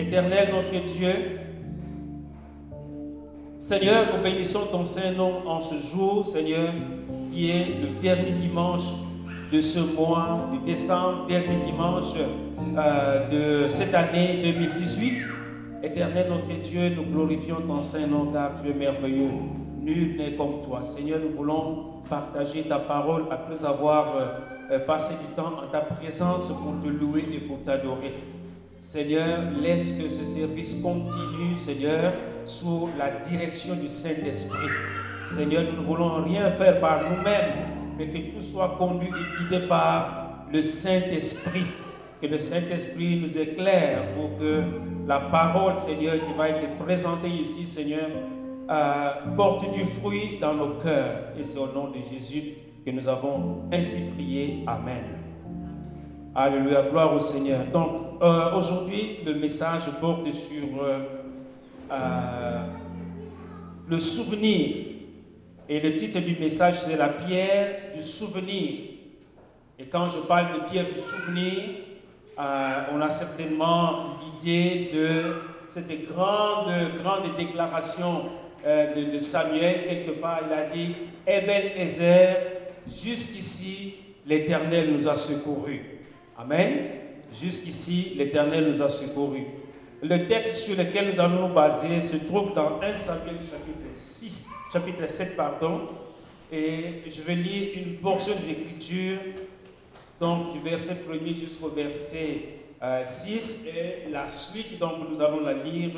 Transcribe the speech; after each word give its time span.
Éternel 0.00 0.48
notre 0.50 0.86
Dieu, 0.96 1.12
Seigneur, 3.58 4.06
nous 4.16 4.22
bénissons 4.22 4.60
ton 4.72 4.82
Saint-Nom 4.82 5.46
en 5.46 5.60
ce 5.60 5.74
jour, 5.94 6.26
Seigneur, 6.26 6.70
qui 7.30 7.50
est 7.50 7.66
le 7.82 8.00
dernier 8.00 8.30
dimanche 8.30 8.84
de 9.52 9.60
ce 9.60 9.80
mois 9.94 10.48
de 10.54 10.64
décembre, 10.64 11.26
dernier 11.28 11.66
dimanche 11.66 12.14
euh, 12.78 13.64
de 13.66 13.68
cette 13.68 13.92
année 13.92 14.40
2018. 14.42 15.22
Éternel 15.82 16.28
notre 16.30 16.62
Dieu, 16.62 16.94
nous 16.96 17.04
glorifions 17.04 17.56
ton 17.68 17.82
Saint-Nom 17.82 18.32
car 18.32 18.52
tu 18.62 18.70
es 18.70 18.74
merveilleux. 18.74 19.28
Nul 19.82 20.16
n'est 20.16 20.32
comme 20.32 20.62
toi. 20.66 20.82
Seigneur, 20.82 21.18
nous 21.22 21.36
voulons 21.36 22.00
partager 22.08 22.62
ta 22.62 22.78
parole 22.78 23.24
après 23.30 23.62
avoir 23.66 24.16
euh, 24.16 24.26
euh, 24.70 24.78
passé 24.78 25.12
du 25.20 25.34
temps 25.34 25.52
en 25.62 25.70
ta 25.70 25.80
présence 25.80 26.48
pour 26.48 26.80
te 26.82 26.88
louer 26.88 27.26
et 27.34 27.40
pour 27.40 27.62
t'adorer. 27.64 28.14
Seigneur, 28.80 29.38
laisse 29.60 30.00
que 30.00 30.08
ce 30.08 30.24
service 30.24 30.80
continue, 30.82 31.58
Seigneur, 31.58 32.14
sous 32.46 32.88
la 32.98 33.20
direction 33.20 33.74
du 33.74 33.88
Saint-Esprit. 33.88 34.68
Seigneur, 35.26 35.64
nous 35.70 35.82
ne 35.82 35.86
voulons 35.86 36.24
rien 36.24 36.50
faire 36.52 36.80
par 36.80 37.02
nous-mêmes, 37.08 37.96
mais 37.96 38.08
que 38.08 38.36
tout 38.36 38.42
soit 38.42 38.76
conduit 38.78 39.08
et 39.08 39.44
guidé 39.44 39.66
par 39.68 40.46
le 40.52 40.62
Saint-Esprit. 40.62 41.66
Que 42.20 42.26
le 42.26 42.38
Saint-Esprit 42.38 43.20
nous 43.20 43.38
éclaire 43.38 44.14
pour 44.14 44.38
que 44.38 44.62
la 45.06 45.20
parole, 45.20 45.74
Seigneur, 45.76 46.14
qui 46.14 46.36
va 46.36 46.48
être 46.48 46.76
présentée 46.84 47.28
ici, 47.28 47.66
Seigneur, 47.66 48.08
euh, 48.68 49.10
porte 49.36 49.70
du 49.72 49.84
fruit 49.84 50.38
dans 50.40 50.54
nos 50.54 50.74
cœurs. 50.80 51.32
Et 51.38 51.44
c'est 51.44 51.58
au 51.58 51.66
nom 51.72 51.90
de 51.90 51.98
Jésus 52.10 52.54
que 52.84 52.90
nous 52.90 53.06
avons 53.08 53.68
ainsi 53.72 54.10
prié. 54.14 54.64
Amen. 54.66 55.19
Alléluia, 56.32 56.82
gloire 56.82 57.12
au 57.12 57.18
Seigneur. 57.18 57.64
Donc, 57.72 58.22
euh, 58.22 58.54
aujourd'hui, 58.54 59.18
le 59.26 59.34
message 59.34 59.82
porte 60.00 60.32
sur 60.32 60.80
euh, 60.80 61.00
euh, 61.90 62.60
le 63.88 63.98
souvenir. 63.98 64.76
Et 65.68 65.80
le 65.80 65.96
titre 65.96 66.20
du 66.20 66.36
message, 66.36 66.82
c'est 66.82 66.96
la 66.96 67.08
pierre 67.08 67.96
du 67.96 68.04
souvenir. 68.04 68.70
Et 69.76 69.86
quand 69.90 70.08
je 70.10 70.18
parle 70.20 70.54
de 70.54 70.70
pierre 70.70 70.86
du 70.86 71.00
souvenir, 71.00 71.62
on 72.38 73.00
a 73.00 73.10
certainement 73.10 74.16
l'idée 74.22 74.88
de 74.92 75.22
cette 75.66 76.08
grande, 76.08 76.72
grande 77.02 77.36
déclaration 77.36 78.24
de, 78.64 79.18
Samuel. 79.20 79.84
Quelque 79.86 80.20
part, 80.20 80.40
il 80.46 80.52
a 80.52 80.68
dit 80.68 80.94
Eben 81.26 81.72
Ezer, 81.76 82.36
jusqu'ici, 82.86 83.94
l'Éternel 84.26 84.92
nous 84.96 85.06
a 85.06 85.16
secourus. 85.16 85.99
Amen. 86.42 86.86
Jusqu'ici, 87.38 88.14
l'Éternel 88.16 88.70
nous 88.70 88.80
a 88.80 88.88
secourus. 88.88 89.44
Le 90.02 90.26
texte 90.26 90.64
sur 90.64 90.76
lequel 90.76 91.12
nous 91.12 91.20
allons 91.20 91.48
nous 91.48 91.54
baser 91.54 92.00
se 92.00 92.16
trouve 92.16 92.54
dans 92.54 92.80
1 92.80 92.96
Samuel 92.96 93.36
chapitre 93.36 93.90
6, 93.92 94.48
chapitre 94.72 95.06
7, 95.06 95.36
pardon. 95.36 95.82
Et 96.50 97.02
je 97.06 97.20
vais 97.20 97.34
lire 97.34 97.68
une 97.76 97.96
portion 97.96 98.32
d'écriture, 98.36 99.18
donc 100.18 100.52
du 100.52 100.60
verset 100.60 100.96
1 101.12 101.26
jusqu'au 101.34 101.68
verset 101.68 102.38
6, 103.04 103.68
euh, 103.68 104.06
et 104.06 104.10
la 104.10 104.30
suite, 104.30 104.78
donc 104.78 105.10
nous 105.10 105.20
allons 105.20 105.40
la 105.40 105.52
lire 105.52 105.92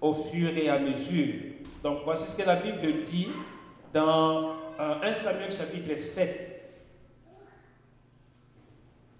au 0.00 0.14
fur 0.14 0.56
et 0.56 0.68
à 0.68 0.78
mesure. 0.78 1.34
Donc 1.82 1.98
voici 2.04 2.30
ce 2.30 2.40
que 2.40 2.46
la 2.46 2.56
Bible 2.56 3.02
dit 3.02 3.26
dans 3.92 4.52
1 4.78 5.02
euh, 5.02 5.14
Samuel 5.16 5.50
chapitre 5.50 5.98
7. 5.98 6.53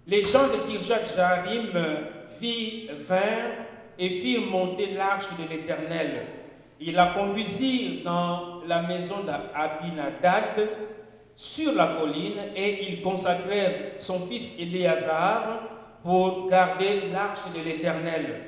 Les 0.07 0.21
gens 0.23 0.47
de 0.49 0.57
Kirjat 0.67 1.03
Jarim 1.15 1.71
vinrent 2.39 3.65
et 3.97 4.09
firent 4.09 4.41
monter 4.51 4.93
l'arche 4.93 5.25
de 5.39 5.49
l'Éternel. 5.49 6.25
Ils 6.79 6.93
la 6.93 7.07
conduisirent 7.07 8.03
dans 8.03 8.61
la 8.67 8.83
maison 8.83 9.23
d'Abinadab 9.23 10.67
sur 11.35 11.73
la 11.73 11.87
colline 11.99 12.39
et 12.55 12.87
ils 12.91 13.01
consacrèrent 13.01 13.93
son 13.97 14.27
fils 14.27 14.59
Éléazar 14.59 15.61
pour 16.03 16.47
garder 16.47 17.09
l'arche 17.11 17.51
de 17.55 17.63
l'Éternel. 17.63 18.41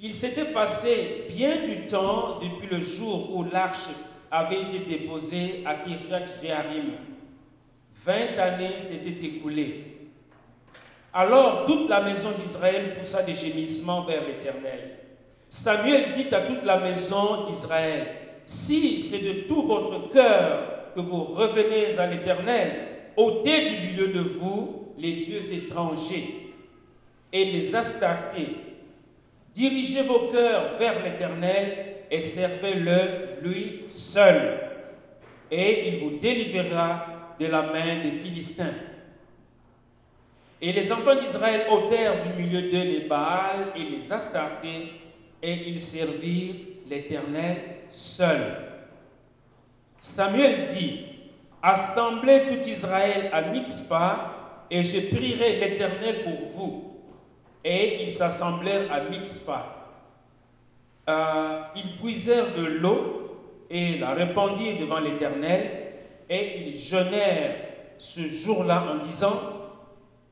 Il 0.00 0.14
s'était 0.14 0.52
passé 0.52 1.26
bien 1.28 1.66
du 1.66 1.86
temps 1.86 2.38
depuis 2.40 2.68
le 2.74 2.80
jour 2.80 3.36
où 3.36 3.44
l'arche 3.44 3.88
avait 4.30 4.62
été 4.62 4.78
déposée 4.78 5.62
à 5.66 5.74
Kirjat 5.74 6.26
Jearim. 6.42 6.92
Vingt 8.06 8.38
années 8.38 8.80
s'étaient 8.80 9.26
écoulées. 9.26 9.93
Alors 11.16 11.64
toute 11.64 11.88
la 11.88 12.00
maison 12.00 12.30
d'Israël 12.42 12.96
poussa 12.98 13.22
des 13.22 13.36
gémissements 13.36 14.02
vers 14.02 14.22
l'Éternel. 14.26 14.98
Samuel 15.48 16.12
dit 16.12 16.34
à 16.34 16.40
toute 16.40 16.64
la 16.64 16.80
maison 16.80 17.48
d'Israël, 17.48 18.06
si 18.44 19.00
c'est 19.00 19.20
de 19.20 19.40
tout 19.42 19.62
votre 19.62 20.10
cœur 20.10 20.90
que 20.96 21.00
vous 21.00 21.22
revenez 21.22 21.96
à 21.96 22.08
l'Éternel, 22.08 22.72
ôtez 23.16 23.70
du 23.70 23.86
milieu 23.86 24.08
de 24.08 24.20
vous 24.22 24.94
les 24.98 25.12
dieux 25.12 25.52
étrangers 25.52 26.52
et 27.32 27.44
les 27.44 27.76
astartés. 27.76 28.56
Dirigez 29.54 30.02
vos 30.02 30.30
cœurs 30.32 30.78
vers 30.80 31.00
l'Éternel 31.04 31.76
et 32.10 32.20
servez-le 32.20 33.48
lui 33.48 33.84
seul. 33.86 34.58
Et 35.48 35.90
il 35.90 36.00
vous 36.00 36.18
délivrera 36.18 37.06
de 37.38 37.46
la 37.46 37.62
main 37.62 38.02
des 38.02 38.18
Philistins. 38.18 38.74
Et 40.66 40.72
les 40.72 40.90
enfants 40.90 41.16
d'Israël 41.16 41.66
ôtèrent 41.70 42.24
du 42.24 42.42
milieu 42.42 42.62
d'eux 42.62 42.84
les 42.84 43.00
Baals 43.00 43.74
et 43.76 43.82
les 43.82 44.10
Astartés, 44.10 44.92
et 45.42 45.52
ils 45.68 45.82
servirent 45.82 46.54
l'Éternel 46.88 47.56
seul. 47.90 48.40
Samuel 50.00 50.68
dit, 50.68 51.04
Assemblez 51.62 52.44
tout 52.48 52.66
Israël 52.66 53.28
à 53.30 53.42
Mitzpah, 53.42 54.64
et 54.70 54.82
je 54.82 55.14
prierai 55.14 55.60
l'Éternel 55.60 56.24
pour 56.24 56.48
vous. 56.56 56.94
Et 57.62 58.04
ils 58.04 58.14
s'assemblèrent 58.14 58.90
à 58.90 59.00
Mitzpah. 59.02 59.66
Euh, 61.10 61.60
ils 61.76 61.98
puisèrent 62.00 62.54
de 62.54 62.64
l'eau 62.64 63.38
et 63.68 63.98
la 63.98 64.14
répandirent 64.14 64.80
devant 64.80 65.00
l'Éternel, 65.00 65.70
et 66.30 66.68
ils 66.68 66.78
jeûnèrent 66.78 67.56
ce 67.98 68.22
jour-là 68.22 68.82
en 68.94 69.04
disant, 69.06 69.63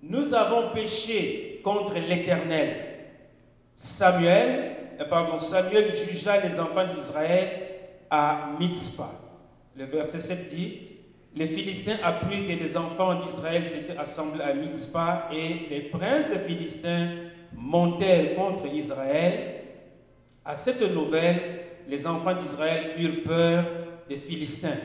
nous 0.02 0.34
avons 0.34 0.70
péché 0.70 1.60
contre 1.62 1.94
l'Éternel. 1.94 2.92
Samuel, 3.74 4.76
euh, 5.00 5.04
pardon, 5.04 5.38
Samuel 5.38 5.94
jugea 5.94 6.40
les 6.40 6.58
enfants 6.58 6.92
d'Israël 6.94 7.48
à 8.10 8.50
Mitzpah. 8.58 9.12
Le 9.76 9.84
verset 9.86 10.20
7 10.20 10.54
dit, 10.54 10.78
les 11.34 11.46
Philistins 11.46 11.96
apprirent 12.02 12.46
que 12.46 12.62
les 12.62 12.76
enfants 12.76 13.14
d'Israël 13.24 13.64
s'étaient 13.64 13.96
assemblés 13.96 14.42
à 14.42 14.52
Mitzpah 14.52 15.28
et 15.32 15.68
les 15.70 15.80
princes 15.82 16.28
des 16.28 16.40
Philistins 16.40 17.08
montèrent 17.54 18.34
contre 18.34 18.66
Israël. 18.66 19.54
À 20.44 20.56
cette 20.56 20.82
nouvelle, 20.82 21.40
les 21.88 22.06
enfants 22.06 22.34
d'Israël 22.34 22.90
eurent 22.98 23.22
peur 23.24 23.64
des 24.08 24.16
Philistins. 24.16 24.76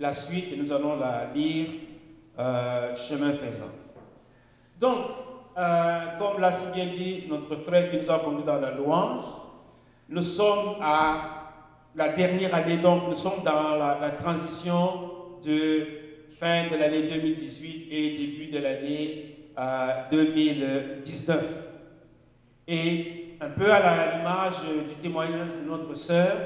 La 0.00 0.12
suite, 0.12 0.56
nous 0.56 0.72
allons 0.72 0.98
la 0.98 1.30
lire 1.32 1.68
euh, 2.38 2.96
chemin 2.96 3.34
faisant. 3.34 3.81
Donc, 4.82 4.98
euh, 5.56 5.98
comme 6.18 6.40
l'a 6.40 6.50
si 6.50 6.72
bien 6.74 6.86
dit 6.86 7.24
notre 7.28 7.54
frère 7.62 7.88
qui 7.88 7.98
nous 7.98 8.10
a 8.10 8.18
conduit 8.18 8.42
dans 8.42 8.58
la 8.58 8.72
louange, 8.72 9.26
nous 10.08 10.22
sommes 10.22 10.74
à 10.82 11.52
la 11.94 12.08
dernière 12.08 12.52
année, 12.52 12.78
donc 12.78 13.02
nous 13.08 13.14
sommes 13.14 13.44
dans 13.44 13.76
la, 13.76 14.10
transition 14.20 15.38
de 15.46 15.86
fin 16.36 16.64
de 16.68 16.76
l'année 16.76 17.02
2018 17.02 17.86
et 17.92 18.16
début 18.18 18.50
de 18.50 18.58
l'année 18.58 19.36
2019. 20.10 21.38
Euh, 21.38 21.42
et 22.66 23.36
un 23.40 23.50
peu 23.50 23.70
à 23.70 24.16
l'image 24.16 24.62
du 24.88 24.96
témoignage 24.96 25.50
de 25.62 25.70
notre 25.70 25.94
sœur, 25.94 26.36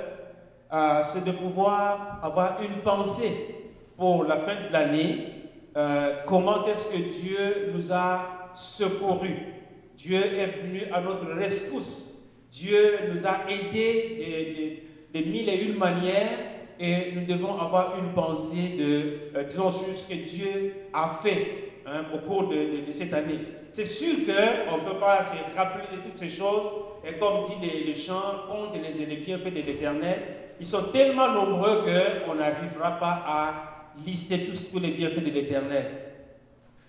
euh, 0.74 1.00
c'est 1.02 1.24
de 1.24 1.32
pouvoir 1.32 2.20
avoir 2.22 2.58
une 2.60 2.82
pensée 2.82 3.54
pour 3.96 4.24
la 4.24 4.36
fin 4.36 4.56
de 4.68 4.70
l'année 4.70 5.35
euh, 5.76 6.20
comment 6.24 6.66
est-ce 6.66 6.94
que 6.94 7.02
Dieu 7.20 7.72
nous 7.74 7.92
a 7.92 8.50
secourus? 8.54 9.36
Dieu 9.98 10.16
est 10.16 10.62
venu 10.62 10.84
à 10.90 11.02
notre 11.02 11.26
rescousse. 11.34 12.22
Dieu 12.50 12.98
nous 13.12 13.26
a 13.26 13.40
aidés 13.48 14.82
de, 15.12 15.20
mille 15.20 15.48
et 15.50 15.64
une 15.64 15.76
manières 15.76 16.38
et 16.80 17.12
nous 17.14 17.26
devons 17.26 17.58
avoir 17.60 17.98
une 17.98 18.14
pensée 18.14 18.76
de, 18.78 19.38
euh, 19.38 19.44
disons, 19.44 19.70
sur 19.70 19.98
ce 19.98 20.08
que 20.08 20.14
Dieu 20.14 20.74
a 20.94 21.18
fait 21.22 21.72
hein, 21.86 22.04
au 22.14 22.18
cours 22.18 22.48
de, 22.48 22.90
cette 22.90 23.12
année. 23.12 23.40
C'est 23.72 23.84
sûr 23.84 24.14
qu'on 24.24 24.78
ne 24.78 24.90
peut 24.90 24.98
pas 24.98 25.22
se 25.24 25.36
rappeler 25.54 25.84
de 25.94 26.02
toutes 26.02 26.16
ces 26.16 26.30
choses 26.30 26.66
et 27.06 27.18
comme 27.18 27.46
dit 27.48 27.66
les, 27.66 27.84
les 27.84 27.94
chants, 27.94 28.46
compte 28.48 28.74
les, 28.74 29.04
les 29.04 29.16
bienfaits 29.16 29.52
de 29.52 29.60
l'Éternel, 29.60 30.18
ils 30.58 30.66
sont 30.66 30.90
tellement 30.90 31.32
nombreux 31.32 31.82
qu'on 32.26 32.34
n'arrivera 32.36 32.92
pas 32.92 33.24
à 33.26 33.75
lister 34.04 34.46
tous, 34.46 34.72
tous 34.72 34.78
les 34.78 34.90
bienfaits 34.90 35.24
de 35.24 35.30
l'Éternel. 35.30 35.86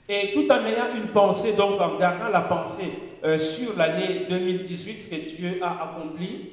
Et 0.09 0.31
tout 0.33 0.49
en 0.51 0.65
ayant 0.65 0.95
une 0.95 1.09
pensée, 1.09 1.55
donc 1.55 1.79
en 1.81 1.97
gardant 1.97 2.29
la 2.29 2.41
pensée 2.41 2.91
euh, 3.23 3.37
sur 3.37 3.77
l'année 3.77 4.25
2018, 4.29 5.01
ce 5.01 5.09
que 5.09 5.35
Dieu 5.35 5.59
a 5.61 5.83
accompli, 5.83 6.51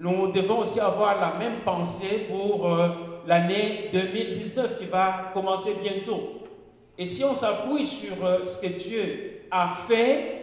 nous 0.00 0.32
devons 0.32 0.60
aussi 0.60 0.80
avoir 0.80 1.20
la 1.20 1.38
même 1.38 1.60
pensée 1.64 2.26
pour 2.28 2.66
euh, 2.66 2.88
l'année 3.26 3.90
2019 3.92 4.78
qui 4.78 4.86
va 4.86 5.30
commencer 5.32 5.76
bientôt. 5.82 6.42
Et 6.96 7.06
si 7.06 7.22
on 7.22 7.36
s'appuie 7.36 7.86
sur 7.86 8.24
euh, 8.24 8.46
ce 8.46 8.60
que 8.60 8.72
Dieu 8.72 9.42
a 9.50 9.76
fait, 9.88 10.38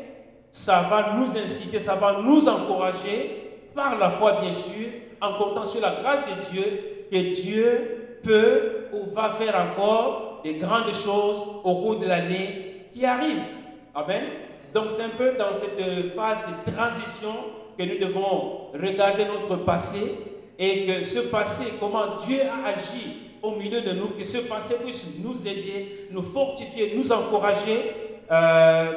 ça 0.51 0.87
va 0.89 1.15
nous 1.17 1.37
inciter, 1.37 1.79
ça 1.79 1.95
va 1.95 2.21
nous 2.21 2.47
encourager, 2.47 3.51
par 3.75 3.99
la 3.99 4.11
foi 4.11 4.39
bien 4.41 4.53
sûr, 4.53 4.87
en 5.19 5.33
comptant 5.33 5.65
sur 5.65 5.81
la 5.81 5.95
grâce 6.01 6.19
de 6.27 6.51
Dieu, 6.51 7.07
que 7.11 7.33
Dieu 7.41 8.19
peut 8.23 8.74
ou 8.93 9.13
va 9.13 9.31
faire 9.31 9.55
encore 9.55 10.41
des 10.43 10.55
grandes 10.55 10.93
choses 10.93 11.41
au 11.63 11.75
cours 11.75 11.99
de 11.99 12.05
l'année 12.05 12.87
qui 12.93 13.05
arrive. 13.05 13.41
Amen. 13.93 14.23
Donc 14.73 14.91
c'est 14.91 15.03
un 15.03 15.09
peu 15.17 15.33
dans 15.37 15.53
cette 15.53 16.13
phase 16.15 16.37
de 16.47 16.71
transition 16.71 17.33
que 17.77 17.83
nous 17.83 17.97
devons 17.97 18.71
regarder 18.73 19.25
notre 19.25 19.63
passé 19.63 20.17
et 20.57 20.85
que 20.85 21.03
ce 21.03 21.19
passé, 21.29 21.73
comment 21.79 22.17
Dieu 22.25 22.39
a 22.41 22.69
agi 22.69 23.25
au 23.41 23.51
milieu 23.51 23.81
de 23.81 23.91
nous, 23.91 24.07
que 24.09 24.23
ce 24.23 24.39
passé 24.47 24.75
puisse 24.83 25.19
nous 25.23 25.47
aider, 25.47 26.07
nous 26.11 26.23
fortifier, 26.23 26.93
nous 26.95 27.11
encourager, 27.11 27.91
euh, 28.31 28.91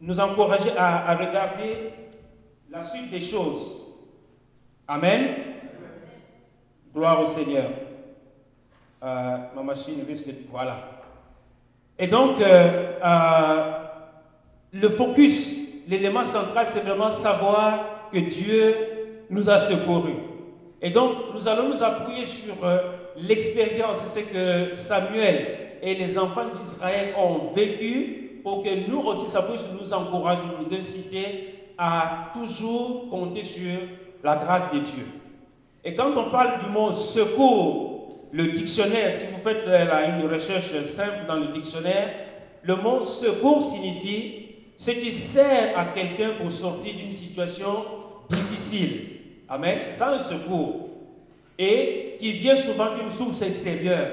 nous 0.00 0.20
encourager 0.20 0.70
à, 0.76 1.14
regarder 1.14 1.90
la 2.70 2.82
suite 2.82 3.10
des 3.10 3.20
choses. 3.20 3.86
Amen. 4.86 5.34
Gloire 6.92 7.22
au 7.22 7.26
Seigneur. 7.26 7.70
Euh, 9.04 9.36
ma 9.54 9.62
machine 9.62 10.02
risque 10.08 10.28
de... 10.28 10.34
Voilà. 10.50 10.78
Et 11.98 12.06
donc, 12.06 12.40
euh, 12.40 13.72
le 14.72 14.88
focus, 14.88 15.84
l'élément 15.86 16.24
central, 16.24 16.68
c'est 16.70 16.80
vraiment 16.80 17.10
savoir 17.10 18.08
que 18.10 18.18
Dieu 18.18 18.74
nous 19.28 19.50
a 19.50 19.58
secourus. 19.58 20.16
Et 20.80 20.88
donc, 20.88 21.12
nous 21.34 21.46
allons 21.46 21.68
nous 21.68 21.82
appuyer 21.82 22.24
sur 22.24 22.54
euh, 22.64 22.78
l'expérience, 23.18 23.98
c'est 23.98 24.22
ce 24.22 24.32
que 24.32 24.74
Samuel 24.74 25.78
et 25.82 25.94
les 25.96 26.18
enfants 26.18 26.46
d'Israël 26.58 27.14
ont 27.18 27.52
vécu 27.54 28.40
pour 28.42 28.62
que 28.62 28.90
nous 28.90 29.00
aussi, 29.00 29.26
ça 29.26 29.42
puisse 29.42 29.66
nous 29.78 29.92
encourager, 29.92 30.42
nous 30.58 30.74
inciter 30.74 31.72
à 31.76 32.30
toujours 32.32 33.10
compter 33.10 33.42
sur 33.42 33.70
la 34.22 34.36
grâce 34.36 34.72
de 34.72 34.78
Dieu. 34.78 35.06
Et 35.84 35.94
quand 35.94 36.10
on 36.16 36.30
parle 36.30 36.60
du 36.60 36.70
mot 36.70 36.90
secours, 36.92 37.93
le 38.34 38.48
dictionnaire, 38.48 39.12
si 39.12 39.26
vous 39.26 39.40
faites 39.44 39.62
euh, 39.68 40.20
une 40.20 40.28
recherche 40.28 40.72
simple 40.86 41.24
dans 41.28 41.36
le 41.36 41.46
dictionnaire, 41.52 42.08
le 42.64 42.74
mot 42.74 43.04
secours 43.04 43.62
signifie 43.62 44.46
ce 44.76 44.90
qui 44.90 45.12
sert 45.12 45.78
à 45.78 45.84
quelqu'un 45.86 46.30
pour 46.40 46.50
sortir 46.50 46.94
d'une 46.96 47.12
situation 47.12 47.84
difficile. 48.28 49.02
Amen. 49.48 49.78
C'est 49.84 49.92
ça 49.92 50.14
un 50.14 50.18
secours. 50.18 50.88
Et 51.56 52.16
qui 52.18 52.32
vient 52.32 52.56
souvent 52.56 52.96
d'une 52.96 53.10
source 53.10 53.40
extérieure. 53.42 54.08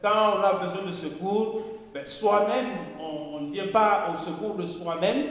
Quand 0.00 0.36
on 0.38 0.42
a 0.44 0.64
besoin 0.64 0.86
de 0.86 0.92
secours, 0.92 1.62
ben, 1.92 2.06
soi-même, 2.06 2.66
on, 3.00 3.40
ne 3.40 3.52
vient 3.52 3.66
pas 3.72 4.12
au 4.12 4.24
secours 4.24 4.54
de 4.54 4.66
soi-même. 4.66 5.24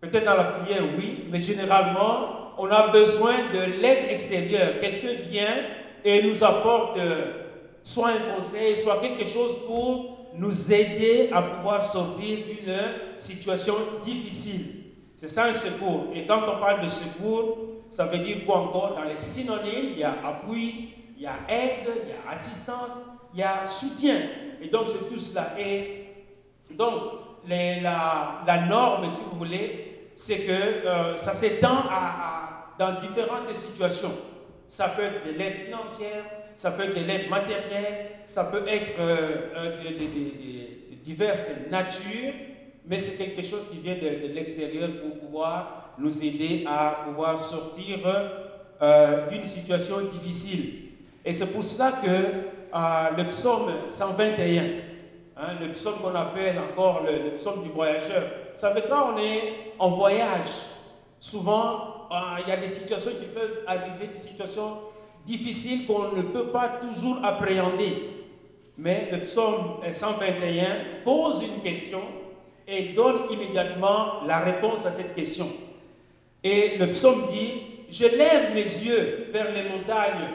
Peut-être 0.00 0.24
dans 0.24 0.36
la 0.36 0.44
prière, 0.44 0.84
oui, 0.96 1.24
mais 1.30 1.40
généralement, 1.40 2.54
on 2.56 2.70
a 2.70 2.88
besoin 2.88 3.34
de 3.52 3.82
l'aide 3.82 4.10
extérieure. 4.10 4.80
Quelqu'un 4.80 5.20
vient 5.28 5.56
et 6.04 6.22
nous 6.22 6.42
apporte 6.42 6.98
euh, 6.98 7.32
soit 7.82 8.08
un 8.08 8.36
conseil, 8.36 8.76
soit 8.76 8.98
quelque 9.00 9.26
chose 9.26 9.64
pour 9.66 10.28
nous 10.36 10.72
aider 10.72 11.30
à 11.32 11.42
pouvoir 11.42 11.84
sortir 11.84 12.38
d'une 12.44 12.76
situation 13.18 13.74
difficile. 14.04 14.80
C'est 15.16 15.28
ça 15.28 15.46
un 15.46 15.54
secours. 15.54 16.06
Et 16.14 16.26
quand 16.26 16.42
on 16.48 16.58
parle 16.60 16.82
de 16.82 16.88
secours, 16.88 17.58
ça 17.90 18.06
veut 18.06 18.18
dire 18.18 18.44
quoi 18.46 18.58
encore? 18.58 18.94
Dans 18.96 19.04
les 19.04 19.20
synonymes, 19.20 19.90
il 19.92 19.98
y 19.98 20.04
a 20.04 20.14
appui, 20.24 20.94
il 21.16 21.22
y 21.22 21.26
a 21.26 21.34
aide, 21.48 21.88
il 22.04 22.08
y 22.08 22.12
a 22.12 22.32
assistance, 22.32 22.94
il 23.34 23.40
y 23.40 23.42
a 23.42 23.66
soutien. 23.66 24.18
Et 24.62 24.68
donc, 24.68 24.88
c'est 24.88 25.08
tout 25.08 25.18
cela. 25.18 25.54
Et 25.58 26.06
donc, 26.70 27.02
la, 27.46 28.66
norme, 28.68 29.10
si 29.10 29.20
vous 29.30 29.38
voulez, 29.38 30.10
c'est 30.14 30.40
que 30.40 30.52
euh, 30.52 31.16
ça 31.16 31.34
s'étend 31.34 31.82
dans 32.78 33.00
différentes 33.00 33.54
situations. 33.54 34.12
Ça 34.70 34.90
peut 34.90 35.02
être 35.02 35.26
de 35.26 35.36
l'aide 35.36 35.64
financière, 35.64 36.22
ça 36.54 36.70
peut 36.70 36.84
être 36.84 36.94
de 36.94 37.04
l'aide 37.04 37.28
matérielle, 37.28 38.06
ça 38.24 38.44
peut 38.44 38.62
être 38.68 39.00
euh, 39.00 39.82
de 39.82 40.94
diverses 41.02 41.48
natures, 41.68 42.34
mais 42.86 43.00
c'est 43.00 43.16
quelque 43.16 43.42
chose 43.42 43.62
qui 43.68 43.78
vient 43.78 43.96
de, 43.96 44.32
l'extérieur 44.32 44.88
pour 45.02 45.18
pouvoir 45.18 45.94
nous 45.98 46.24
aider 46.24 46.64
à 46.68 47.02
pouvoir 47.04 47.40
sortir 47.40 47.98
euh, 48.80 49.28
d'une 49.28 49.44
situation 49.44 50.02
difficile. 50.02 50.90
Et 51.24 51.32
c'est 51.32 51.52
pour 51.52 51.64
cela 51.64 51.90
que 51.90 52.06
euh, 52.08 53.16
le 53.18 53.28
psaume 53.28 53.72
121, 53.88 54.62
hein, 55.36 55.42
le 55.60 55.72
psaume 55.72 55.94
qu'on 56.00 56.14
appelle 56.14 56.60
encore 56.60 57.02
le, 57.04 57.30
psaume 57.34 57.64
du 57.64 57.70
voyageur, 57.70 58.22
ça 58.54 58.68
veut 58.68 58.82
dire 58.82 58.88
quand 58.88 59.14
on 59.14 59.18
est 59.18 59.72
en 59.80 59.90
voyage, 59.90 60.62
souvent 61.18 61.89
il 62.10 62.48
y 62.48 62.52
a 62.52 62.56
des 62.56 62.68
situations 62.68 63.12
qui 63.12 63.26
peuvent 63.26 63.60
arriver, 63.66 64.08
des 64.12 64.18
situations 64.18 64.78
difficiles 65.24 65.86
qu'on 65.86 66.12
ne 66.12 66.22
peut 66.22 66.46
pas 66.46 66.80
toujours 66.80 67.24
appréhender. 67.24 68.10
Mais 68.78 69.08
le 69.12 69.20
psaume 69.20 69.76
121 69.92 70.64
pose 71.04 71.42
une 71.42 71.62
question 71.62 72.00
et 72.66 72.94
donne 72.94 73.30
immédiatement 73.30 74.24
la 74.26 74.38
réponse 74.40 74.86
à 74.86 74.92
cette 74.92 75.14
question. 75.14 75.46
Et 76.42 76.78
le 76.78 76.86
psaume 76.90 77.28
dit, 77.30 77.62
je 77.90 78.04
lève 78.04 78.54
mes 78.54 78.62
yeux 78.62 79.28
vers 79.32 79.52
les 79.52 79.64
montagnes, 79.64 80.30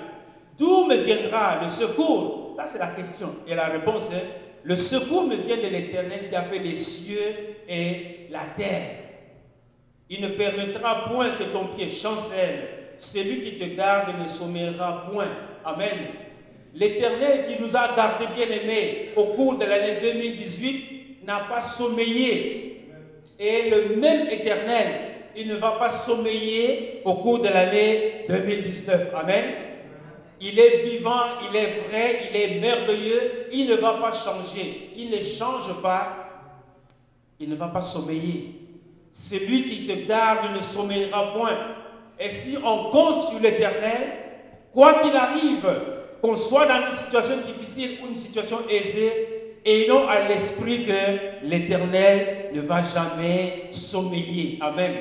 d'où 0.57 0.85
me 0.85 0.95
viendra 0.95 1.63
le 1.63 1.69
secours? 1.69 2.53
Ça 2.57 2.67
c'est 2.67 2.79
la 2.79 2.87
question. 2.87 3.35
Et 3.47 3.55
la 3.55 3.65
réponse 3.65 4.11
est, 4.13 4.25
le 4.63 4.75
secours 4.75 5.23
me 5.23 5.35
vient 5.35 5.57
de 5.57 5.67
l'Éternel 5.67 6.29
qui 6.29 6.35
a 6.35 6.43
fait 6.43 6.59
les 6.59 6.77
cieux 6.77 7.55
et 7.67 8.27
la 8.29 8.41
terre. 8.57 9.04
Il 10.15 10.21
ne 10.21 10.29
permettra 10.29 11.09
point 11.09 11.31
que 11.31 11.43
ton 11.45 11.67
pied 11.75 11.89
chancelle. 11.89 12.69
Celui 12.97 13.41
qui 13.41 13.57
te 13.57 13.75
garde 13.75 14.13
ne 14.21 14.27
sommeillera 14.27 15.09
point. 15.11 15.27
Amen. 15.65 15.89
L'Éternel 16.73 17.45
qui 17.47 17.61
nous 17.61 17.75
a 17.75 17.93
gardés 17.95 18.27
bien-aimés 18.33 19.11
au 19.15 19.25
cours 19.25 19.57
de 19.57 19.65
l'année 19.65 19.99
2018 20.01 21.25
n'a 21.25 21.39
pas 21.49 21.61
sommeillé. 21.61 22.87
Et 23.37 23.69
le 23.69 23.97
même 23.97 24.27
éternel, 24.29 24.87
il 25.35 25.47
ne 25.49 25.55
va 25.55 25.71
pas 25.71 25.89
sommeiller 25.89 27.01
au 27.03 27.15
cours 27.15 27.39
de 27.39 27.49
l'année 27.49 28.25
2019. 28.29 29.13
Amen. 29.15 29.43
Il 30.39 30.57
est 30.57 30.83
vivant, 30.83 31.39
il 31.49 31.55
est 31.55 31.87
vrai, 31.89 32.29
il 32.29 32.39
est 32.39 32.59
merveilleux, 32.61 33.47
il 33.51 33.67
ne 33.67 33.75
va 33.75 33.93
pas 33.93 34.13
changer. 34.13 34.91
Il 34.95 35.09
ne 35.09 35.21
change 35.21 35.81
pas, 35.81 36.29
il 37.37 37.49
ne 37.49 37.55
va 37.55 37.67
pas 37.67 37.81
sommeiller. 37.81 38.64
Celui 39.17 39.63
qui 39.63 39.87
te 39.87 40.05
garde 40.05 40.53
ne 40.53 40.61
sommeillera 40.61 41.31
point. 41.33 41.57
Et 42.19 42.29
si 42.29 42.57
on 42.57 42.89
compte 42.91 43.21
sur 43.21 43.39
l'éternel, 43.39 44.11
quoi 44.73 44.95
qu'il 44.95 45.15
arrive, 45.15 45.65
qu'on 46.21 46.35
soit 46.35 46.65
dans 46.65 46.85
une 46.87 46.91
situation 46.91 47.35
difficile 47.47 47.99
ou 48.03 48.09
une 48.09 48.15
situation 48.15 48.57
aisée, 48.69 49.55
ayons 49.65 50.05
à 50.09 50.27
l'esprit 50.27 50.85
que 50.85 51.47
l'Éternel 51.47 52.49
ne 52.53 52.59
va 52.59 52.83
jamais 52.83 53.69
sommeiller. 53.71 54.59
Amen. 54.61 54.91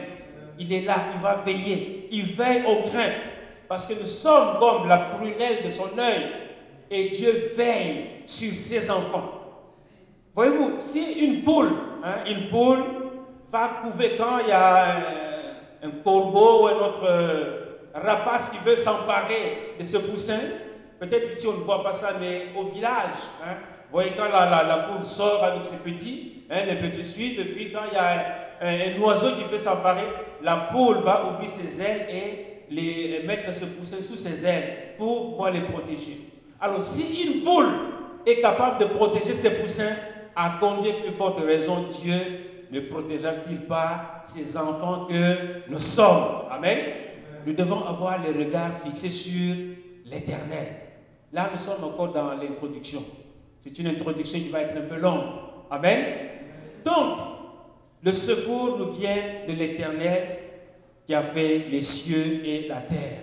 Il 0.61 0.73
est 0.73 0.83
là, 0.83 0.94
il 1.16 1.21
va 1.21 1.42
veiller. 1.44 2.09
Il 2.12 2.35
veille 2.35 2.62
au 2.68 2.88
grain. 2.88 3.11
Parce 3.68 3.85
que 3.88 4.00
nous 4.00 4.06
sommes 4.06 4.61
comme 4.61 4.88
la 4.88 4.99
prunelle 4.99 5.64
de 5.64 5.71
son 5.71 5.99
œil. 5.99 6.23
Et 6.88 7.09
Dieu 7.09 7.52
veille 7.56 8.06
sur 8.26 8.52
ses 8.52 8.88
enfants. 8.92 9.40
Voyez-vous, 10.37 10.75
si 10.78 11.02
une 11.14 11.42
poule, 11.42 11.73
hein, 12.04 12.18
une 12.28 12.49
poule 12.49 13.03
va 13.54 13.70
couver 13.84 14.16
quand 14.18 14.40
il 14.40 14.49
y 14.49 14.52
a 14.52 14.96
un, 15.84 15.90
corbeau 16.02 16.64
ou 16.64 16.66
un 16.66 16.75
autre 16.75 17.04
euh, 17.04 17.78
rapace 17.94 18.50
qui 18.50 18.58
veut 18.68 18.75
s'emparer 18.75 19.76
de 19.78 19.87
ce 19.87 19.99
poussin, 19.99 20.40
peut-être 20.99 21.30
ici 21.30 21.46
on 21.46 21.61
ne 21.61 21.64
voit 21.64 21.84
pas 21.84 21.94
ça, 21.94 22.14
mais 22.20 22.46
au 22.58 22.64
village, 22.64 23.20
hein, 23.44 23.54
vous 23.90 24.00
voyez, 24.00 24.11
quand 24.16 24.28
la, 24.28 24.88
poule 24.88 25.04
sort 25.04 25.44
avec 25.44 25.64
ses 25.64 25.76
petits, 25.76 26.42
hein, 26.50 26.62
les 26.66 26.76
petits 26.76 27.04
suivent, 27.04 27.38
et 27.38 27.44
puis 27.44 27.70
quand 27.70 27.82
il 27.92 27.94
y 27.94 27.96
a 27.96 28.25
un, 28.61 29.00
oiseau 29.00 29.37
qui 29.37 29.44
peut 29.44 29.58
s'emparer, 29.58 30.06
la 30.42 30.56
poule 30.73 30.96
va 31.04 31.26
ouvrir 31.30 31.49
ses 31.49 31.80
ailes 31.80 32.06
et 32.11 32.64
les, 32.70 33.23
mettre 33.25 33.54
ce 33.54 33.66
poussin 33.66 34.02
sous 34.02 34.16
ses 34.18 34.44
ailes 34.44 34.94
pour 34.99 35.30
pouvoir 35.30 35.52
les 35.52 35.61
protéger. 35.61 36.23
Alors, 36.61 36.82
si 36.82 37.23
une 37.23 37.44
poule 37.44 37.68
est 38.26 38.40
capable 38.40 38.78
de 38.78 38.87
protéger 38.87 39.34
ses 39.34 39.61
poussins, 39.61 39.94
à 40.34 40.54
combien 40.58 40.94
plus 40.94 41.12
forte 41.12 41.38
raison 41.38 41.87
Dieu 42.02 42.43
ne 42.75 42.81
protégera-t-il 42.81 43.61
pas 43.61 44.21
ses 44.25 44.57
enfants 44.57 45.07
que 45.09 45.71
nous 45.71 45.78
sommes? 45.78 46.49
Amen. 46.50 46.78
Nous 47.47 47.52
devons 47.52 47.85
avoir 47.85 48.19
le 48.19 48.37
regard 48.37 48.81
fixé 48.85 49.11
sur 49.11 49.54
l'éternel. 50.04 50.66
Là, 51.33 51.50
nous 51.52 51.61
sommes 51.61 51.85
encore 51.85 52.12
dans 52.12 52.33
l'introduction. 52.35 53.00
C'est 53.61 53.78
une 53.78 53.87
introduction 53.87 54.40
qui 54.40 54.49
va 54.49 54.62
être 54.62 54.76
un 54.76 54.88
peu 54.88 54.97
longue. 54.97 55.23
Amen. 55.71 56.04
Donc, 56.85 57.19
le 58.02 58.12
secours 58.12 58.76
nous 58.76 58.90
vient 58.90 59.23
de 59.47 59.52
l'Éternel 59.52 60.38
qui 61.07 61.14
a 61.14 61.23
fait 61.23 61.66
les 61.71 61.81
cieux 61.81 62.45
et 62.45 62.66
la 62.66 62.81
terre. 62.81 63.21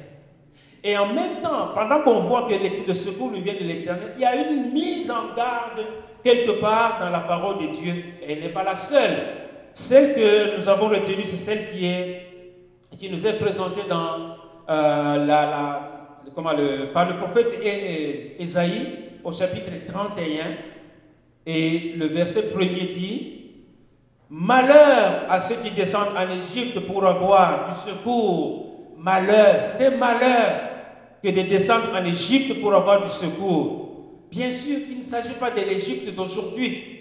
Et 0.81 0.97
en 0.97 1.07
même 1.07 1.41
temps, 1.43 1.71
pendant 1.75 2.01
qu'on 2.03 2.21
voit 2.21 2.47
que 2.47 2.53
le 2.87 2.93
secours 2.93 3.31
nous 3.31 3.41
vient 3.41 3.55
de 3.55 3.65
l'Éternel, 3.65 4.13
il 4.15 4.21
y 4.21 4.25
a 4.25 4.49
une 4.49 4.71
mise 4.71 5.11
en 5.11 5.35
garde 5.35 5.85
quelque 6.23 6.61
part 6.61 6.99
dans 7.01 7.09
la 7.09 7.19
parole 7.19 7.67
de 7.67 7.73
Dieu. 7.73 7.93
Elle 8.25 8.39
n'est 8.39 8.49
pas 8.49 8.63
la 8.63 8.75
seule. 8.75 9.40
Celle 9.73 10.15
que 10.15 10.57
nous 10.57 10.67
avons 10.67 10.89
retenue, 10.89 11.25
c'est 11.25 11.37
celle 11.37 11.71
qui, 11.71 11.85
est, 11.85 12.27
qui 12.97 13.09
nous 13.09 13.25
est 13.25 13.33
présentée 13.33 13.81
euh, 13.89 15.27
par 16.93 17.07
le 17.09 17.17
prophète 17.17 17.47
Esaïe 18.39 18.87
au 19.23 19.31
chapitre 19.31 19.71
31. 19.87 20.45
Et 21.45 21.93
le 21.95 22.07
verset 22.07 22.49
premier 22.49 22.87
dit, 22.93 23.37
Malheur 24.33 25.25
à 25.29 25.41
ceux 25.41 25.55
qui 25.55 25.71
descendent 25.71 26.15
en 26.15 26.29
Égypte 26.31 26.79
pour 26.87 27.05
avoir 27.05 27.67
du 27.69 27.75
secours. 27.75 28.93
Malheur, 28.97 29.59
c'était 29.59 29.97
malheur 29.97 30.69
que 31.21 31.27
de 31.27 31.41
descendre 31.49 31.89
en 31.93 32.05
Égypte 32.05 32.61
pour 32.61 32.73
avoir 32.73 33.01
du 33.03 33.09
secours. 33.09 33.89
Bien 34.29 34.49
sûr, 34.49 34.77
il 34.89 34.99
ne 34.99 35.03
s'agit 35.03 35.33
pas 35.33 35.51
de 35.51 35.59
l'Égypte 35.59 36.15
d'aujourd'hui. 36.15 37.00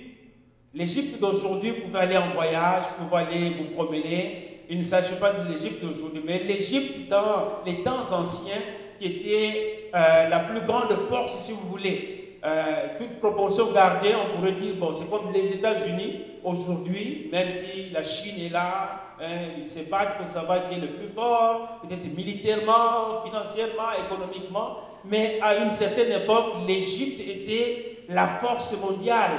L'Égypte 0.73 1.21
d'aujourd'hui, 1.21 1.71
vous 1.71 1.89
pouvez 1.89 1.99
aller 1.99 2.17
en 2.17 2.31
voyage, 2.33 2.85
vous 2.99 3.07
pouvez 3.07 3.23
aller 3.23 3.51
vous 3.59 3.75
promener. 3.75 4.61
Il 4.71 4.79
ne 4.79 4.85
s'agit 4.85 5.17
pas 5.17 5.33
de 5.33 5.53
l'Égypte 5.53 5.85
d'aujourd'hui, 5.85 6.23
mais 6.25 6.45
l'Égypte 6.45 7.09
dans 7.09 7.65
les 7.67 7.83
temps 7.83 8.03
anciens, 8.13 8.61
qui 9.01 9.07
était 9.07 9.91
euh, 9.93 10.29
la 10.29 10.39
plus 10.41 10.61
grande 10.61 10.93
force, 11.09 11.45
si 11.45 11.53
vous 11.53 11.69
voulez. 11.69 12.39
Euh, 12.45 12.99
toute 12.99 13.19
proportion 13.19 13.73
gardée, 13.73 14.11
on 14.15 14.37
pourrait 14.37 14.53
dire, 14.53 14.75
bon, 14.79 14.95
c'est 14.95 15.11
comme 15.11 15.33
les 15.33 15.55
États-Unis 15.55 16.21
aujourd'hui, 16.45 17.29
même 17.33 17.51
si 17.51 17.91
la 17.91 18.05
Chine 18.05 18.47
est 18.47 18.51
là, 18.51 19.17
hein, 19.21 19.27
ils 19.59 19.69
se 19.69 19.91
battent 19.91 20.19
pour 20.19 20.27
savoir 20.27 20.69
qui 20.69 20.77
est 20.77 20.81
le 20.81 20.89
plus 20.89 21.09
fort, 21.09 21.81
peut-être 21.83 22.15
militairement, 22.15 23.23
financièrement, 23.25 23.91
économiquement, 24.07 24.77
mais 25.05 25.39
à 25.43 25.57
une 25.57 25.71
certaine 25.71 26.13
époque, 26.13 26.67
l'Égypte 26.69 27.21
était 27.21 28.05
la 28.09 28.27
force 28.27 28.81
mondiale. 28.81 29.33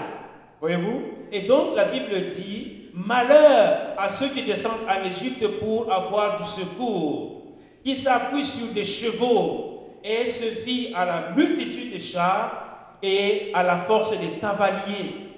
Voyez-vous 0.60 1.21
Et 1.32 1.42
donc 1.42 1.76
la 1.76 1.86
Bible 1.86 2.30
dit, 2.30 2.90
malheur 2.94 3.94
à 3.98 4.10
ceux 4.10 4.30
qui 4.30 4.44
descendent 4.44 4.88
en 4.88 5.04
Égypte 5.06 5.48
pour 5.60 5.92
avoir 5.92 6.38
du 6.38 6.48
secours, 6.48 7.44
qui 7.84 7.96
s'appuient 7.96 8.46
sur 8.46 8.68
des 8.74 8.84
chevaux 8.84 9.98
et 10.04 10.28
se 10.28 10.46
fient 10.62 10.94
à 10.94 11.06
la 11.06 11.30
multitude 11.36 11.94
de 11.94 12.00
chars 12.00 12.98
et 13.02 13.52
à 13.54 13.64
la 13.64 13.78
force 13.78 14.20
des 14.20 14.40
cavaliers, 14.40 15.30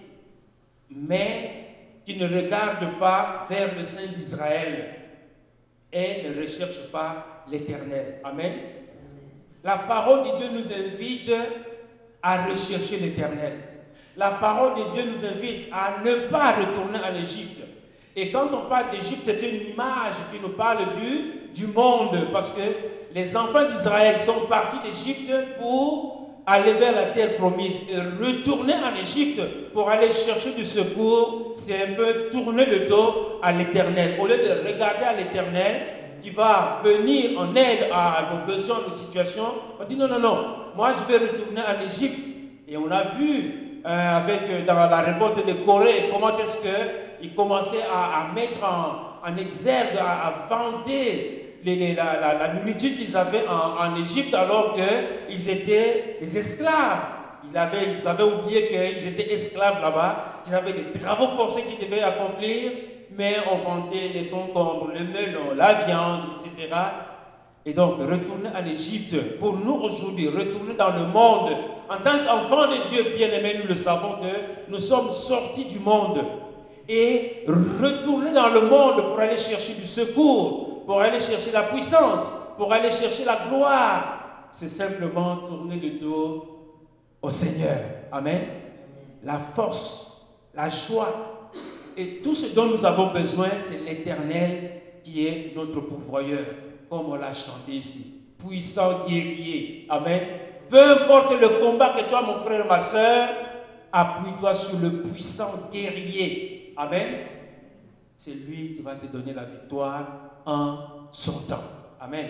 mais 0.90 1.52
qui 2.06 2.18
ne 2.18 2.28
regardent 2.28 2.98
pas 3.00 3.46
vers 3.50 3.78
le 3.78 3.84
Saint 3.84 4.12
d'Israël 4.18 4.96
et 5.92 6.24
ne 6.28 6.42
recherchent 6.42 6.92
pas 6.92 7.46
l'Éternel. 7.50 8.20
Amen. 8.24 8.54
La 9.64 9.78
parole 9.78 10.24
de 10.24 10.38
Dieu 10.38 10.48
nous 10.52 10.74
invite 10.74 11.32
à 12.22 12.48
rechercher 12.48 12.98
l'Éternel. 12.98 13.73
La 14.16 14.32
parole 14.32 14.76
de 14.76 14.92
Dieu 14.94 15.04
nous 15.12 15.26
invite 15.26 15.68
à 15.72 16.04
ne 16.04 16.28
pas 16.28 16.52
retourner 16.52 17.00
en 17.00 17.16
Égypte. 17.16 17.62
Et 18.16 18.32
quand 18.32 18.48
on 18.54 18.70
parle 18.70 18.92
d'Égypte, 18.92 19.22
c'est 19.24 19.42
une 19.42 19.72
image 19.72 20.14
qui 20.32 20.40
nous 20.40 20.54
parle 20.54 20.86
du, 21.00 21.60
du 21.60 21.68
monde, 21.68 22.28
parce 22.32 22.54
que 22.54 22.62
les 23.16 23.36
enfants 23.36 23.70
d'Israël 23.72 24.20
sont 24.20 24.46
partis 24.48 24.78
d'Égypte 24.84 25.32
pour 25.60 26.30
aller 26.46 26.74
vers 26.74 26.94
la 26.94 27.06
terre 27.06 27.38
promise 27.38 27.78
et 27.90 27.98
retourner 28.24 28.74
en 28.74 28.96
Égypte 29.02 29.42
pour 29.74 29.90
aller 29.90 30.12
chercher 30.12 30.52
du 30.52 30.66
secours, 30.66 31.54
c'est 31.56 31.84
un 31.84 31.94
peu 31.96 32.30
tourner 32.32 32.66
le 32.66 32.88
dos 32.90 33.40
à 33.42 33.52
l'Éternel. 33.52 34.20
Au 34.22 34.28
lieu 34.28 34.38
de 34.38 34.68
regarder 34.68 35.06
à 35.06 35.14
l'Éternel, 35.14 35.82
qui 36.22 36.30
va 36.30 36.82
venir 36.84 37.40
en 37.40 37.56
aide 37.56 37.88
à 37.92 38.30
nos 38.32 38.54
besoins, 38.54 38.82
nos 38.88 38.96
situations, 38.96 39.44
on 39.80 39.86
dit 39.86 39.96
non, 39.96 40.08
non, 40.08 40.20
non, 40.20 40.46
moi 40.76 40.92
je 40.94 41.12
vais 41.12 41.20
retourner 41.20 41.62
en 41.62 41.86
Égypte. 41.86 42.28
Et 42.68 42.78
on 42.78 42.90
a 42.92 43.04
vu 43.16 43.63
euh, 43.86 44.18
avec, 44.18 44.42
euh, 44.50 44.66
dans 44.66 44.76
la 44.76 45.02
révolte 45.02 45.46
de 45.46 45.54
Corée 45.66 46.10
comment 46.12 46.38
est-ce 46.38 46.64
qu'ils 47.20 47.36
commençaient 47.36 47.86
à, 47.94 48.34
mettre 48.34 48.64
en, 48.64 49.38
exergue, 49.38 49.98
à, 50.00 50.28
à 50.28 50.34
vanter 50.50 51.60
la, 51.66 52.34
la, 52.34 52.54
nourriture 52.54 52.98
qu'ils 52.98 53.16
avaient 53.16 53.46
en, 53.48 53.92
en 53.92 53.96
Égypte 53.96 54.34
alors 54.34 54.76
qu'ils 54.76 55.50
étaient 55.50 56.18
des 56.20 56.38
esclaves. 56.38 57.00
Ils 57.50 57.58
avaient, 57.58 57.88
ils 57.94 58.08
avaient 58.08 58.24
oublié 58.24 58.68
qu'ils 58.68 59.08
étaient 59.08 59.34
esclaves 59.34 59.82
là-bas, 59.82 60.42
qu'ils 60.44 60.56
avaient 60.56 60.74
des 60.74 61.00
travaux 61.00 61.28
forcés 61.36 61.64
qu'ils 61.64 61.88
devaient 61.88 62.04
accomplir 62.04 62.72
mais 63.18 63.36
on 63.52 63.58
vendait 63.58 64.10
les 64.14 64.28
concombres, 64.28 64.90
le 64.94 65.00
melon, 65.06 65.56
la 65.56 65.86
viande, 65.86 66.22
etc. 66.40 66.70
Et 67.66 67.74
donc, 67.74 67.98
retourner 68.00 68.50
en 68.50 68.66
Égypte, 68.66 69.38
pour 69.40 69.54
nous 69.58 69.74
aujourd'hui, 69.74 70.28
retourner 70.28 70.74
dans 70.78 70.92
le 70.92 71.06
monde, 71.08 71.56
en 71.90 71.98
tant 71.98 72.26
qu'enfants 72.26 72.68
de 72.68 72.90
Dieu 72.90 73.14
bien-aimés, 73.16 73.60
nous 73.62 73.68
le 73.68 73.76
savons 73.76 74.14
que 74.22 74.72
nous 74.72 74.80
sommes 74.80 75.12
sortis 75.12 75.66
du 75.66 75.80
monde. 75.80 76.20
Et 76.88 77.46
retourner 77.48 78.34
dans 78.34 78.50
le 78.50 78.62
monde 78.62 79.04
pour 79.04 79.20
aller 79.20 79.38
chercher 79.38 79.74
du 79.74 79.86
secours, 79.86 80.84
pour 80.86 81.00
aller 81.00 81.20
chercher 81.20 81.52
la 81.52 81.64
puissance, 81.64 82.42
pour 82.58 82.72
aller 82.74 82.92
chercher 82.92 83.24
la 83.26 83.38
gloire, 83.50 84.48
c'est 84.52 84.70
simplement 84.70 85.38
tourner 85.48 85.78
le 85.78 86.00
dos 86.00 86.46
au 87.22 87.30
Seigneur. 87.30 87.80
Amen. 88.12 88.42
La 89.24 89.40
force, 89.40 90.28
la 90.54 90.70
joie, 90.70 91.50
et 91.96 92.22
tout 92.24 92.36
ce 92.36 92.54
dont 92.54 92.66
nous 92.66 92.86
avons 92.86 93.08
besoin, 93.08 93.48
c'est 93.64 93.86
l'Éternel 93.86 94.82
qui 95.04 95.26
est 95.26 95.54
notre 95.56 95.80
pourvoyeur, 95.82 96.46
comme 96.90 97.08
on 97.08 97.16
l'a 97.16 97.34
chanté 97.34 97.74
ici. 97.74 98.14
Puissant 98.38 99.06
guerrier. 99.08 99.86
Amen. 99.90 100.22
Peu 100.70 100.82
importe 100.82 101.40
le 101.40 101.50
combat 101.60 101.94
que 101.98 102.08
tu 102.08 102.16
as, 102.16 102.22
mon 102.22 102.40
frère, 102.40 102.66
ma 102.66 102.80
soeur, 102.80 103.30
appuie-toi 103.92 104.54
sur 104.54 104.80
le 104.80 104.90
puissant 105.04 105.70
guerrier. 105.72 106.74
Amen. 106.78 107.08
C'est 108.16 108.34
lui 108.34 108.76
qui 108.76 108.82
va 108.82 108.96
te 108.96 109.06
donner 109.06 109.34
la 109.34 109.44
victoire 109.44 110.06
en 110.46 110.78
son 111.12 111.48
temps. 111.48 111.64
Amen. 112.00 112.28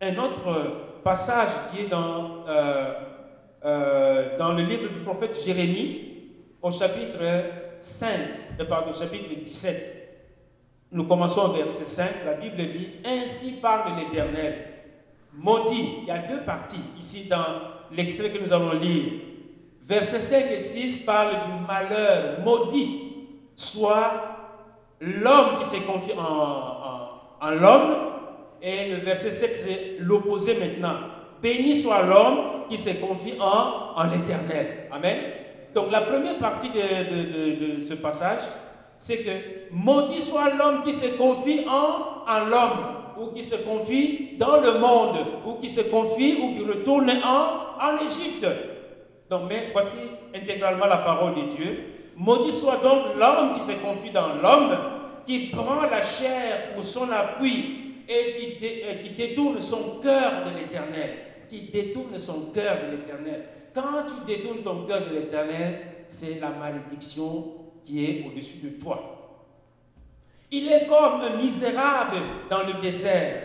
Un 0.00 0.16
autre 0.18 1.00
passage 1.04 1.48
qui 1.70 1.82
est 1.82 1.88
dans, 1.88 2.46
euh, 2.48 2.94
euh, 3.64 4.38
dans 4.38 4.52
le 4.52 4.62
livre 4.62 4.88
du 4.90 5.00
prophète 5.00 5.38
Jérémie, 5.44 6.10
au 6.62 6.70
chapitre 6.70 7.18
5, 7.78 8.08
euh, 8.58 8.64
pardon, 8.64 8.92
chapitre 8.92 9.28
17. 9.44 10.00
Nous 10.92 11.04
commençons 11.04 11.50
au 11.50 11.52
verset 11.52 11.84
5. 11.84 12.24
La 12.24 12.34
Bible 12.34 12.56
dit 12.72 12.88
Ainsi 13.04 13.52
parle 13.60 13.96
l'Éternel. 13.96 14.69
Maudit. 15.34 16.00
Il 16.02 16.08
y 16.08 16.10
a 16.10 16.18
deux 16.18 16.40
parties 16.40 16.80
ici 16.98 17.28
dans 17.28 17.44
l'extrait 17.92 18.30
que 18.30 18.38
nous 18.44 18.52
allons 18.52 18.72
lire. 18.72 19.12
Versets 19.86 20.20
5 20.20 20.44
et 20.52 20.60
6 20.60 21.04
parlent 21.04 21.36
du 21.46 21.66
malheur. 21.66 22.40
Maudit 22.44 23.10
soit 23.56 24.12
l'homme 25.00 25.58
qui 25.60 25.68
s'est 25.68 25.84
confié 25.84 26.14
en, 26.16 27.50
l'homme. 27.50 27.96
Et 28.62 28.90
le 28.90 28.96
verset 28.96 29.30
7, 29.30 29.56
c'est 29.56 29.96
l'opposé 30.00 30.58
maintenant. 30.58 30.96
Béni 31.42 31.80
soit 31.80 32.02
l'homme 32.02 32.66
qui 32.68 32.76
se 32.76 32.90
confie 32.90 33.34
en, 33.40 34.04
l'Éternel. 34.04 34.88
Amen. 34.92 35.16
Donc 35.74 35.90
la 35.90 36.02
première 36.02 36.38
partie 36.38 36.68
de, 36.68 37.82
ce 37.82 37.94
passage, 37.94 38.42
c'est 38.98 39.18
que 39.18 39.30
maudit 39.72 40.20
soit 40.20 40.50
l'homme 40.50 40.82
qui 40.84 40.92
se 40.92 41.06
confie 41.16 41.64
en 41.66 42.44
l'homme, 42.46 42.99
ou 43.20 43.32
qui 43.34 43.44
se 43.44 43.56
confie 43.56 44.36
dans 44.38 44.60
le 44.60 44.78
monde, 44.78 45.18
ou 45.46 45.54
qui 45.60 45.68
se 45.70 45.82
confie 45.82 46.38
ou 46.40 46.54
qui 46.54 46.64
retourne 46.64 47.10
en, 47.10 47.84
en 47.84 47.96
Égypte. 47.98 48.46
Donc 49.28 49.42
mais 49.48 49.68
voici 49.72 49.98
intégralement 50.34 50.86
la 50.86 50.98
parole 50.98 51.34
de 51.34 51.54
Dieu. 51.54 51.84
Maudit 52.16 52.52
soit 52.52 52.80
donc 52.82 53.16
l'homme 53.18 53.54
qui 53.54 53.60
se 53.60 53.78
confie 53.78 54.10
dans 54.12 54.34
l'homme, 54.42 54.76
qui 55.24 55.46
prend 55.48 55.82
la 55.82 56.02
chair 56.02 56.74
pour 56.74 56.84
son 56.84 57.10
appui 57.10 57.94
et 58.08 58.58
qui, 58.58 58.66
euh, 58.84 58.94
qui 59.02 59.10
détourne 59.10 59.60
son 59.60 60.00
cœur 60.02 60.32
de 60.46 60.58
l'éternel. 60.58 61.10
Qui 61.48 61.62
détourne 61.72 62.18
son 62.18 62.50
cœur 62.52 62.76
de 62.86 62.96
l'éternel. 62.96 63.44
Quand 63.74 64.04
tu 64.06 64.26
détournes 64.26 64.62
ton 64.62 64.84
cœur 64.86 65.02
de 65.08 65.14
l'éternel, 65.14 65.80
c'est 66.08 66.40
la 66.40 66.50
malédiction 66.50 67.54
qui 67.84 68.04
est 68.04 68.24
au-dessus 68.26 68.66
de 68.66 68.82
toi. 68.82 69.19
Il 70.52 70.70
est 70.70 70.86
comme 70.86 71.36
misérable 71.40 72.16
dans 72.48 72.62
le 72.64 72.80
désert. 72.80 73.42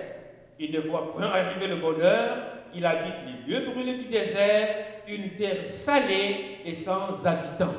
Il 0.60 0.72
ne 0.72 0.80
voit 0.80 1.14
point 1.14 1.24
arriver 1.24 1.68
le 1.68 1.76
bonheur. 1.76 2.38
Il 2.74 2.86
habite 2.86 3.16
les 3.26 3.54
lieux 3.54 3.66
brûlés 3.72 3.98
du 3.98 4.06
désert, 4.06 4.86
une 5.08 5.32
terre 5.32 5.64
salée 5.64 6.60
et 6.66 6.76
sans 6.76 7.26
habitants. 7.26 7.76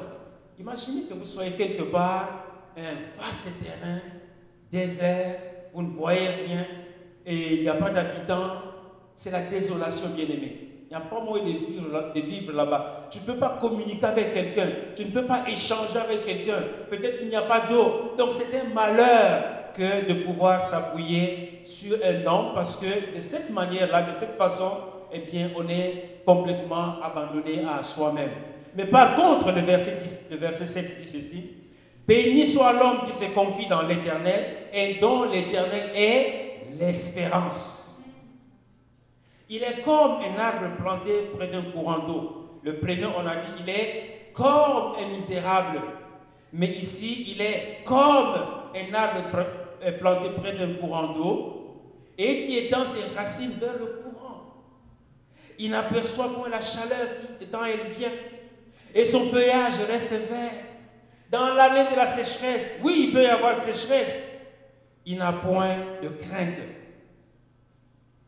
Imaginez 0.59 1.07
que 1.07 1.15
vous 1.15 1.27
soyez 1.27 1.53
quelque 1.53 1.83
part, 1.83 2.47
un 2.77 3.21
vaste 3.21 3.49
terrain, 3.63 4.01
désert, 4.73 5.39
vous 5.75 5.83
ne 5.83 5.91
voyez 5.91 6.29
rien 6.47 6.67
et 7.27 7.57
il 7.57 7.63
n'y 7.63 7.69
a 7.69 7.75
pas 7.75 7.91
d'habitants. 7.91 8.63
C'est 9.15 9.31
la 9.31 9.43
désolation, 9.43 10.11
bien-aimée. 10.11 10.66
N'y 10.97 11.03
a 11.03 11.05
pas 11.11 11.21
moyen 11.21 11.45
de 11.45 12.21
vivre, 12.21 12.53
là-bas. 12.55 13.09
Tu 13.11 13.19
ne 13.19 13.25
peux 13.25 13.39
pas 13.39 13.59
communiquer 13.61 14.07
avec 14.07 14.33
quelqu'un. 14.33 14.69
Tu 14.97 15.05
ne 15.05 15.11
peux 15.11 15.25
pas 15.25 15.45
échanger 15.47 15.99
avec 15.99 16.25
quelqu'un. 16.25 16.63
Peut-être 16.89 17.19
qu'il 17.19 17.29
n'y 17.29 17.37
a 17.37 17.43
pas 17.43 17.61
d'eau. 17.69 18.15
Donc 18.17 18.33
c'est 18.33 18.59
un 18.59 18.73
malheur 18.73 19.43
que 19.75 20.09
de 20.09 20.25
pouvoir 20.25 20.63
s'appuyer 20.63 21.61
sur 21.65 21.99
un 22.03 22.27
homme 22.27 22.53
parce 22.55 22.77
que 22.81 23.15
de 23.15 23.21
cette 23.21 23.51
manière-là, 23.51 24.03
de 24.03 24.19
cette 24.19 24.39
façon, 24.39 24.71
eh 25.13 25.19
bien, 25.19 25.51
on 25.55 25.69
est 25.69 26.23
complètement 26.25 27.03
abandonné 27.03 27.63
à 27.69 27.83
soi-même. 27.83 28.31
Mais 28.75 28.87
par 28.87 29.17
contre, 29.17 29.53
le 29.53 29.61
verset, 29.61 29.99
10, 30.03 30.29
le 30.31 30.37
verset 30.39 30.67
7 30.67 31.03
dit 31.03 31.09
ceci. 31.11 31.51
Béni 32.09 32.49
soit 32.49 32.73
l'homme 32.73 33.01
qui 33.07 33.19
se 33.19 33.31
confie 33.35 33.69
dans 33.69 33.83
l'éternel 33.83 34.45
et 34.73 34.95
dont 34.95 35.25
l'éternel 35.25 35.91
est 35.95 36.79
l'espérance. 36.81 37.86
Il 39.49 39.63
est 39.63 39.83
comme 39.85 40.19
un 40.23 40.39
arbre 40.39 40.77
planté 40.81 41.31
près 41.37 41.49
d'un 41.49 41.63
courant 41.63 41.99
d'eau. 42.01 42.59
Le 42.63 42.79
premier, 42.79 43.07
on 43.07 43.27
a 43.27 43.37
dit, 43.37 43.63
il 43.63 43.69
est 43.69 44.33
comme 44.33 44.95
un 44.99 45.09
misérable. 45.15 45.81
Mais 46.53 46.69
ici, 46.69 47.33
il 47.33 47.41
est 47.41 47.83
comme 47.85 48.35
un 48.75 48.95
arbre 48.95 49.47
euh, 49.83 49.93
planté 49.99 50.31
près 50.31 50.57
d'un 50.57 50.75
courant 50.75 51.13
d'eau 51.13 51.57
et 52.19 52.45
qui 52.45 52.59
étend 52.59 52.87
ses 52.87 53.15
racines 53.15 53.53
vers 53.61 53.75
le 53.75 53.87
courant. 53.87 54.55
Il 55.59 55.71
n'aperçoit 55.71 56.35
point 56.35 56.49
la 56.49 56.61
chaleur 56.61 57.07
quand 57.51 57.65
elle 57.65 57.93
vient 57.97 58.13
et 58.95 59.05
son 59.05 59.31
feuillage 59.31 59.75
reste 59.89 60.11
vert. 60.11 60.65
Dans 61.31 61.55
l'année 61.55 61.91
de 61.91 61.97
la 61.97 62.07
sécheresse, 62.07 62.81
oui, 62.83 63.07
il 63.09 63.13
peut 63.13 63.23
y 63.23 63.27
avoir 63.27 63.57
sécheresse, 63.57 64.33
il 65.05 65.19
n'a 65.19 65.33
point 65.33 65.77
de 66.03 66.09
crainte. 66.09 66.59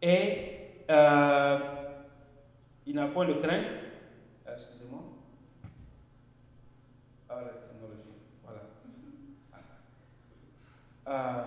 Et 0.02 0.47
euh, 0.90 1.58
il 2.86 2.94
n'a 2.94 3.06
point 3.08 3.26
de 3.26 3.34
crainte. 3.34 3.66
Excusez-moi. 4.50 5.00
Ah, 7.28 7.34
la 7.42 7.50
technologie. 7.50 8.16
Voilà. 8.42 8.60
Euh, 11.08 11.42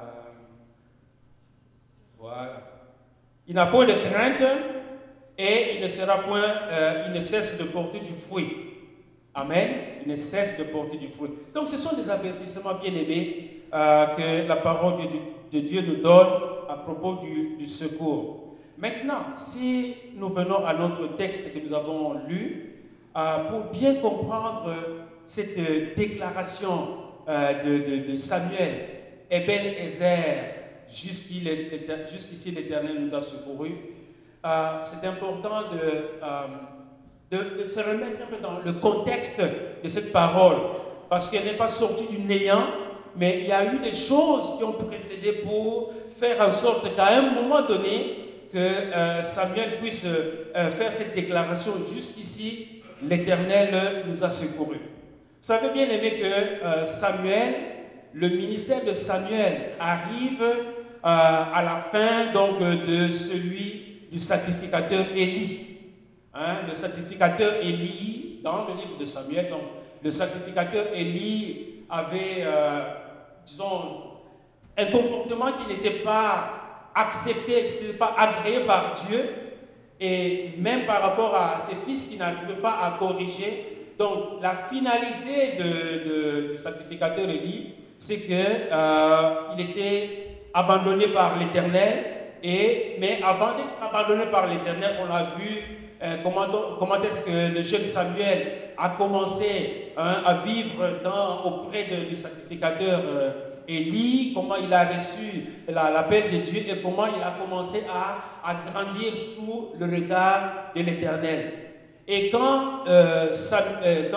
voilà. 2.19 2.61
Il 3.47 3.55
n'a 3.55 3.65
point 3.65 3.85
de 3.85 3.93
crainte 3.93 4.43
et 5.37 5.75
il 5.75 5.81
ne 5.81 5.87
sera 5.87 6.19
point, 6.19 6.43
euh, 6.43 7.05
il 7.07 7.13
ne 7.13 7.21
cesse 7.21 7.57
de 7.57 7.63
porter 7.63 7.99
du 7.99 8.13
fruit. 8.13 8.55
Amen. 9.33 9.69
Il 10.05 10.11
ne 10.11 10.15
cesse 10.15 10.59
de 10.59 10.65
porter 10.65 10.97
du 10.97 11.07
fruit. 11.07 11.31
Donc, 11.53 11.67
ce 11.67 11.77
sont 11.77 11.95
des 11.95 12.09
avertissements 12.09 12.75
bien 12.75 12.93
aimés 12.93 13.63
que 13.71 14.47
la 14.47 14.57
parole 14.57 15.01
de, 15.51 15.59
Dieu 15.59 15.81
nous 15.81 15.95
donne 15.95 16.27
à 16.69 16.75
propos 16.75 17.15
du 17.15 17.65
secours. 17.65 18.40
Maintenant, 18.81 19.35
si 19.35 19.93
nous 20.15 20.29
venons 20.29 20.65
à 20.65 20.73
notre 20.73 21.15
texte 21.15 21.53
que 21.53 21.59
nous 21.59 21.75
avons 21.75 22.15
lu, 22.27 22.79
euh, 23.15 23.37
pour 23.49 23.71
bien 23.71 23.95
comprendre 23.95 24.73
cette 25.23 25.55
euh, 25.59 25.93
déclaration 25.95 26.87
euh, 27.29 28.07
de, 28.07 28.15
Samuel, 28.15 28.87
Eben 29.29 29.85
Ezer, 29.85 30.55
jusqu'ici 30.89 31.41
l'Éternel 32.51 33.01
nous 33.01 33.13
a 33.13 33.21
secourus, 33.21 33.75
c'est 34.81 35.05
important 35.07 35.61
de, 35.71 37.67
se 37.67 37.79
remettre 37.79 38.23
un 38.23 38.35
peu 38.35 38.41
dans 38.41 38.59
le 38.65 38.73
contexte 38.73 39.43
de 39.83 39.87
cette 39.89 40.11
parole, 40.11 40.57
parce 41.07 41.29
qu'elle 41.29 41.45
n'est 41.45 41.53
pas 41.53 41.67
sortie 41.67 42.07
du 42.07 42.19
néant, 42.19 42.65
mais 43.15 43.41
il 43.41 43.47
y 43.47 43.51
a 43.51 43.73
eu 43.73 43.79
des 43.79 43.93
choses 43.93 44.57
qui 44.57 44.63
ont 44.63 44.73
précédé 44.73 45.33
pour 45.43 45.93
faire 46.19 46.41
en 46.45 46.51
sorte 46.51 46.95
qu'à 46.95 47.19
un 47.19 47.31
moment 47.33 47.61
donné, 47.61 48.20
que 48.51 48.57
euh, 48.57 49.21
Samuel 49.21 49.79
puisse 49.81 50.05
euh, 50.05 50.71
faire 50.71 50.91
cette 50.91 51.15
déclaration 51.15 51.73
jusqu'ici, 51.93 52.81
l'Éternel 53.01 54.03
nous 54.07 54.23
a 54.23 54.29
secourus. 54.29 54.75
Vous 54.77 55.47
savez 55.47 55.69
bien 55.73 55.89
aimé 55.89 56.19
que 56.19 56.65
euh, 56.65 56.85
Samuel, 56.85 57.53
le 58.13 58.29
ministère 58.29 58.83
de 58.83 58.93
Samuel 58.93 59.71
arrive 59.79 60.43
à 61.03 61.63
la 61.63 61.89
fin 61.91 62.31
donc 62.31 62.59
de 62.59 63.09
celui 63.09 64.07
du 64.11 64.19
sacrificateur 64.19 65.05
Élie. 65.15 65.77
Hein, 66.33 66.57
le 66.67 66.75
sacrificateur 66.75 67.55
Élie, 67.61 68.39
dans 68.43 68.67
le 68.67 68.73
livre 68.75 68.97
de 68.99 69.05
Samuel, 69.05 69.49
donc 69.49 69.61
le 70.03 70.11
sacrificateur 70.11 70.87
Élie 70.93 71.85
avait, 71.89 72.45
disons, 73.45 74.03
un 74.77 74.85
comportement 74.85 75.47
qui 75.53 75.73
n'était 75.73 76.03
pas 76.03 76.60
accepté, 76.95 77.77
qui 77.77 77.85
n'était 77.85 77.97
pas 77.97 78.15
agréé 78.17 78.61
par 78.61 78.93
Dieu, 79.07 79.29
et 79.99 80.53
même 80.57 80.85
par 80.85 81.01
rapport 81.01 81.35
à 81.35 81.59
ses 81.59 81.75
fils 81.85 82.09
qui 82.09 82.17
n'arrivaient 82.17 82.61
pas 82.61 82.79
à 82.81 82.97
corriger. 82.97 83.93
Donc 83.97 84.41
la 84.41 84.67
finalité 84.69 85.57
de, 85.59 86.53
du 86.53 86.57
sacrificateur 86.57 87.29
Élie, 87.29 87.75
c'est 87.97 88.21
qu'il 88.21 88.35
euh, 88.35 89.55
était 89.59 90.39
abandonné 90.53 91.07
par 91.09 91.37
l'Éternel, 91.37 92.05
et, 92.43 92.95
mais 92.99 93.19
avant 93.23 93.51
d'être 93.57 93.77
abandonné 93.79 94.25
par 94.31 94.47
l'Éternel, 94.47 94.95
on 95.07 95.13
a 95.13 95.35
vu 95.37 95.61
euh, 96.01 96.17
comment, 96.23 96.47
comment 96.79 97.01
est-ce 97.03 97.27
que 97.27 97.55
le 97.55 97.61
jeune 97.61 97.85
Samuel 97.85 98.73
a 98.75 98.89
commencé 98.89 99.91
hein, 99.95 100.23
à 100.25 100.33
vivre 100.43 100.83
dans, 101.03 101.43
auprès 101.43 101.83
du 102.09 102.15
sacrificateur 102.15 103.01
euh, 103.05 103.31
Élie, 103.67 104.33
comment 104.33 104.55
il 104.55 104.73
a 104.73 104.85
reçu 104.85 105.45
l'appel 105.67 106.31
de 106.31 106.37
Dieu 106.37 106.63
et 106.67 106.81
comment 106.81 107.05
il 107.07 107.21
a 107.21 107.31
commencé 107.31 107.83
à, 107.89 108.53
grandir 108.71 109.13
sous 109.13 109.69
le 109.79 109.85
regard 109.85 110.71
de 110.75 110.81
l'Éternel. 110.81 111.53
Et 112.07 112.29
quand, 112.29 112.85
euh, 112.87 113.31
euh, 113.83 114.09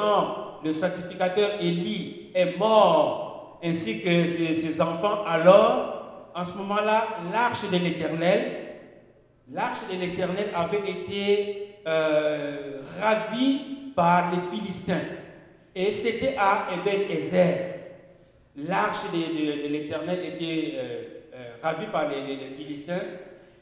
le 0.64 0.72
sacrificateur 0.72 1.50
Élie 1.60 2.30
est 2.34 2.56
mort, 2.58 3.60
ainsi 3.62 4.02
que 4.02 4.26
ses, 4.26 4.80
enfants, 4.80 5.24
alors, 5.26 6.30
en 6.34 6.44
ce 6.44 6.56
moment-là, 6.58 7.06
l'arche 7.32 7.70
de 7.70 7.76
l'Éternel, 7.76 8.52
l'arche 9.52 9.78
de 9.92 9.98
l'Éternel 10.00 10.48
avait 10.54 10.90
été 10.90 11.76
euh, 11.86 12.80
ravie 13.00 13.60
par 13.94 14.32
les 14.32 14.56
Philistins. 14.56 15.00
Et 15.74 15.92
c'était 15.92 16.36
à 16.38 16.68
Eben 16.72 17.10
Ezer 17.10 17.74
l'arche 18.56 19.10
de, 19.12 19.68
l'Éternel 19.68 20.20
était 20.24 20.74
euh, 20.76 21.02
euh, 21.34 21.44
ravie 21.62 21.86
par 21.86 22.08
les, 22.08 22.54
Philistins. 22.56 23.02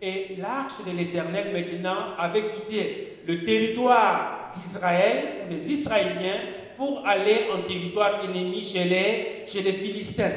Et 0.00 0.36
l'arche 0.38 0.84
de 0.86 0.96
l'Éternel 0.96 1.52
maintenant 1.52 2.16
avait 2.18 2.50
quitté 2.50 3.18
le 3.26 3.44
territoire 3.44 4.52
d'Israël, 4.56 5.46
les 5.48 5.72
Israéliens, 5.72 6.40
pour 6.76 7.06
aller 7.06 7.46
en 7.54 7.62
territoire 7.68 8.24
ennemi 8.24 8.62
chez 8.64 8.84
les, 8.84 9.72
Philistins. 9.72 10.32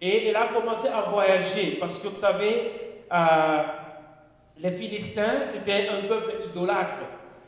Et 0.00 0.28
elle 0.28 0.36
a 0.36 0.48
commencé 0.48 0.88
à 0.88 1.02
voyager 1.02 1.76
parce 1.78 1.98
que 1.98 2.08
vous 2.08 2.20
savez, 2.20 2.72
euh, 3.12 3.62
les 4.58 4.70
Philistins, 4.72 5.42
c'était 5.44 5.88
un 5.88 6.06
peuple 6.08 6.34
idolâtre. 6.50 7.04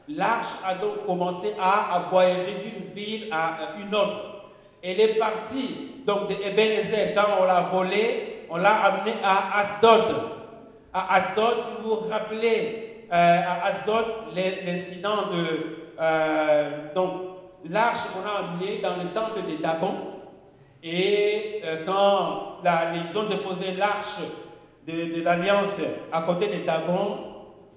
L'arche 0.08 0.62
a 0.64 0.74
donc 0.74 1.06
commencé 1.06 1.48
à 1.60 2.06
voyager 2.10 2.54
d'une 2.62 2.92
ville 2.94 3.28
à 3.30 3.74
une 3.80 3.94
autre. 3.94 4.37
Elle 4.82 5.00
est 5.00 5.18
partie 5.18 6.02
donc 6.06 6.28
de 6.28 6.34
Ebenezer, 6.34 7.14
quand 7.14 7.42
on 7.42 7.44
l'a 7.44 7.68
volé, 7.72 8.46
on 8.48 8.56
l'a 8.56 8.74
amené 8.84 9.16
à 9.22 9.58
Asdod. 9.60 10.16
À 10.92 11.16
Asdod, 11.16 11.60
si 11.60 11.82
vous 11.82 11.90
vous 11.90 12.08
rappelez, 12.08 13.04
euh, 13.12 13.40
à 13.46 13.66
Asdod, 13.66 14.04
l'incident 14.34 15.30
de 15.32 15.88
euh, 16.00 16.70
l'arche 17.68 17.98
qu'on 18.12 18.26
a 18.26 18.48
amené 18.48 18.80
dans 18.80 18.96
le 18.96 19.10
temple 19.10 19.40
de 19.50 19.60
Dagon. 19.62 19.94
Et 20.82 21.60
euh, 21.64 21.84
quand 21.84 22.62
la, 22.62 22.92
ils 22.94 23.18
ont 23.18 23.24
déposé 23.24 23.72
l'arche 23.76 24.20
de, 24.86 25.22
l'Alliance 25.22 25.80
à 26.12 26.22
côté 26.22 26.46
de 26.46 26.64
Dagon, 26.64 27.18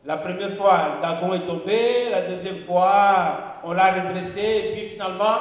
la 0.06 0.18
première 0.18 0.56
fois, 0.56 1.00
Dagon 1.02 1.34
est 1.34 1.48
tombé, 1.48 2.10
la 2.12 2.22
deuxième 2.22 2.60
fois, 2.60 3.60
on 3.64 3.74
l'a 3.74 3.92
redressé, 3.92 4.42
et 4.42 4.72
puis 4.74 4.90
finalement, 4.90 5.38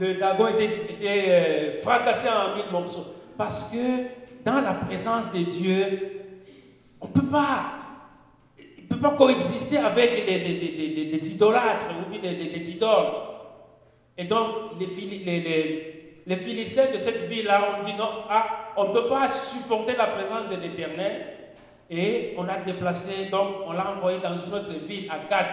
le 0.00 0.14
Dagon 0.14 0.48
était, 0.48 0.96
euh, 1.00 1.80
fracassé 1.82 2.28
en 2.28 2.54
mille 2.56 2.70
morceaux. 2.70 3.14
Parce 3.36 3.70
que 3.72 4.44
dans 4.44 4.60
la 4.60 4.74
présence 4.74 5.32
de 5.32 5.38
Dieu, 5.38 6.22
on 7.00 7.08
ne 7.08 7.12
peut 7.12 7.26
pas 7.26 7.78
peut 8.88 8.98
pas 8.98 9.10
coexister 9.10 9.78
avec 9.78 10.26
des, 10.26 11.34
idolâtres 11.34 11.86
des, 12.22 12.70
idoles. 12.70 13.06
Et 14.16 14.24
donc, 14.24 14.48
les, 14.80 16.36
Philistins 16.36 16.90
de 16.92 16.98
cette 16.98 17.28
ville-là 17.28 17.60
ont 17.80 17.84
dit 17.84 17.94
non, 17.94 18.08
ah, 18.28 18.72
on 18.76 18.88
ne 18.88 18.92
peut 18.92 19.08
pas 19.08 19.28
supporter 19.28 19.96
la 19.96 20.06
présence 20.06 20.48
de 20.50 20.56
l'Éternel. 20.56 21.34
Et 21.90 22.34
on 22.36 22.46
a 22.46 22.58
déplacé, 22.58 23.26
donc 23.30 23.48
on 23.66 23.72
l'a 23.72 23.92
envoyé 23.92 24.18
dans 24.18 24.36
une 24.36 24.52
autre 24.52 24.72
ville, 24.86 25.10
à 25.10 25.18
Gad. 25.30 25.46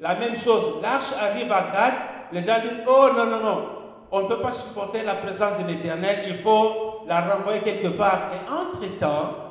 La 0.00 0.14
même 0.14 0.36
chose, 0.36 0.82
l'arche 0.82 1.12
arrive 1.18 1.50
à 1.50 1.70
Gad, 1.72 1.94
les 2.32 2.42
gens 2.42 2.58
disent, 2.60 2.84
oh 2.86 3.08
non, 3.16 3.26
non, 3.26 3.42
non, 3.42 3.68
on 4.10 4.22
ne 4.22 4.28
peut 4.28 4.38
pas 4.40 4.52
supporter 4.52 5.02
la 5.02 5.14
présence 5.14 5.58
de 5.62 5.68
l'Éternel, 5.68 6.24
il 6.28 6.36
faut 6.38 7.02
la 7.06 7.20
renvoyer 7.20 7.60
quelque 7.60 7.88
part. 7.88 8.30
Et 8.32 8.50
entre-temps, 8.50 9.46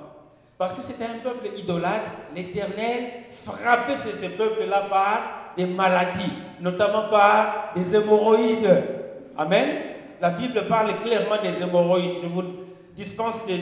Parce 0.58 0.76
que 0.76 0.82
c'était 0.82 1.04
un 1.04 1.20
peuple 1.22 1.50
idolâtre, 1.58 2.12
l'Éternel 2.34 3.12
frappait 3.44 3.96
ces, 3.96 4.12
ces 4.12 4.38
peuples-là 4.38 4.84
par 4.90 5.20
des 5.58 5.66
maladies, 5.66 6.32
notamment 6.62 7.10
par 7.10 7.74
des 7.76 7.96
hémorroïdes. 7.96 8.84
Amen. 9.38 9.68
La 10.22 10.30
Bible 10.30 10.66
parle 10.68 10.94
clairement 11.04 11.42
des 11.44 11.62
hémorroïdes. 11.62 12.22
Je 12.24 12.28
vous 12.28 12.44
dispense 12.96 13.46
de, 13.46 13.54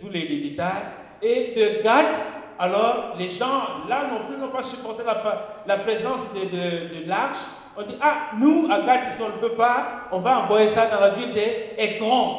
tous 0.00 0.08
les, 0.08 0.26
détails. 0.26 0.84
Et 1.20 1.52
de 1.54 1.82
Gad, 1.82 2.06
alors 2.58 3.14
les 3.18 3.28
gens 3.28 3.84
là 3.88 4.04
non 4.10 4.26
plus 4.26 4.38
n'ont 4.38 4.48
pas 4.48 4.62
supporté 4.62 5.02
la, 5.66 5.76
présence 5.76 6.32
de, 6.32 6.40
de, 6.40 7.00
de 7.02 7.08
l'arche. 7.08 7.44
On 7.80 7.86
dit, 7.86 7.94
ah, 8.00 8.30
nous, 8.36 8.66
à 8.68 8.80
Gad, 8.80 9.08
si 9.08 9.22
on 9.22 9.28
ne 9.28 9.40
peut 9.40 9.54
pas, 9.54 10.08
on 10.10 10.18
va 10.18 10.40
envoyer 10.40 10.68
ça 10.68 10.86
dans 10.86 10.98
la 10.98 11.10
ville 11.10 11.32
d'Ekron. 11.32 12.36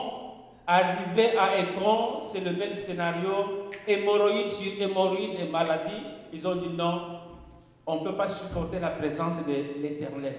Arrivé 0.68 1.38
à 1.38 1.58
Ekron, 1.58 2.20
c'est 2.20 2.44
le 2.44 2.52
même 2.52 2.76
scénario, 2.76 3.70
hémorroïdes 3.88 4.50
sur 4.50 4.82
hémorroïdes 4.82 5.40
et 5.40 5.50
maladies. 5.50 6.04
Ils 6.34 6.46
ont 6.46 6.56
dit 6.56 6.76
non, 6.76 7.22
on 7.88 8.02
ne 8.02 8.04
peut 8.04 8.16
pas 8.16 8.28
supporter 8.28 8.80
la 8.80 8.90
présence 8.90 9.48
de 9.48 9.82
l'Éternel. 9.82 10.36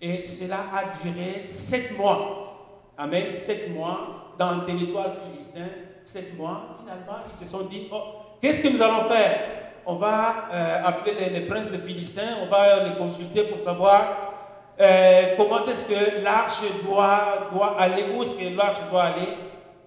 Et 0.00 0.24
cela 0.24 0.60
a 0.74 1.04
duré 1.04 1.42
sept 1.44 1.96
mois. 1.98 2.88
Amen, 2.96 3.30
sept 3.32 3.70
mois 3.70 4.32
dans 4.38 4.54
le 4.54 4.64
territoire 4.64 5.08
philistin. 5.28 5.66
Sept 6.04 6.38
mois, 6.38 6.78
finalement, 6.80 7.22
ils 7.30 7.46
se 7.46 7.52
sont 7.52 7.64
dit, 7.64 7.86
oh, 7.92 8.00
qu'est-ce 8.40 8.62
que 8.62 8.68
nous 8.74 8.82
allons 8.82 9.10
faire? 9.10 9.61
On 9.84 9.96
va 9.96 10.48
euh, 10.52 10.84
appeler 10.84 11.30
les, 11.30 11.40
princes 11.40 11.72
de 11.72 11.78
Philistins, 11.78 12.36
on 12.42 12.46
va 12.46 12.84
les 12.84 12.94
consulter 12.94 13.42
pour 13.44 13.58
savoir 13.58 14.32
euh, 14.80 15.34
comment 15.36 15.66
est-ce 15.66 15.88
que 15.88 16.22
l'arche 16.22 16.62
doit, 16.84 17.48
aller, 17.78 18.04
où 18.14 18.22
est-ce 18.22 18.38
que 18.38 18.56
l'arche 18.56 18.78
doit 18.90 19.02
aller. 19.02 19.26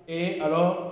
Et 0.08 0.40
alors, 0.42 0.92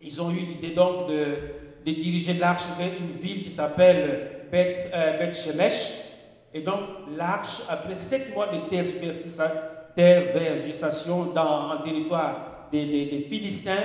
ils 0.00 0.20
ont 0.20 0.30
eu 0.30 0.40
l'idée 0.40 0.70
donc 0.70 1.08
de, 1.08 1.36
diriger 1.84 2.34
l'arche 2.34 2.64
vers 2.76 2.90
une 2.98 3.12
ville 3.20 3.44
qui 3.44 3.50
s'appelle 3.50 4.46
euh, 4.52 5.32
Shemesh. 5.32 6.02
Et 6.52 6.62
donc, 6.62 6.80
l'arche, 7.16 7.62
après 7.68 7.94
sept 7.94 8.34
mois 8.34 8.48
de 8.48 8.68
tergiversation 8.68 11.26
dans 11.26 11.70
un 11.70 11.76
territoire 11.84 12.66
des, 12.72 13.24
Philistins, 13.28 13.84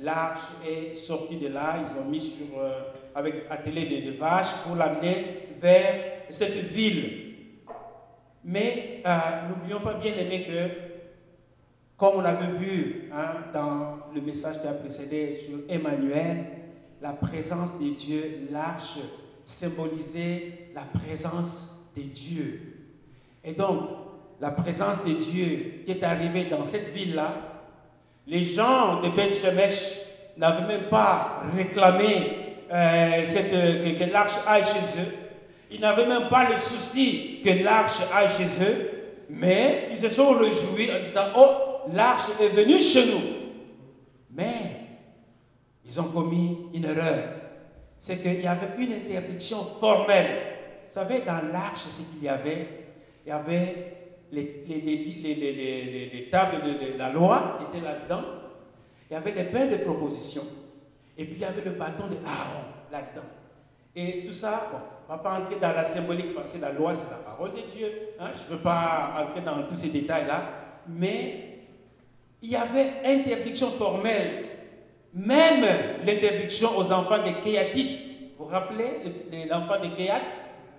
l'arche 0.00 0.40
est 0.66 0.94
sortie 0.94 1.36
de 1.36 1.48
là. 1.48 1.80
Ils 1.80 2.00
ont 2.00 2.06
mis 2.06 2.22
sur, 2.22 2.46
avec 3.18 3.46
attelé 3.50 4.00
de, 4.00 4.12
vaches 4.16 4.62
pour 4.64 4.76
l'amener 4.76 5.48
vers 5.60 5.94
cette 6.30 6.70
ville. 6.72 7.34
Mais 8.44 9.02
euh, 9.04 9.18
n'oublions 9.48 9.80
pas 9.80 9.94
bien 9.94 10.12
aimé 10.14 10.46
que, 10.46 10.68
comme 11.96 12.20
on 12.20 12.24
avait 12.24 12.56
vu 12.56 13.10
hein, 13.12 13.50
dans 13.52 13.98
le 14.14 14.20
message 14.20 14.60
qui 14.60 14.68
a 14.68 14.72
précédé 14.72 15.34
sur 15.34 15.58
Emmanuel, 15.68 16.44
la 17.02 17.14
présence 17.14 17.80
de 17.80 17.90
Dieu, 17.90 18.48
l'arche 18.52 18.98
symboliser 19.44 20.70
la 20.74 20.82
présence 20.82 21.74
de 21.96 22.02
Dieu. 22.02 22.60
Et 23.42 23.52
donc, 23.52 23.80
la 24.40 24.52
présence 24.52 25.04
de 25.04 25.14
Dieu 25.14 25.82
qui 25.84 25.90
est 25.90 26.04
arrivée 26.04 26.44
dans 26.44 26.64
cette 26.64 26.92
ville-là, 26.92 27.34
les 28.28 28.44
gens 28.44 29.00
de 29.00 29.08
Beth 29.08 29.34
Shemesh 29.34 30.08
n'avaient 30.36 30.66
même 30.66 30.88
pas 30.88 31.42
réclamé 31.56 32.37
euh, 32.72 33.94
que, 33.98 34.12
l'arche 34.12 34.34
aille 34.46 34.64
chez 34.64 35.00
eux. 35.00 35.14
Ils 35.70 35.80
n'avaient 35.80 36.06
même 36.06 36.28
pas 36.28 36.48
le 36.50 36.56
souci 36.56 37.40
que 37.44 37.62
l'arche 37.62 38.00
aille 38.14 38.30
chez 38.30 38.64
eux, 38.64 38.90
mais 39.30 39.88
ils 39.90 39.98
se 39.98 40.08
sont 40.08 40.32
réjouis 40.32 40.90
en 40.90 41.04
disant, 41.04 41.26
oh, 41.36 41.90
l'arche 41.92 42.28
est 42.40 42.48
venue 42.48 42.80
chez 42.80 43.06
nous. 43.06 43.22
Mais 44.34 44.54
ils 45.84 46.00
ont 46.00 46.04
commis 46.04 46.58
une 46.74 46.84
erreur 46.84 47.38
c'est 47.98 48.22
qu'il 48.22 48.42
y 48.42 48.46
avait 48.46 48.76
une 48.78 48.92
interdiction 48.92 49.58
formelle. 49.80 50.38
Vous 50.88 50.94
savez, 50.94 51.20
dans 51.20 51.40
l'arche, 51.52 51.80
ce 51.80 52.02
qu'il 52.12 52.24
y 52.24 52.28
avait, 52.28 52.68
il 53.26 53.28
y 53.28 53.32
avait 53.32 53.96
les, 54.32 54.64
les, 54.66 56.28
tables 56.30 56.62
de, 56.62 56.98
la 56.98 57.10
loi 57.10 57.58
qui 57.58 57.76
étaient 57.76 57.84
là-dedans, 57.84 58.22
il 59.10 59.14
y 59.14 59.16
avait 59.16 59.32
les 59.32 59.44
pains 59.44 59.66
de 59.66 59.76
proposition, 59.78 60.42
et 61.18 61.24
puis 61.24 61.34
il 61.34 61.40
y 61.40 61.44
avait 61.44 61.64
le 61.64 61.72
bâton 61.72 62.06
de 62.06 62.16
Aaron 62.24 62.64
là-dedans. 62.92 63.26
Et 63.96 64.24
tout 64.24 64.32
ça, 64.32 64.68
bon, 64.70 64.78
on 65.08 65.12
ne 65.12 65.18
va 65.18 65.22
pas 65.22 65.40
entrer 65.40 65.56
dans 65.60 65.72
la 65.72 65.82
symbolique 65.82 66.34
parce 66.34 66.52
que 66.52 66.60
la 66.60 66.70
loi, 66.70 66.94
c'est 66.94 67.10
la 67.10 67.16
parole 67.16 67.50
de 67.50 67.68
Dieu. 67.68 67.90
Hein. 68.20 68.28
Je 68.34 68.52
ne 68.52 68.56
veux 68.56 68.62
pas 68.62 69.14
entrer 69.20 69.40
dans 69.40 69.64
tous 69.64 69.76
ces 69.76 69.88
détails-là, 69.88 70.42
mais 70.86 71.64
il 72.40 72.50
y 72.50 72.56
avait 72.56 73.02
interdiction 73.04 73.66
formelle 73.66 74.44
même 75.14 75.66
l'interdiction 76.04 76.76
aux 76.76 76.92
enfants 76.92 77.22
des 77.24 77.34
Kéatites. 77.34 77.98
Vous 78.38 78.44
vous 78.44 78.50
rappelez 78.50 79.46
l'enfant 79.50 79.80
des 79.80 79.90
Kéat 79.90 80.20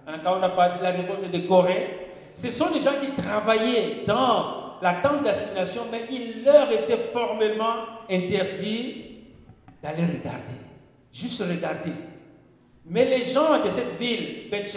hein, 0.07 0.13
Quand 0.23 0.39
on 0.39 0.43
a 0.43 0.49
parlé 0.49 0.77
de 0.79 0.83
la 0.83 0.91
révolte 0.91 1.31
de 1.31 1.47
Corée, 1.47 2.07
ce 2.33 2.51
sont 2.51 2.71
des 2.71 2.79
gens 2.79 2.93
qui 3.01 3.21
travaillaient 3.21 4.03
dans 4.07 4.77
la 4.81 4.93
tente 4.93 5.23
d'assignation, 5.23 5.81
mais 5.91 6.03
il 6.09 6.45
leur 6.45 6.71
était 6.71 7.09
formellement 7.11 7.73
interdit 8.09 9.08
d'aller 9.81 10.03
regarder, 10.03 10.59
juste 11.11 11.41
regarder. 11.41 11.93
Mais 12.85 13.05
les 13.05 13.23
gens 13.23 13.63
de 13.63 13.69
cette 13.69 13.97
ville, 13.99 14.49
Beth 14.49 14.75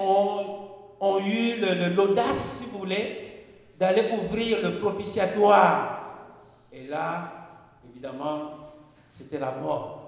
ont, 0.00 0.68
ont 1.00 1.18
eu 1.20 1.56
l'audace, 1.94 2.62
si 2.62 2.70
vous 2.70 2.78
voulez, 2.78 3.44
d'aller 3.78 4.04
ouvrir 4.12 4.62
le 4.62 4.78
propitiatoire. 4.78 5.96
Et 6.72 6.86
là, 6.86 7.32
évidemment, 7.90 8.50
c'était 9.06 9.38
la 9.38 9.52
mort. 9.52 10.00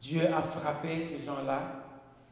Dieu 0.00 0.22
a 0.26 0.42
frappé 0.42 1.02
ces 1.02 1.24
gens-là 1.24 1.86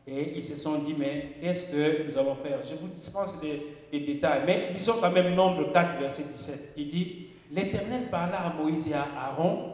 et 0.07 0.37
ils 0.37 0.45
se 0.45 0.57
sont 0.59 0.79
dit, 0.79 0.95
mais 0.99 1.37
qu'est-ce 1.41 1.73
que 1.73 2.11
nous 2.11 2.19
allons 2.19 2.37
faire? 2.37 2.59
Je 2.63 2.75
vous 2.75 2.89
dispense 2.89 3.41
des, 3.41 3.81
détails, 3.91 4.43
mais 4.47 4.71
lisons 4.75 4.97
quand 5.01 5.11
même 5.11 5.35
Nombre 5.35 5.73
4, 5.73 5.99
verset 6.01 6.25
17. 6.25 6.73
Il 6.77 6.89
dit, 6.89 7.27
l'Éternel 7.51 8.11
parla 8.11 8.41
à 8.41 8.53
Moïse 8.53 8.89
et 8.89 8.95
à 8.95 9.07
Aaron 9.17 9.74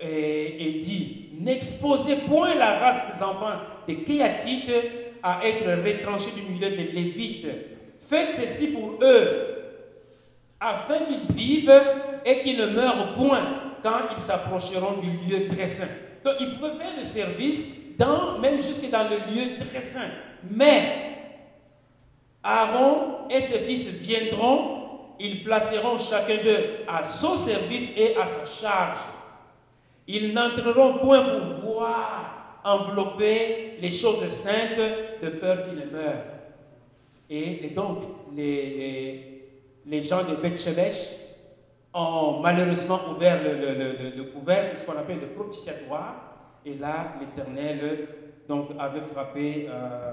et, 0.00 0.80
dit, 0.82 1.28
n'exposez 1.40 2.16
point 2.16 2.54
la 2.54 2.78
race 2.78 3.14
des 3.14 3.22
enfants 3.22 3.58
des 3.86 3.96
Kéatites 3.98 4.70
à 5.22 5.40
être 5.44 5.66
retranchés 5.84 6.32
du 6.32 6.52
milieu 6.52 6.70
des 6.70 6.92
Lévites. 6.92 7.46
Faites 8.08 8.34
ceci 8.34 8.68
pour 8.68 8.98
eux, 9.00 9.54
afin 10.60 10.98
qu'ils 11.00 11.34
vivent 11.34 11.82
et 12.24 12.40
qu'ils 12.40 12.58
ne 12.58 12.66
meurent 12.66 13.14
point 13.14 13.42
quand 13.82 13.98
ils 14.16 14.22
s'approcheront 14.22 15.00
du 15.00 15.10
lieu 15.28 15.48
très 15.48 15.68
saint. 15.68 15.88
Donc 16.24 16.34
ils 16.40 16.54
pouvaient 16.54 16.78
faire 16.78 16.96
le 16.96 17.04
service 17.04 17.96
dans, 17.98 18.38
même 18.38 18.62
jusque 18.62 18.88
dans 18.90 19.08
le 19.08 19.34
lieu 19.34 19.58
très 19.70 19.82
saint. 19.82 20.10
Mais 20.50 20.82
Aaron 22.42 23.28
et 23.30 23.40
ses 23.40 23.60
fils 23.60 23.88
viendront, 23.88 24.82
ils 25.18 25.44
placeront 25.44 25.98
chacun 25.98 26.42
d'eux 26.42 26.84
à 26.88 27.02
son 27.02 27.36
service 27.36 27.96
et 27.96 28.16
à 28.16 28.26
sa 28.26 28.46
charge. 28.46 28.98
Ils 30.06 30.34
n'entreront 30.34 30.98
point 30.98 31.22
pour 31.22 31.72
voir 31.72 32.60
envelopper 32.64 33.78
les 33.80 33.90
choses 33.90 34.26
saintes 34.28 34.78
de 35.22 35.28
peur 35.30 35.64
qu'ils 35.64 35.78
ne 35.78 35.90
meurent. 35.90 36.24
Et, 37.30 37.70
donc, 37.74 37.98
les, 38.34 40.02
gens 40.02 40.24
de 40.24 40.36
Beth 40.36 41.20
ont 41.92 42.40
malheureusement 42.40 43.00
ouvert 43.10 43.40
le, 43.42 44.22
couvert, 44.24 44.76
ce 44.76 44.84
qu'on 44.84 44.98
appelle 44.98 45.20
le 45.20 45.28
propitiatoire. 45.28 46.60
Et 46.66 46.74
là, 46.74 47.14
l'Éternel 47.20 48.08
avait 48.78 49.00
frappé 49.12 49.66
euh, 49.68 50.12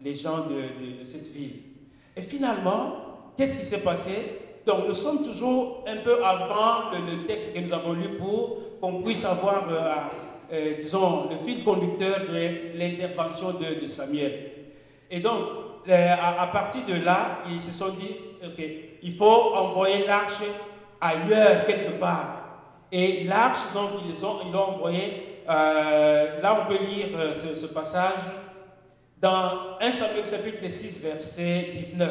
les 0.00 0.14
gens 0.14 0.46
de, 0.46 1.04
cette 1.04 1.28
ville. 1.32 1.60
Et 2.16 2.22
finalement, 2.22 3.32
qu'est-ce 3.36 3.58
qui 3.58 3.64
s'est 3.64 3.82
passé? 3.82 4.40
Donc, 4.66 4.88
nous 4.88 4.94
sommes 4.94 5.22
toujours 5.22 5.84
un 5.86 5.96
peu 5.98 6.24
avant 6.24 6.90
le, 6.92 7.26
texte 7.26 7.54
que 7.54 7.60
nous 7.60 7.72
avons 7.72 7.92
lu 7.92 8.08
pour 8.18 8.58
qu'on 8.80 9.00
puisse 9.00 9.24
avoir, 9.24 9.64
euh, 9.70 9.92
euh, 10.52 10.74
disons, 10.80 11.28
le 11.30 11.36
fil 11.44 11.62
conducteur 11.62 12.20
de 12.28 12.76
l'intervention 12.78 13.52
de, 13.52 13.86
Samuel. 13.86 14.50
Et 15.10 15.20
donc, 15.20 15.40
à, 15.88 16.42
à, 16.42 16.46
partir 16.48 16.82
de 16.88 17.04
là, 17.04 17.38
ils 17.48 17.62
se 17.62 17.72
sont 17.72 17.90
dit, 17.90 18.16
OK, 18.44 18.64
il 19.02 19.14
faut 19.16 19.54
envoyer 19.54 20.04
l'arche 20.04 20.42
ailleurs, 21.00 21.66
quelque 21.66 21.98
part. 22.00 22.46
Et 22.90 23.24
l'arche, 23.24 23.72
donc, 23.74 23.90
ils 24.04 24.20
l'ont 24.20 24.38
ils 24.48 24.56
envoyé. 24.56 25.42
Euh, 25.48 26.40
là, 26.40 26.60
on 26.60 26.68
peut 26.68 26.82
lire 26.84 27.08
euh, 27.16 27.32
ce, 27.32 27.66
passage 27.66 28.18
dans 29.20 29.78
1 29.80 29.92
Samuel 29.92 30.24
chapitre 30.24 30.68
6, 30.68 31.02
verset 31.02 31.72
19. 31.74 32.10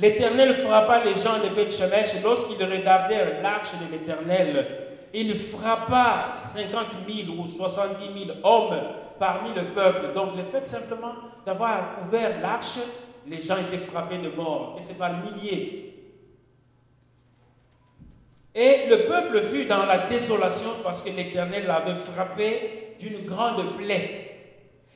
L'Éternel 0.00 0.62
frappa 0.62 1.04
les 1.04 1.14
gens 1.20 1.42
de 1.42 1.48
Beth 1.54 1.72
Shemesh 1.74 2.22
lorsqu'ils 2.22 2.64
regardèrent 2.64 3.42
l'arche 3.42 3.72
de 3.84 3.90
l'Éternel. 3.90 4.66
Il 5.12 5.34
frappa 5.36 6.30
50 6.32 6.86
000 7.26 7.36
ou 7.36 7.46
70 7.48 8.26
000 8.26 8.38
hommes 8.44 8.78
parmi 9.18 9.48
le 9.54 9.64
peuple. 9.74 10.12
Donc, 10.14 10.36
le 10.36 10.44
fait 10.44 10.64
simplement 10.66 11.14
d'avoir 11.44 11.98
ouvert 12.06 12.40
l'arche, 12.40 12.78
les 13.26 13.42
gens 13.42 13.56
étaient 13.58 13.84
frappés 13.84 14.18
de 14.18 14.28
mort. 14.28 14.76
Et 14.78 14.84
c'est 14.84 14.98
par 14.98 15.14
milliers. 15.24 15.94
Et 18.54 18.86
le 18.88 19.08
peuple 19.08 19.42
fut 19.50 19.64
dans 19.64 19.84
la 19.84 20.06
désolation 20.06 20.70
parce 20.84 21.02
que 21.02 21.10
l'Éternel 21.10 21.66
l'avait 21.66 22.00
frappé 22.12 22.94
d'une 23.00 23.24
grande 23.24 23.76
plaie. 23.76 24.30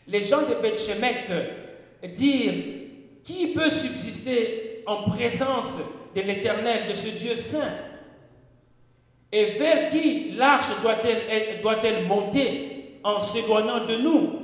Les 0.06 0.22
gens 0.22 0.42
de 0.42 0.54
Beth 0.54 0.80
Shemek 0.80 2.14
dirent 2.14 2.64
Qui 3.24 3.48
peut 3.48 3.70
subsister 3.70 4.71
en 4.86 5.10
présence 5.10 5.78
de 6.14 6.20
l'Éternel, 6.20 6.88
de 6.88 6.94
ce 6.94 7.18
Dieu 7.18 7.36
saint 7.36 7.74
Et 9.30 9.44
vers 9.58 9.90
qui 9.90 10.32
l'arche 10.32 10.80
doit-elle 10.82 11.60
doit 11.62 11.76
monter 12.08 12.98
en 13.02 13.20
s'éloignant 13.20 13.86
de 13.86 13.96
nous? 13.96 14.38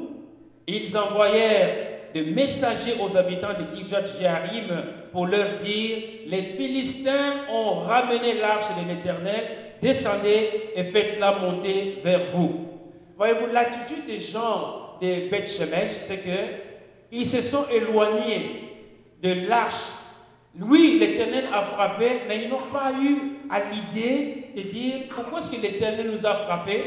Ils 0.67 0.97
envoyèrent 0.97 1.89
des 2.15 2.23
messagers 2.23 2.95
aux 3.01 3.17
habitants 3.17 3.55
de 3.59 3.77
Kijat 3.77 4.07
Jearim 4.07 4.83
pour 5.13 5.27
leur 5.27 5.57
dire 5.57 5.99
Les 6.27 6.43
Philistins 6.43 7.47
ont 7.51 7.81
ramené 7.81 8.35
l'arche 8.35 8.69
de 8.81 8.89
l'Éternel, 8.89 9.45
descendez 9.83 10.71
et 10.75 10.85
faites-la 10.85 11.39
monter 11.39 11.99
vers 12.03 12.21
vous. 12.33 12.67
Voyez-vous, 13.17 13.53
l'attitude 13.53 14.07
des 14.07 14.21
gens 14.21 14.97
de 15.01 15.29
Beth 15.29 15.51
Shemesh, 15.51 15.91
c'est 15.91 16.23
qu'ils 16.23 17.27
se 17.27 17.43
sont 17.43 17.65
éloignés 17.69 18.69
de 19.23 19.49
l'arche. 19.49 19.98
Oui, 20.61 20.99
l'Éternel 20.99 21.45
a 21.53 21.63
frappé, 21.63 22.23
mais 22.27 22.43
ils 22.45 22.49
n'ont 22.51 22.57
pas 22.57 22.93
eu 23.01 23.39
à 23.49 23.61
l'idée 23.61 24.47
de 24.57 24.63
dire 24.63 24.95
pourquoi 25.09 25.39
est-ce 25.39 25.57
que 25.57 25.63
l'Éternel 25.63 26.11
nous 26.11 26.27
a 26.27 26.35
frappés 26.35 26.83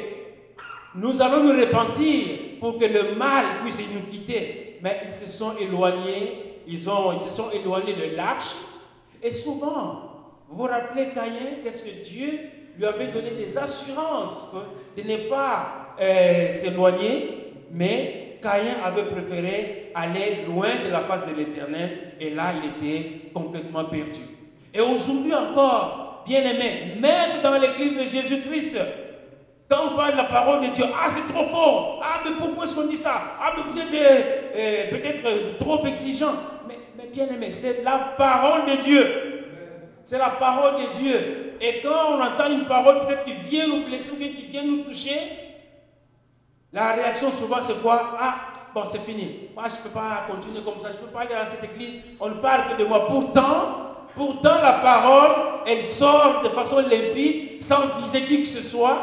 Nous 0.96 1.22
allons 1.22 1.44
nous 1.44 1.60
repentir 1.60 2.28
pour 2.60 2.78
que 2.78 2.86
le 2.86 3.16
mal 3.16 3.46
puisse 3.64 3.80
nous 3.94 4.12
quitter. 4.12 4.78
Mais 4.82 5.04
ils 5.08 5.14
se 5.14 5.30
sont 5.32 5.56
éloignés, 5.58 6.60
ils, 6.68 6.80
se 6.80 6.86
sont 6.86 7.52
éloignés 7.54 7.94
de 7.94 8.16
l'arche. 8.16 8.56
Et 9.24 9.32
souvent, 9.32 10.02
vous 10.50 10.58
vous 10.58 10.64
rappelez 10.64 11.10
Caïn, 11.16 11.62
qu'est-ce 11.64 11.86
que 11.86 12.04
Dieu 12.04 12.40
lui 12.78 12.86
avait 12.86 13.08
donné 13.08 13.32
des 13.32 13.58
assurances 13.58 14.54
de 14.98 15.04
ne 15.04 15.30
pas 15.30 15.96
euh, 16.00 16.52
s'éloigner, 16.52 17.54
mais 17.72 18.21
Caïn 18.42 18.76
avait 18.84 19.04
préféré 19.04 19.92
aller 19.94 20.46
loin 20.48 20.70
de 20.86 20.92
la 20.92 21.02
face 21.02 21.28
de 21.28 21.36
l'Éternel 21.36 22.14
et 22.20 22.32
là 22.32 22.54
il 22.62 22.70
était 22.70 23.32
complètement 23.34 23.86
perdu. 23.86 24.22
Et 24.74 24.80
aujourd'hui 24.82 25.34
encore, 25.34 26.24
bien 26.26 26.42
aimé, 26.42 26.96
même 27.00 27.42
dans 27.44 27.58
l'église 27.58 27.98
de 27.98 28.04
Jésus-Christ, 28.04 28.78
quand 29.70 29.94
on 29.94 29.96
parle 29.96 30.14
de 30.14 30.18
la 30.18 30.26
parole 30.26 30.62
de 30.62 30.74
Dieu, 30.74 30.86
ah 30.94 31.08
c'est 31.10 31.34
trop 31.34 31.46
fort, 31.46 32.02
ah 32.04 32.22
mais 32.26 32.32
pourquoi 32.38 32.66
est-ce 32.66 32.76
qu'on 32.76 32.88
dit 32.88 32.98
ça? 32.98 33.22
Ah 33.40 33.54
mais 33.56 33.72
vous 33.72 33.80
êtes 33.80 33.94
euh, 33.94 34.22
euh, 34.56 34.90
peut-être 34.90 35.58
trop 35.60 35.86
exigeant. 35.86 36.34
Mais, 36.68 36.78
mais 36.98 37.08
bien 37.08 37.28
aimé, 37.28 37.52
c'est 37.52 37.84
la 37.84 38.14
parole 38.18 38.66
de 38.66 38.82
Dieu. 38.82 39.06
C'est 40.04 40.18
la 40.18 40.32
parole 40.32 40.82
de 40.82 41.00
Dieu. 41.00 41.54
Et 41.62 41.80
quand 41.82 42.18
on 42.18 42.22
entend 42.22 42.52
une 42.52 42.66
parole 42.66 43.06
peut-être 43.06 43.24
qui 43.24 43.34
vient 43.50 43.68
nous 43.68 43.86
blesser, 43.86 44.18
qui 44.18 44.48
vient 44.48 44.64
nous 44.64 44.84
toucher, 44.84 45.18
la 46.74 46.94
réaction 46.94 47.30
souvent 47.32 47.58
c'est 47.62 47.82
quoi? 47.82 48.18
Ah, 48.20 48.36
bon 48.74 48.84
c'est 48.88 49.02
fini. 49.02 49.50
Moi 49.54 49.66
je 49.68 49.76
ne 49.76 49.84
peux 49.84 49.90
pas 49.90 50.26
continuer 50.30 50.64
comme 50.64 50.80
ça, 50.80 50.90
je 50.90 51.02
ne 51.02 51.08
peux 51.08 51.14
pas 51.14 51.22
aller 51.22 51.36
dans 51.36 51.50
cette 51.50 51.70
église. 51.72 52.02
On 52.20 52.30
ne 52.30 52.36
parle 52.36 52.72
que 52.72 52.82
de 52.82 52.88
moi. 52.88 53.08
Pourtant, 53.08 54.08
pourtant 54.16 54.62
la 54.62 54.74
parole, 54.74 55.32
elle 55.68 55.84
sort 55.84 56.42
de 56.44 56.50
façon 56.50 56.78
limpide, 56.80 57.62
sans 57.62 58.00
viser 58.02 58.22
qui 58.26 58.44
que 58.44 58.48
ce 58.48 58.64
soit. 58.64 58.98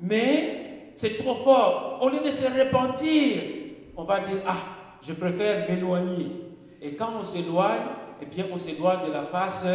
Mais 0.00 0.90
c'est 0.96 1.18
trop 1.18 1.36
fort. 1.44 1.98
Au 2.02 2.08
lieu 2.08 2.20
de 2.20 2.30
se 2.30 2.46
repentir, 2.46 3.42
on 3.96 4.04
va 4.04 4.20
dire 4.20 4.42
Ah, 4.46 4.56
je 5.06 5.12
préfère 5.12 5.68
m'éloigner. 5.68 6.30
Et 6.80 6.94
quand 6.96 7.10
on 7.20 7.24
s'éloigne, 7.24 7.82
eh 8.20 8.26
bien 8.26 8.46
on 8.52 8.58
s'éloigne 8.58 9.06
de 9.06 9.12
la 9.12 9.22
face 9.26 9.66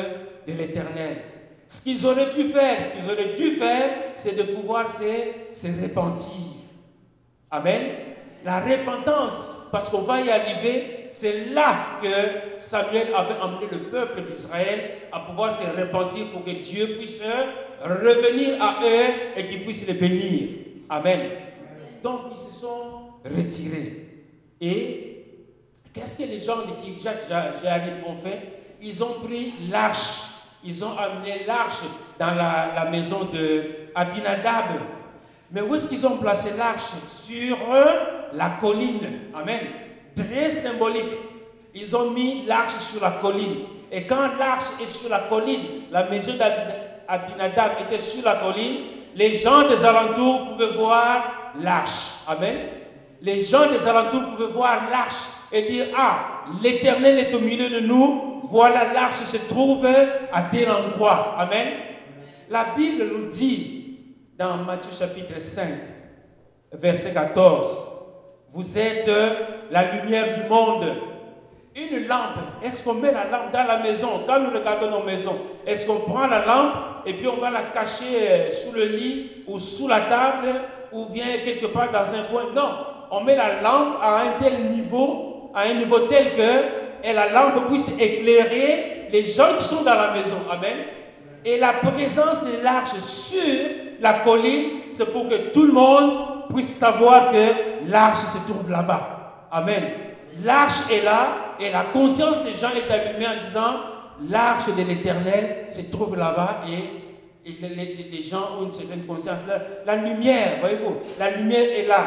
de 0.45 0.51
l'éternel. 0.53 1.21
Ce 1.69 1.83
qu'ils 1.83 2.05
auraient 2.05 2.33
pu 2.33 2.49
faire, 2.49 2.81
ce 2.81 2.97
qu'ils 2.97 3.11
auraient 3.11 3.33
dû 3.35 3.51
faire, 3.55 3.89
c'est 4.15 4.37
de 4.37 4.43
pouvoir 4.53 4.89
se, 4.89 5.03
se 5.51 5.67
repentir. 5.81 6.56
Amen. 7.49 7.81
La 8.43 8.59
repentance, 8.59 9.67
parce 9.71 9.89
qu'on 9.89 10.01
va 10.01 10.21
y 10.21 10.29
arriver, 10.29 11.07
c'est 11.09 11.45
là 11.45 11.99
que 12.01 12.59
Samuel 12.59 13.07
avait 13.15 13.39
emmené 13.41 13.67
le 13.71 13.89
peuple 13.89 14.21
d'Israël 14.23 14.91
à 15.11 15.21
pouvoir 15.21 15.53
se 15.53 15.63
repentir 15.63 16.27
pour 16.31 16.43
que 16.43 16.51
Dieu 16.51 16.97
puisse 16.99 17.23
revenir 17.81 18.61
à 18.61 18.79
eux 18.83 19.37
et 19.37 19.47
qu'il 19.47 19.63
puisse 19.63 19.87
les 19.87 19.93
bénir. 19.93 20.49
Amen. 20.89 21.19
Donc 22.03 22.21
ils 22.31 22.37
se 22.37 22.59
sont 22.59 23.09
retirés. 23.23 24.07
Et 24.61 25.25
qu'est-ce 25.93 26.23
que 26.23 26.29
les 26.29 26.39
gens 26.39 26.57
de 26.57 26.81
Kirjat 26.81 27.13
ont 28.05 28.17
fait? 28.23 28.41
Ils 28.81 29.03
ont 29.03 29.19
pris 29.25 29.53
l'arche. 29.69 30.23
Ils 30.63 30.83
ont 30.83 30.97
amené 30.97 31.45
l'arche 31.45 31.83
dans 32.19 32.35
la 32.35 32.87
maison 32.91 33.25
de 33.25 33.89
Abinadab. 33.95 34.65
Mais 35.51 35.61
où 35.61 35.75
est-ce 35.75 35.89
qu'ils 35.89 36.05
ont 36.05 36.17
placé 36.17 36.57
l'arche 36.57 36.91
Sur 37.05 37.57
la 38.33 38.49
colline. 38.61 39.29
Amen. 39.33 39.61
Très 40.15 40.51
symbolique. 40.51 41.13
Ils 41.73 41.95
ont 41.95 42.11
mis 42.11 42.45
l'arche 42.45 42.73
sur 42.73 43.01
la 43.01 43.11
colline. 43.11 43.65
Et 43.91 44.03
quand 44.03 44.35
l'arche 44.37 44.81
est 44.83 44.89
sur 44.89 45.09
la 45.09 45.19
colline, 45.19 45.83
la 45.91 46.09
maison 46.09 46.33
d'Abinadab 46.37 47.71
était 47.87 47.99
sur 48.01 48.25
la 48.25 48.35
colline, 48.35 48.77
les 49.15 49.35
gens 49.35 49.67
des 49.67 49.83
alentours 49.85 50.49
pouvaient 50.49 50.73
voir 50.77 51.53
l'arche. 51.61 52.17
Amen. 52.27 52.55
Les 53.21 53.43
gens 53.43 53.69
des 53.71 53.87
alentours 53.87 54.23
pouvaient 54.35 54.51
voir 54.51 54.89
l'arche 54.91 55.15
et 55.51 55.63
dire 55.63 55.85
Ah, 55.97 56.43
l'éternel 56.61 57.19
est 57.19 57.33
au 57.33 57.39
milieu 57.39 57.69
de 57.69 57.79
nous. 57.79 58.41
Voilà 58.43 58.93
l'arche 58.93 59.15
se 59.25 59.37
trouve 59.47 59.85
à 59.85 60.41
tel 60.51 60.69
endroit. 60.69 61.35
Amen. 61.37 61.67
La 62.49 62.65
Bible 62.75 63.05
nous 63.11 63.29
dit 63.29 63.76
dans 64.37 64.57
Matthieu 64.57 64.91
chapitre 64.97 65.39
5, 65.41 65.67
verset 66.73 67.11
14. 67.11 67.67
Vous 68.53 68.77
êtes 68.77 69.09
la 69.71 69.93
lumière 69.93 70.37
du 70.37 70.47
monde. 70.47 70.85
Une 71.75 72.07
lampe, 72.07 72.63
est-ce 72.63 72.83
qu'on 72.83 72.95
met 72.95 73.11
la 73.11 73.25
lampe 73.25 73.51
dans 73.51 73.63
la 73.63 73.77
maison? 73.79 74.23
Quand 74.27 74.39
nous 74.39 74.51
regardons 74.51 74.91
nos 74.91 75.03
maisons, 75.03 75.37
est-ce 75.65 75.85
qu'on 75.87 75.99
prend 76.11 76.27
la 76.27 76.45
lampe 76.45 76.73
et 77.05 77.13
puis 77.13 77.27
on 77.27 77.37
va 77.37 77.51
la 77.51 77.61
cacher 77.61 78.17
euh, 78.19 78.49
sous 78.49 78.75
le 78.75 78.85
lit 78.85 79.43
ou 79.47 79.59
sous 79.59 79.87
la 79.87 80.01
table 80.01 80.47
ou 80.91 81.05
bien 81.05 81.25
quelque 81.45 81.67
part 81.67 81.91
dans 81.91 81.99
un 81.99 82.23
coin? 82.31 82.45
Non, 82.55 82.69
on 83.11 83.21
met 83.21 83.35
la 83.35 83.61
lampe 83.61 83.97
à 84.01 84.21
un 84.21 84.39
tel 84.41 84.69
niveau, 84.71 85.51
à 85.53 85.61
un 85.63 85.75
niveau 85.75 85.99
tel 86.01 86.33
que 86.35 87.13
la 87.13 87.31
lampe 87.31 87.67
puisse 87.69 87.89
éclairer 87.99 89.07
les 89.11 89.23
gens 89.23 89.57
qui 89.59 89.65
sont 89.65 89.83
dans 89.83 89.95
la 89.95 90.11
maison. 90.13 90.37
Amen. 90.51 90.77
Et 91.45 91.59
la 91.59 91.73
présence 91.73 92.43
de 92.43 92.63
l'arche 92.63 92.95
sur 93.01 93.86
la 93.99 94.13
colline, 94.19 94.81
c'est 94.91 95.11
pour 95.11 95.27
que 95.27 95.51
tout 95.51 95.65
le 95.65 95.73
monde 95.73 96.47
puisse 96.49 96.73
savoir 96.75 97.31
que 97.31 97.89
l'arche 97.89 98.19
se 98.19 98.51
trouve 98.51 98.69
là-bas. 98.69 99.47
Amen. 99.51 99.83
L'arche 100.43 100.91
est 100.91 101.03
là 101.03 101.55
et 101.59 101.71
la 101.71 101.85
conscience 101.85 102.43
des 102.43 102.53
gens 102.53 102.69
est 102.75 102.91
allumée 102.91 103.27
en 103.27 103.45
disant 103.45 103.73
l'arche 104.29 104.67
de 104.67 104.83
l'éternel 104.83 105.67
se 105.69 105.81
trouve 105.91 106.15
là-bas 106.15 106.63
et, 106.67 107.07
les, 107.49 108.23
gens 108.23 108.59
ont 108.59 108.65
une 108.65 108.73
certaine 108.73 109.05
conscience. 109.05 109.39
La, 109.85 109.95
lumière, 109.95 110.57
voyez-vous, 110.59 110.97
la 111.17 111.31
lumière 111.31 111.69
est 111.79 111.87
là. 111.87 112.01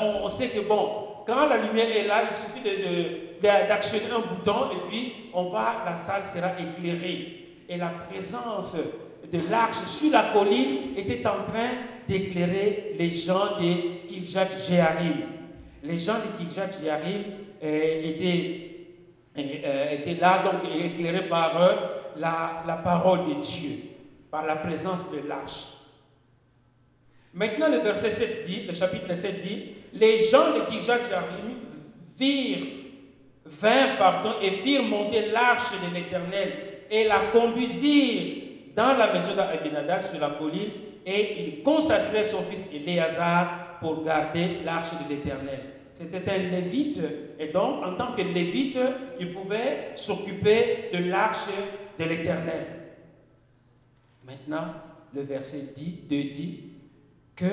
On, 0.00 0.28
sait 0.28 0.48
que 0.48 0.60
bon, 0.60 0.88
quand 1.26 1.46
la 1.46 1.56
lumière 1.56 1.88
est 1.88 2.06
là, 2.06 2.22
il 2.22 2.34
suffit 2.34 2.76
d'actionner 3.42 4.04
un 4.14 4.20
bouton 4.20 4.70
et 4.72 4.88
puis 4.88 5.12
on 5.34 5.50
va, 5.50 5.82
la 5.84 5.96
salle 5.96 6.24
sera 6.26 6.50
éclairée. 6.60 7.38
Et 7.68 7.76
la 7.76 7.90
présence 8.08 8.76
de 9.32 9.40
l'arche 9.50 9.78
sur 9.86 10.12
la 10.12 10.24
colline 10.34 10.94
était 10.96 11.26
en 11.26 11.44
train 11.50 11.70
d'éclairer 12.06 12.94
les 12.98 13.10
gens 13.10 13.58
de 13.58 14.06
Kiljat 14.06 14.48
Jearim. 14.68 15.22
Les 15.82 15.96
gens 15.96 16.16
de 16.16 16.36
Kiljat 16.38 16.70
Jearim 16.72 17.22
euh, 17.64 18.02
étaient, 18.04 18.70
euh, 19.38 19.90
étaient, 19.92 20.20
là, 20.20 20.42
donc 20.42 20.70
éclairés 20.70 21.28
par 21.28 21.58
la, 22.16 22.80
parole 22.84 23.20
de 23.20 23.40
Dieu, 23.40 23.78
par 24.30 24.44
la 24.44 24.56
présence 24.56 25.10
de 25.10 25.26
l'arche. 25.26 25.78
Maintenant, 27.32 27.70
le 27.70 27.78
verset 27.78 28.10
7 28.10 28.46
dit, 28.46 28.66
le 28.68 28.74
chapitre 28.74 29.14
7 29.14 29.40
dit, 29.40 29.62
les 29.94 30.28
gens 30.28 30.52
de 30.52 30.66
Kiljat 30.68 31.04
Jearim 31.04 31.56
virent, 32.18 32.66
vinrent 33.46 33.96
pardon, 33.96 34.32
et 34.42 34.50
firent 34.50 34.82
monter 34.82 35.30
l'arche 35.30 35.70
de 35.88 35.94
l'Éternel 35.94 36.52
et 36.90 37.04
la 37.04 37.18
conduisirent 37.32 38.42
dans 38.74 38.96
la 38.96 39.12
maison 39.12 39.34
d'Abinadab 39.34 40.02
sur 40.02 40.20
la 40.20 40.30
colline 40.30 40.70
et 41.04 41.44
il 41.44 41.62
consacrait 41.62 42.28
son 42.28 42.42
fils 42.42 42.72
Éléazar 42.72 43.78
pour 43.80 44.04
garder 44.04 44.60
l'arche 44.64 44.90
de 45.04 45.14
l'Éternel. 45.14 45.60
C'était 45.94 46.30
un 46.30 46.38
lévite 46.38 47.00
et 47.38 47.48
donc 47.48 47.84
en 47.84 47.94
tant 47.94 48.12
que 48.12 48.22
lévite, 48.22 48.78
il 49.20 49.34
pouvait 49.34 49.92
s'occuper 49.94 50.90
de 50.92 51.10
l'arche 51.10 51.48
de 51.98 52.04
l'Éternel. 52.04 52.66
Maintenant, 54.24 54.74
le 55.14 55.22
verset 55.22 55.72
10, 55.74 56.08
2 56.08 56.16
dit 56.30 56.60
que 57.36 57.46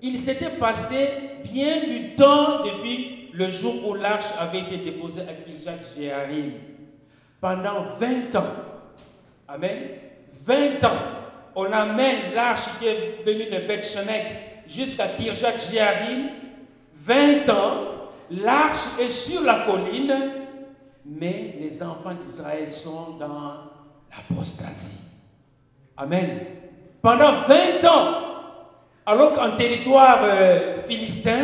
il 0.00 0.18
s'était 0.18 0.56
passé 0.56 1.08
bien 1.44 1.84
du 1.84 2.14
temps 2.14 2.64
depuis 2.64 3.30
le 3.32 3.50
jour 3.50 3.88
où 3.88 3.94
l'arche 3.94 4.26
avait 4.38 4.60
été 4.60 4.78
déposée 4.78 5.22
à 5.22 5.32
Kirjat 5.32 5.80
Jéharim. 5.96 6.52
Pendant 7.40 7.96
20 7.98 8.34
ans. 8.36 8.54
Amen. 9.46 10.07
20 10.48 10.82
ans, 10.84 10.98
on 11.54 11.70
amène 11.70 12.32
l'arche 12.34 12.78
qui 12.78 12.86
est 12.86 13.22
venue 13.24 13.44
de 13.50 13.66
Beth 13.66 13.84
Shemek 13.84 14.64
jusqu'à 14.66 15.08
Kirjat 15.08 15.58
Jearim, 15.58 16.30
20 17.04 17.48
ans, 17.50 17.72
l'arche 18.30 18.98
est 18.98 19.10
sur 19.10 19.42
la 19.42 19.66
colline, 19.66 20.14
mais 21.04 21.54
les 21.60 21.82
enfants 21.82 22.14
d'Israël 22.24 22.72
sont 22.72 23.18
dans 23.20 23.52
l'apostasie. 24.10 25.10
Amen. 25.98 26.40
Pendant 27.02 27.42
20 27.46 27.84
ans, 27.86 28.14
alors 29.04 29.34
qu'en 29.34 29.54
territoire 29.54 30.20
euh, 30.22 30.82
philistin, 30.88 31.40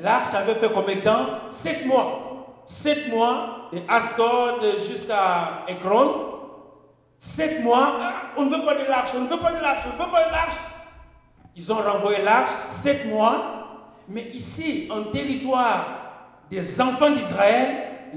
l'arche 0.00 0.34
avait 0.34 0.54
fait 0.54 0.70
combien 0.72 0.96
de 0.96 1.00
temps? 1.00 1.26
7 1.50 1.84
mois. 1.84 2.62
7 2.64 3.10
mois, 3.10 3.68
de 3.72 3.80
Asdod 3.86 4.80
jusqu'à 4.88 5.64
Ekron. 5.68 6.35
7 7.18 7.62
mois, 7.62 7.98
on 8.36 8.44
ne 8.44 8.56
veut 8.56 8.64
pas 8.64 8.74
de 8.74 8.88
l'arche, 8.88 9.10
on 9.16 9.22
ne 9.22 9.28
veut 9.28 9.38
pas 9.38 9.52
de 9.52 9.62
l'arche, 9.62 9.82
on 9.86 10.00
ne 10.00 10.04
veut 10.04 10.12
pas 10.12 10.26
de 10.26 10.32
l'arche. 10.32 10.56
Ils 11.56 11.72
ont 11.72 11.76
renvoyé 11.76 12.22
l'arche 12.22 12.52
7 12.68 13.06
mois, 13.06 14.02
mais 14.08 14.30
ici, 14.34 14.88
en 14.90 15.04
territoire 15.04 15.86
des 16.50 16.80
enfants 16.80 17.10
d'Israël, 17.10 17.68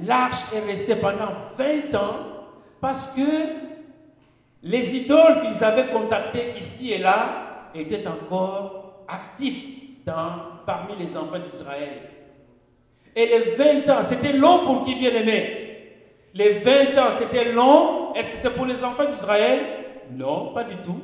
l'arche 0.03 0.53
est 0.53 0.65
restée 0.65 0.95
pendant 0.95 1.31
20 1.57 1.95
ans 1.95 2.15
parce 2.81 3.13
que 3.15 3.21
les 4.63 4.95
idoles 4.97 5.41
qu'ils 5.41 5.63
avaient 5.63 5.87
contactées 5.87 6.53
ici 6.57 6.91
et 6.91 6.97
là 6.97 7.69
étaient 7.73 8.05
encore 8.07 9.05
actifs 9.07 9.65
dans, 10.05 10.63
parmi 10.65 10.97
les 10.97 11.15
enfants 11.15 11.39
d'Israël. 11.49 12.01
Et 13.15 13.25
les 13.25 13.55
20 13.83 13.89
ans, 13.89 14.03
c'était 14.03 14.33
long 14.33 14.65
pour 14.65 14.83
qui 14.83 14.95
bien 14.95 15.11
aimé 15.11 15.68
Les 16.33 16.59
20 16.59 16.97
ans, 16.97 17.11
c'était 17.17 17.51
long. 17.51 18.13
Est-ce 18.13 18.31
que 18.33 18.37
c'est 18.37 18.55
pour 18.55 18.65
les 18.65 18.83
enfants 18.83 19.05
d'Israël? 19.09 19.59
Non, 20.15 20.53
pas 20.53 20.63
du 20.63 20.75
tout. 20.77 20.99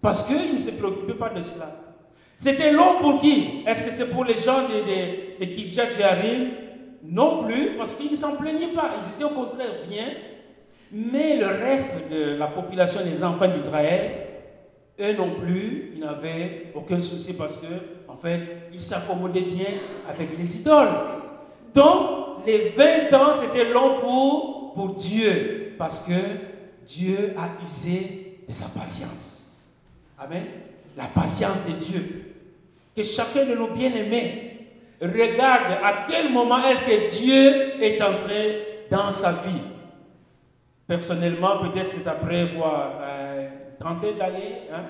Parce 0.00 0.26
qu'ils 0.26 0.54
ne 0.54 0.58
se 0.58 0.70
préoccupaient 0.70 1.14
pas 1.14 1.30
de 1.30 1.42
cela. 1.42 1.66
C'était 2.36 2.72
long 2.72 3.00
pour 3.00 3.20
qui? 3.20 3.62
Est-ce 3.66 3.84
que 3.84 3.96
c'est 3.96 4.10
pour 4.12 4.24
les 4.24 4.36
gens 4.36 4.62
de, 4.68 4.74
de, 4.74 5.44
de 5.46 5.54
Kidjat 5.54 5.86
Non 7.04 7.44
plus, 7.44 7.76
parce 7.78 7.94
qu'ils 7.94 8.12
ne 8.12 8.16
s'en 8.16 8.36
plaignaient 8.36 8.74
pas. 8.74 8.92
Ils 8.98 9.14
étaient 9.14 9.24
au 9.24 9.34
contraire 9.34 9.82
bien. 9.88 10.04
Mais 10.92 11.36
le 11.38 11.46
reste 11.46 12.10
de 12.10 12.36
la 12.36 12.46
population 12.46 13.00
des 13.04 13.24
enfants 13.24 13.48
d'Israël, 13.48 14.10
eux 15.00 15.12
non 15.14 15.30
plus, 15.40 15.92
ils 15.94 16.00
n'avaient 16.00 16.72
aucun 16.74 17.00
souci 17.00 17.36
parce 17.36 17.56
que, 17.56 17.66
en 18.08 18.16
fait, 18.16 18.40
ils 18.72 18.80
s'accommodaient 18.80 19.40
bien 19.40 19.66
avec 20.08 20.38
les 20.38 20.60
idoles. 20.60 20.88
Donc, 21.74 22.46
les 22.46 22.72
20 22.76 23.12
ans, 23.14 23.32
c'était 23.32 23.72
long 23.72 24.00
pour, 24.00 24.65
pour 24.76 24.94
Dieu, 24.94 25.74
parce 25.78 26.06
que 26.06 26.12
Dieu 26.86 27.34
a 27.36 27.66
usé 27.66 28.38
de 28.46 28.52
sa 28.52 28.68
patience. 28.68 29.62
Amen. 30.18 30.44
La 30.96 31.06
patience 31.06 31.66
de 31.66 31.72
Dieu. 31.72 32.34
Que 32.94 33.02
chacun 33.02 33.44
de 33.46 33.54
nos 33.54 33.68
bien-aimés 33.68 34.68
regarde 35.00 35.78
à 35.82 36.06
quel 36.08 36.32
moment 36.32 36.62
est-ce 36.64 36.84
que 36.86 37.18
Dieu 37.18 37.82
est 37.82 38.00
entré 38.00 38.86
dans 38.90 39.10
sa 39.12 39.32
vie. 39.32 39.62
Personnellement, 40.86 41.58
peut-être 41.58 41.90
c'est 41.90 42.06
après 42.06 42.50
quoi, 42.56 43.00
euh, 43.02 43.48
trentaine 43.80 44.16
d'années, 44.16 44.68
hein, 44.72 44.84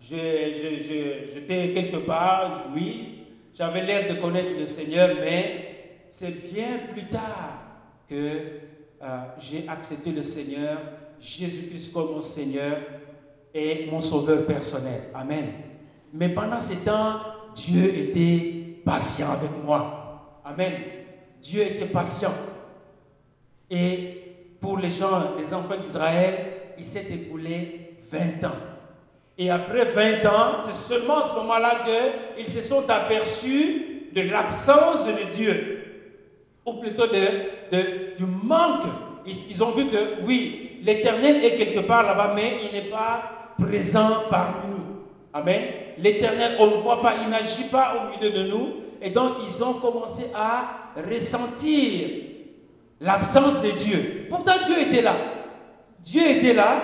j'étais 0.00 1.72
quelque 1.72 1.98
part, 1.98 2.66
oui, 2.74 3.20
j'avais 3.54 3.82
l'air 3.82 4.12
de 4.12 4.20
connaître 4.20 4.58
le 4.58 4.66
Seigneur, 4.66 5.10
mais 5.20 6.02
c'est 6.08 6.52
bien 6.52 6.80
plus 6.92 7.04
tard 7.04 7.62
que 8.08 8.65
euh, 9.02 9.18
j'ai 9.38 9.68
accepté 9.68 10.10
le 10.10 10.22
Seigneur, 10.22 10.78
Jésus-Christ 11.20 11.92
comme 11.92 12.12
mon 12.12 12.20
Seigneur 12.20 12.78
et 13.52 13.86
mon 13.90 14.00
Sauveur 14.00 14.46
personnel. 14.46 15.02
Amen. 15.14 15.46
Mais 16.12 16.30
pendant 16.30 16.60
ce 16.60 16.84
temps, 16.84 17.20
Dieu 17.54 17.94
était 17.94 18.80
patient 18.84 19.32
avec 19.32 19.50
moi. 19.64 20.40
Amen. 20.44 20.72
Dieu 21.42 21.62
était 21.62 21.86
patient. 21.86 22.32
Et 23.70 24.36
pour 24.60 24.78
les 24.78 24.90
gens, 24.90 25.36
les 25.38 25.52
enfants 25.52 25.76
d'Israël, 25.80 26.34
il 26.78 26.86
s'est 26.86 27.06
écoulé 27.10 27.96
20 28.10 28.44
ans. 28.48 28.56
Et 29.38 29.50
après 29.50 29.92
20 29.92 30.26
ans, 30.26 30.62
c'est 30.62 30.74
seulement 30.74 31.18
à 31.18 31.28
ce 31.28 31.34
moment-là 31.34 31.84
qu'ils 32.36 32.48
se 32.48 32.62
sont 32.62 32.88
aperçus 32.88 34.08
de 34.14 34.22
l'absence 34.22 35.06
de 35.06 35.34
Dieu, 35.34 35.75
ou 36.66 36.74
plutôt 36.74 37.06
de, 37.06 38.16
du 38.16 38.24
manque. 38.24 38.86
Ils, 39.24 39.62
ont 39.62 39.70
vu 39.70 39.86
que 39.86 40.24
oui, 40.26 40.80
l'Éternel 40.82 41.44
est 41.44 41.56
quelque 41.56 41.86
part 41.86 42.02
là-bas, 42.04 42.32
mais 42.34 42.58
il 42.64 42.76
n'est 42.76 42.90
pas 42.90 43.54
présent 43.58 44.24
parmi 44.28 44.70
nous. 44.70 44.76
Amen. 45.32 45.62
L'Éternel, 45.98 46.56
on 46.60 46.66
ne 46.66 46.82
voit 46.82 47.00
pas, 47.00 47.14
il 47.22 47.30
n'agit 47.30 47.68
pas 47.70 47.94
au 47.96 48.16
milieu 48.16 48.30
de 48.30 48.48
nous. 48.50 48.68
Et 49.00 49.10
donc, 49.10 49.34
ils 49.46 49.64
ont 49.64 49.74
commencé 49.74 50.30
à 50.34 50.92
ressentir 51.08 52.08
l'absence 53.00 53.62
de 53.62 53.70
Dieu. 53.70 54.26
Pourtant, 54.30 54.54
Dieu 54.64 54.80
était 54.80 55.02
là. 55.02 55.14
Dieu 56.00 56.22
était 56.28 56.54
là, 56.54 56.82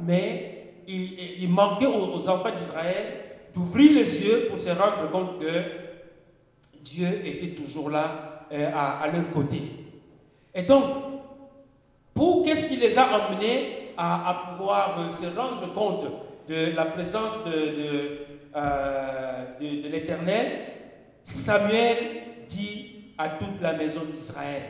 mais 0.00 0.74
il, 0.88 1.48
manquait 1.48 1.86
aux, 1.86 2.28
enfants 2.28 2.50
d'Israël 2.58 3.20
d'ouvrir 3.54 3.92
les 3.92 4.24
yeux 4.26 4.48
pour 4.50 4.60
se 4.60 4.70
rendre 4.70 5.10
compte 5.12 5.38
que 5.38 5.62
Dieu 6.82 7.06
était 7.24 7.54
toujours 7.54 7.90
là 7.90 8.31
euh, 8.52 8.70
à, 8.74 9.08
leur 9.12 9.30
côté. 9.32 9.62
Et 10.54 10.62
donc, 10.62 10.84
pour 12.14 12.44
qu'est-ce 12.44 12.68
qui 12.68 12.76
les 12.76 12.98
a 12.98 13.04
amenés 13.04 13.94
à, 13.96 14.56
pouvoir 14.58 14.98
euh, 15.00 15.10
se 15.10 15.26
rendre 15.36 15.72
compte 15.74 16.04
de 16.48 16.74
la 16.74 16.86
présence 16.86 17.44
de, 17.44 18.18
euh, 18.56 19.44
de, 19.60 19.88
l'Éternel, 19.88 20.46
Samuel 21.24 21.96
dit 22.48 23.14
à 23.16 23.30
toute 23.30 23.60
la 23.60 23.72
maison 23.74 24.00
d'Israël, 24.12 24.62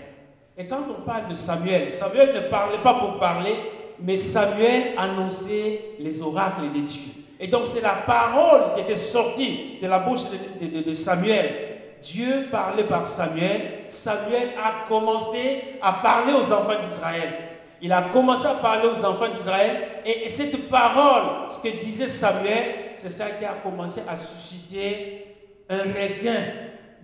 et 0.57 0.67
quand 0.67 0.83
on 0.89 1.03
parle 1.03 1.29
de 1.29 1.35
Samuel, 1.35 1.91
Samuel 1.91 2.35
ne 2.35 2.51
parlait 2.51 2.83
pas 2.83 2.95
pour 2.95 3.19
parler, 3.19 3.55
mais 4.01 4.17
Samuel 4.17 4.93
annonçait 4.99 5.95
les 5.99 6.21
oracles 6.21 6.73
de 6.75 6.81
Dieu. 6.81 7.13
Et 7.41 7.49
donc 7.49 7.63
c'est 7.67 7.81
la 7.81 7.95
parole 8.07 8.75
qui 8.75 8.83
était 8.83 8.97
sortie 8.97 9.79
de 9.83 9.89
la 9.89 9.99
bouche 10.01 10.21
de, 10.61 10.95
Samuel. 10.95 11.72
Dieu 12.03 12.49
parlait 12.51 12.85
par 12.85 13.07
Samuel. 13.09 13.85
Samuel 13.89 14.51
a 14.63 14.89
commencé 14.89 15.79
à 15.81 15.93
parler 15.95 16.33
aux 16.33 16.53
enfants 16.53 16.85
d'Israël. 16.87 17.33
Il 17.81 17.93
a 17.93 18.03
commencé 18.03 18.47
à 18.47 18.55
parler 18.55 18.89
aux 18.89 19.05
enfants 19.05 19.33
d'Israël. 19.35 20.03
Et, 20.05 20.29
cette 20.29 20.69
parole, 20.69 21.49
ce 21.51 21.63
que 21.63 21.81
disait 21.83 22.09
Samuel, 22.09 22.93
c'est 22.97 23.11
ça 23.11 23.27
qui 23.31 23.45
a 23.45 23.55
commencé 23.55 24.03
à 24.09 24.17
susciter 24.17 25.37
un 25.69 25.79
regain 25.79 26.43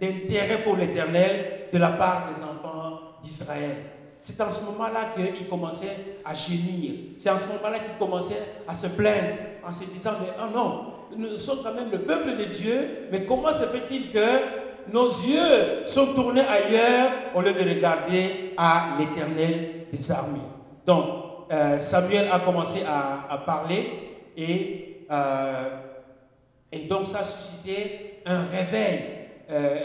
d'intérêt 0.01 0.63
pour 0.63 0.77
l'éternel 0.77 1.69
de 1.73 1.79
la 1.79 1.91
part 1.91 2.29
des 2.29 2.43
enfants 2.43 3.01
d'Israël. 3.23 3.77
C'est 4.21 4.41
en 4.41 4.51
ce 4.51 4.65
moment-là 4.67 5.13
qu'il 5.17 5.49
commençait 5.49 6.21
à 6.25 6.35
gémir. 6.35 6.95
C'est 7.19 7.31
en 7.31 7.39
ce 7.39 7.49
moment-là 7.49 7.79
qu'il 7.79 7.97
commençait 7.99 8.43
à 8.67 8.75
se 8.75 8.89
plaindre 8.89 9.37
en 9.65 9.73
se 9.73 9.85
disant, 9.85 10.13
mais 10.21 10.29
oh 10.41 10.51
non, 10.53 10.93
nous 11.17 11.37
sommes 11.37 11.59
quand 11.63 11.75
même 11.75 11.91
le 11.91 12.01
peuple 12.01 12.37
de 12.37 12.45
Dieu, 12.45 13.09
mais 13.13 13.25
comment 13.25 13.53
se 13.53 13.65
fait-il 13.65 14.11
que 14.11 14.68
nos 14.93 15.09
yeux 15.09 15.87
sont 15.87 16.15
tournés 16.15 16.43
ailleurs 16.43 17.11
au 17.35 17.41
lieu 17.41 17.53
de 17.53 17.69
regarder 17.69 18.53
à 18.57 18.97
l'éternel 18.99 19.87
des 19.93 20.13
armées 20.13 20.39
Donc, 20.87 21.05
euh, 21.51 21.79
Samuel 21.79 22.29
a 22.33 22.41
commencé 22.41 22.83
à, 22.87 23.39
parler 23.39 23.87
et, 24.37 25.07
euh, 25.11 25.69
et 26.71 26.81
donc 26.81 27.07
ça 27.07 27.21
a 27.21 27.25
suscité 27.25 28.21
un 28.27 28.45
réveil 28.53 29.19
euh, 29.51 29.79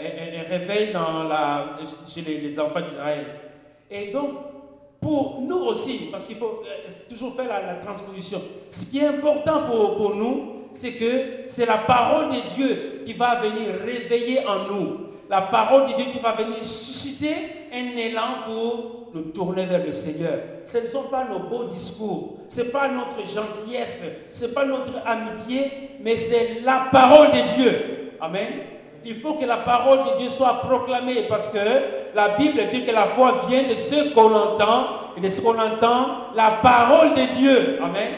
un, 0.46 0.58
réveil 0.58 0.92
dans 0.92 1.24
la, 1.24 1.78
chez 2.06 2.20
les, 2.20 2.60
enfants 2.60 2.82
d'Israël. 2.82 3.24
Et 3.90 4.12
donc, 4.12 4.32
pour 5.00 5.40
nous 5.40 5.56
aussi, 5.56 6.08
parce 6.12 6.26
qu'il 6.26 6.36
faut 6.36 6.62
toujours 7.08 7.34
faire 7.34 7.48
la, 7.48 7.76
transposition, 7.76 8.42
ce 8.68 8.90
qui 8.90 8.98
est 8.98 9.06
important 9.06 9.62
pour, 9.62 9.96
pour 9.96 10.14
nous, 10.16 10.53
c'est 10.74 10.92
que 10.92 11.46
c'est 11.46 11.66
la 11.66 11.78
parole 11.78 12.30
de 12.30 12.54
Dieu 12.54 13.02
qui 13.04 13.12
va 13.14 13.36
venir 13.36 13.68
réveiller 13.84 14.46
en 14.46 14.70
nous. 14.72 14.98
La 15.30 15.40
parole 15.40 15.88
de 15.88 15.94
Dieu 15.94 16.04
qui 16.12 16.18
va 16.18 16.32
venir 16.32 16.62
susciter 16.62 17.34
un 17.72 17.96
élan 17.96 18.44
pour 18.46 19.10
nous 19.14 19.30
tourner 19.32 19.64
vers 19.66 19.84
le 19.84 19.92
Seigneur. 19.92 20.38
Ce 20.64 20.78
ne 20.78 20.88
sont 20.88 21.04
pas 21.04 21.24
nos 21.24 21.48
beaux 21.48 21.64
discours, 21.64 22.38
ce 22.48 22.62
n'est 22.62 22.68
pas 22.68 22.88
notre 22.88 23.26
gentillesse, 23.26 24.04
ce 24.30 24.46
n'est 24.46 24.52
pas 24.52 24.64
notre 24.66 24.92
amitié, 25.06 25.70
mais 26.00 26.16
c'est 26.16 26.60
la 26.62 26.88
parole 26.92 27.28
de 27.28 27.54
Dieu. 27.56 28.10
Amen 28.20 28.48
il 29.06 29.20
faut 29.20 29.34
que 29.34 29.44
la 29.44 29.58
parole 29.58 29.98
de 30.04 30.18
Dieu 30.18 30.30
soit 30.30 30.62
proclamée 30.62 31.24
parce 31.28 31.48
que 31.48 31.58
la 32.14 32.28
Bible 32.38 32.60
dit 32.70 32.84
que 32.84 32.92
la 32.92 33.04
foi 33.06 33.44
vient 33.48 33.64
de 33.64 33.74
ce 33.74 34.14
qu'on 34.14 34.34
entend 34.34 34.86
et 35.16 35.20
de 35.20 35.28
ce 35.28 35.40
qu'on 35.40 35.58
entend, 35.58 36.32
la 36.34 36.50
parole 36.62 37.14
de 37.14 37.34
Dieu. 37.34 37.78
Amen. 37.82 38.08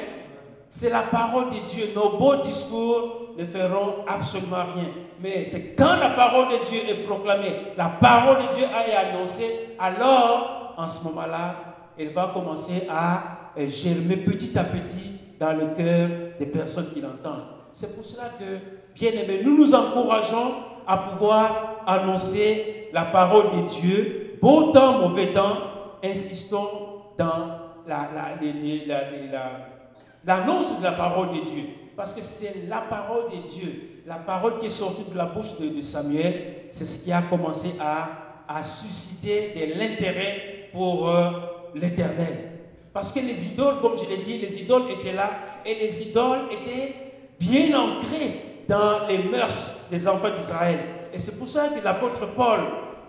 C'est 0.68 0.90
la 0.90 1.02
parole 1.02 1.50
de 1.50 1.66
Dieu. 1.66 1.90
Nos 1.94 2.18
beaux 2.18 2.36
discours 2.36 3.34
ne 3.38 3.44
feront 3.46 4.04
absolument 4.06 4.64
rien. 4.74 4.88
Mais 5.20 5.44
c'est 5.46 5.74
quand 5.76 5.96
la 5.96 6.10
parole 6.10 6.46
de 6.48 6.64
Dieu 6.68 6.80
est 6.88 7.04
proclamée, 7.06 7.52
la 7.76 7.88
parole 7.88 8.38
de 8.38 8.56
Dieu 8.56 8.66
a 8.74 8.86
été 8.86 8.96
annoncée, 8.96 9.74
alors, 9.78 10.74
en 10.76 10.88
ce 10.88 11.04
moment-là, 11.08 11.54
elle 11.98 12.12
va 12.12 12.30
commencer 12.34 12.86
à 12.90 13.52
germer 13.56 14.18
petit 14.18 14.58
à 14.58 14.64
petit 14.64 15.12
dans 15.40 15.52
le 15.52 15.74
cœur 15.74 16.08
des 16.38 16.46
personnes 16.46 16.92
qui 16.92 17.00
l'entendent. 17.00 17.44
C'est 17.72 17.94
pour 17.94 18.04
cela 18.04 18.30
que, 18.38 18.94
bien 18.94 19.12
aimés, 19.12 19.42
nous 19.44 19.56
nous 19.56 19.74
encourageons 19.74 20.54
à 20.86 20.96
pouvoir 20.96 21.82
annoncer 21.86 22.88
la 22.92 23.02
parole 23.02 23.46
de 23.56 23.68
Dieu, 23.68 24.38
beau 24.40 24.72
temps, 24.72 25.00
mauvais 25.00 25.32
temps, 25.32 25.56
insistons 26.02 26.68
dans 27.18 27.66
l'annonce 27.86 28.86
la, 28.86 29.75
de 30.26 30.82
la 30.82 30.92
parole 30.92 31.28
de 31.28 31.44
Dieu. 31.44 31.64
Parce 31.96 32.14
que 32.14 32.20
c'est 32.20 32.66
la 32.68 32.78
parole 32.78 33.30
de 33.30 33.48
Dieu, 33.48 34.02
la 34.06 34.16
parole 34.16 34.58
qui 34.58 34.66
est 34.66 34.70
sortie 34.70 35.04
de 35.10 35.16
la 35.16 35.26
bouche 35.26 35.58
de, 35.58 35.80
Samuel, 35.82 36.66
c'est 36.70 36.84
ce 36.84 37.04
qui 37.04 37.12
a 37.12 37.22
commencé 37.22 37.74
à, 37.80 38.62
susciter 38.62 39.54
de 39.56 39.78
l'intérêt 39.78 40.68
pour 40.72 41.08
euh, 41.08 41.30
l'éternel. 41.74 42.52
Parce 42.92 43.12
que 43.12 43.20
les 43.20 43.52
idoles, 43.52 43.80
comme 43.80 43.96
je 43.96 44.08
l'ai 44.08 44.22
dit, 44.22 44.38
les 44.38 44.62
idoles 44.62 44.90
étaient 44.90 45.14
là 45.14 45.30
et 45.64 45.74
les 45.74 46.08
idoles 46.08 46.42
étaient 46.50 46.94
bien 47.40 47.76
ancrées 47.78 48.62
dans 48.68 49.06
les 49.08 49.18
mœurs 49.18 49.80
des 49.90 50.06
enfants 50.06 50.30
d'Israël. 50.38 50.78
Et 51.12 51.18
c'est 51.18 51.38
pour 51.38 51.48
ça 51.48 51.68
que 51.68 51.82
l'apôtre 51.82 52.34
Paul, 52.34 52.60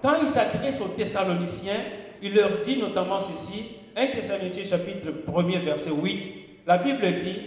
quand 0.01 0.15
il 0.21 0.29
s'adresse 0.29 0.81
aux 0.81 0.89
Thessaloniciens, 0.89 1.83
il 2.21 2.33
leur 2.33 2.59
dit 2.63 2.77
notamment 2.77 3.19
ceci, 3.19 3.65
1 3.95 4.07
Thessaloniciens 4.07 4.65
chapitre 4.65 5.07
1er 5.29 5.59
verset 5.63 5.91
8, 5.91 6.46
la 6.67 6.77
Bible 6.77 7.19
dit, 7.21 7.39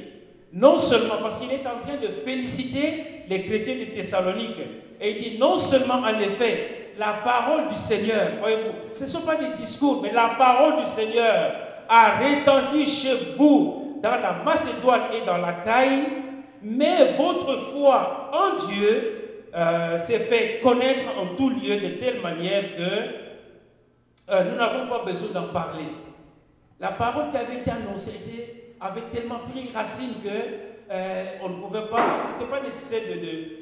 non 0.55 0.79
seulement, 0.79 1.17
parce 1.23 1.41
qu'il 1.41 1.53
est 1.53 1.67
en 1.67 1.87
train 1.87 1.99
de 2.01 2.09
féliciter 2.25 3.25
les 3.29 3.45
chrétiens 3.45 3.77
de 3.77 3.85
Thessalonique, 3.95 4.57
et 5.01 5.11
il 5.11 5.33
dit, 5.33 5.39
non 5.39 5.59
seulement 5.59 5.97
en 5.97 6.19
effet, 6.19 6.93
la 6.99 7.13
parole 7.25 7.69
du 7.69 7.75
Seigneur, 7.75 8.31
voyez-vous, 8.41 8.95
ce 8.95 9.05
ne 9.05 9.09
sont 9.09 9.27
pas 9.27 9.37
des 9.37 9.57
discours, 9.63 10.01
mais 10.03 10.11
la 10.13 10.31
parole 10.39 10.81
du 10.81 10.87
Seigneur 10.87 11.53
a 11.89 12.17
rétendu 12.19 12.87
chez 12.87 13.35
vous 13.37 14.01
dans 14.03 14.11
la 14.11 14.43
Macédoine 14.45 15.03
et 15.15 15.27
dans 15.27 15.37
la 15.37 15.53
Caille, 15.53 16.05
mais 16.63 17.15
votre 17.17 17.59
foi 17.73 18.31
en 18.33 18.67
Dieu 18.67 19.49
euh, 19.55 19.99
s'est 19.99 20.21
fait 20.21 20.61
connaître 20.63 21.05
en 21.21 21.35
tout 21.37 21.51
lieu 21.51 21.77
de 21.77 21.89
telle 22.01 22.21
manière 22.21 22.63
que 22.77 24.33
euh, 24.33 24.45
nous 24.51 24.57
n'avons 24.57 24.89
pas 24.89 25.05
besoin 25.05 25.41
d'en 25.41 25.49
parler. 25.53 25.87
La 26.79 26.93
parole 26.93 27.31
qui 27.31 27.37
avait 27.37 27.59
été 27.59 27.71
annoncée 27.71 28.13
avait 28.81 29.03
tellement 29.13 29.41
pris 29.51 29.71
racine 29.75 30.15
que 30.23 30.29
euh, 30.91 31.25
on 31.43 31.51
ne 31.51 31.63
pouvait 31.63 31.87
pas, 31.87 32.23
ce 32.25 32.33
n'était 32.33 32.51
pas 32.51 32.63
nécessaire 32.63 33.03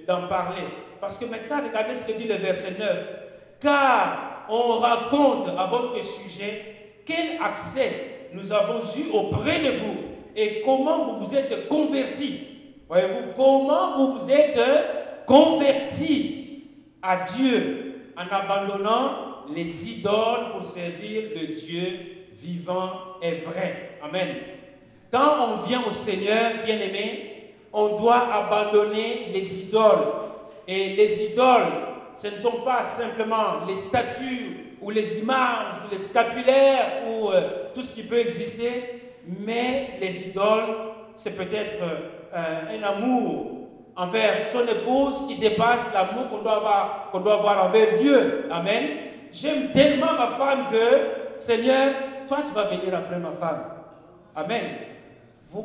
d'en 0.06 0.22
de, 0.22 0.26
parler. 0.28 0.62
Parce 1.00 1.18
que 1.18 1.26
maintenant, 1.26 1.58
regardez 1.66 1.94
ce 1.94 2.06
que 2.10 2.16
dit 2.16 2.26
le 2.26 2.36
verset 2.36 2.76
9. 2.78 2.88
Car 3.60 4.46
on 4.48 4.78
raconte 4.78 5.48
à 5.58 5.66
votre 5.66 6.02
sujet 6.02 7.02
quel 7.04 7.40
accès 7.42 8.28
nous 8.32 8.52
avons 8.52 8.80
eu 8.80 9.10
auprès 9.12 9.60
de 9.60 9.78
vous 9.78 9.96
et 10.34 10.62
comment 10.64 11.12
vous 11.12 11.24
vous 11.24 11.34
êtes 11.34 11.68
convertis 11.68 12.46
Voyez-vous, 12.88 13.32
comment 13.36 13.98
vous 13.98 14.18
vous 14.18 14.30
êtes 14.30 14.58
convertis 15.26 16.64
à 17.02 17.24
Dieu 17.24 18.12
en 18.16 18.34
abandonnant 18.34 19.28
les 19.54 19.90
idoles 19.90 20.52
pour 20.52 20.64
servir 20.64 21.24
le 21.34 21.54
Dieu 21.54 22.26
vivant 22.40 22.90
et 23.20 23.42
vrai. 23.44 23.98
Amen. 24.02 24.28
Quand 25.10 25.48
on 25.48 25.66
vient 25.66 25.82
au 25.86 25.90
Seigneur, 25.90 26.52
bien 26.64 26.76
aimé, 26.76 27.54
on 27.72 27.96
doit 27.96 28.26
abandonner 28.32 29.30
les 29.32 29.64
idoles. 29.64 30.06
Et 30.66 30.90
les 30.96 31.24
idoles, 31.32 31.72
ce 32.16 32.28
ne 32.28 32.38
sont 32.38 32.60
pas 32.64 32.84
simplement 32.84 33.64
les 33.66 33.76
statues 33.76 34.76
ou 34.82 34.90
les 34.90 35.20
images 35.20 35.82
ou 35.86 35.92
les 35.92 35.98
scapulaires 35.98 37.04
ou 37.08 37.30
euh, 37.30 37.70
tout 37.74 37.82
ce 37.82 37.94
qui 37.94 38.02
peut 38.02 38.18
exister, 38.18 39.14
mais 39.26 39.98
les 40.00 40.28
idoles, 40.28 40.74
c'est 41.14 41.36
peut-être 41.36 41.82
euh, 42.34 42.78
un 42.78 42.82
amour 42.82 43.52
envers 43.96 44.42
son 44.42 44.66
épouse 44.68 45.26
qui 45.26 45.36
dépasse 45.36 45.92
l'amour 45.92 46.28
qu'on 46.30 46.42
doit, 46.42 46.56
avoir, 46.56 47.08
qu'on 47.10 47.20
doit 47.20 47.34
avoir 47.34 47.64
envers 47.64 47.94
Dieu. 47.94 48.46
Amen. 48.50 48.88
J'aime 49.32 49.72
tellement 49.72 50.12
ma 50.12 50.36
femme 50.38 50.66
que, 50.70 51.38
Seigneur, 51.40 51.92
toi 52.28 52.38
tu 52.46 52.52
vas 52.52 52.64
venir 52.64 52.94
après 52.94 53.18
ma 53.18 53.32
femme. 53.32 53.64
Amen. 54.36 54.87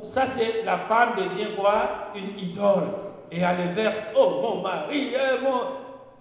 Ça, 0.04 0.26
c'est 0.26 0.64
la 0.66 0.78
femme 0.78 1.12
devient 1.18 1.56
quoi? 1.58 2.12
Une 2.16 2.40
idole. 2.40 2.88
Et 3.32 3.44
à 3.44 3.54
l'inverse, 3.54 4.14
oh 4.16 4.42
mon 4.42 4.62
mari, 4.62 5.10
eh, 5.14 5.44
mon. 5.44 5.62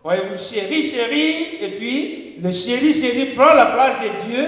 Voyez-vous, 0.02 0.36
chéri, 0.36 0.82
chéri. 0.82 1.58
Et 1.60 1.78
puis, 1.78 2.36
le 2.42 2.50
chéri, 2.50 2.92
chéri 2.92 3.34
prend 3.36 3.54
la 3.54 3.66
place 3.66 3.96
de 4.00 4.30
Dieu. 4.30 4.46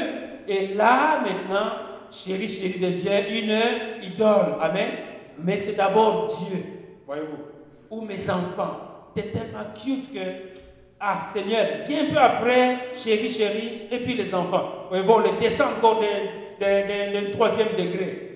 Et 0.49 0.75
là, 0.75 1.21
maintenant, 1.21 1.73
chéri, 2.11 2.49
chéri 2.49 2.79
devient 2.79 3.39
une 3.41 4.13
idole. 4.13 4.57
Amen. 4.61 4.89
Mais 5.39 5.59
c'est 5.59 5.75
d'abord 5.75 6.27
Dieu, 6.27 6.59
voyez-vous. 7.07 7.39
Ou 7.91 8.03
mes 8.03 8.31
enfants. 8.31 9.11
Tu 9.15 9.21
es 9.21 9.27
tellement 9.27 9.65
cute 9.75 10.13
que, 10.13 10.21
ah 11.01 11.23
Seigneur, 11.33 11.67
viens 11.87 12.05
un 12.05 12.11
peu 12.11 12.19
après, 12.19 12.89
chéri, 12.95 13.31
chéri, 13.31 13.83
et 13.91 13.99
puis 13.99 14.15
les 14.15 14.35
enfants. 14.35 14.87
Voyez-vous, 14.89 15.13
on 15.13 15.19
les 15.21 15.39
descend 15.41 15.69
encore 15.79 16.01
d'un 16.61 17.31
troisième 17.33 17.77
degré. 17.79 18.34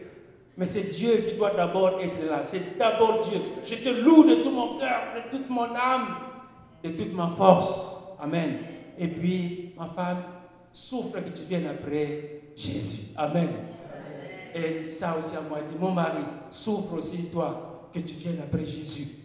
Mais 0.58 0.66
c'est 0.66 0.90
Dieu 0.90 1.18
qui 1.18 1.36
doit 1.36 1.52
d'abord 1.52 2.00
être 2.00 2.20
là. 2.28 2.42
C'est 2.42 2.76
d'abord 2.76 3.24
Dieu. 3.28 3.40
Je 3.64 3.76
te 3.76 3.88
loue 3.88 4.24
de 4.24 4.42
tout 4.42 4.50
mon 4.50 4.76
cœur, 4.76 5.02
de 5.14 5.30
toute 5.30 5.48
mon 5.48 5.72
âme, 5.72 6.16
de 6.82 6.90
toute 6.90 7.14
ma 7.14 7.28
force. 7.28 8.16
Amen. 8.20 8.58
Et 8.98 9.06
puis, 9.06 9.72
ma 9.78 9.86
femme, 9.86 10.24
souffre 10.72 11.20
que 11.20 11.30
tu 11.30 11.42
viennes 11.42 11.68
après 11.68 12.40
Jésus. 12.56 13.12
Amen. 13.16 13.48
Et 14.52 14.86
dit 14.86 14.92
ça 14.92 15.16
aussi 15.18 15.36
à 15.36 15.42
moi, 15.42 15.58
dit, 15.70 15.78
mon 15.78 15.92
mari, 15.92 16.24
souffre 16.50 16.94
aussi 16.94 17.30
toi, 17.30 17.88
que 17.94 18.00
tu 18.00 18.14
viennes 18.14 18.40
après 18.42 18.66
Jésus. 18.66 19.18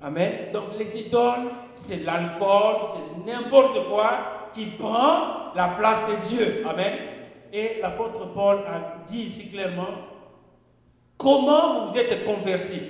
Amen. 0.00 0.32
Donc 0.54 0.78
les 0.78 0.98
idoles, 0.98 1.50
c'est 1.74 2.04
l'alcool, 2.04 2.76
c'est 2.82 3.30
n'importe 3.30 3.86
quoi 3.88 4.50
qui 4.54 4.64
prend 4.66 5.52
la 5.54 5.68
place 5.78 6.04
de 6.08 6.28
Dieu. 6.28 6.64
Amen. 6.66 6.92
Et 7.52 7.80
l'apôtre 7.82 8.32
Paul 8.32 8.58
a 8.66 9.04
dit 9.06 9.24
ici 9.24 9.50
clairement, 9.50 10.07
comment 11.18 11.86
vous 11.86 11.98
êtes 11.98 12.24
convertis? 12.24 12.82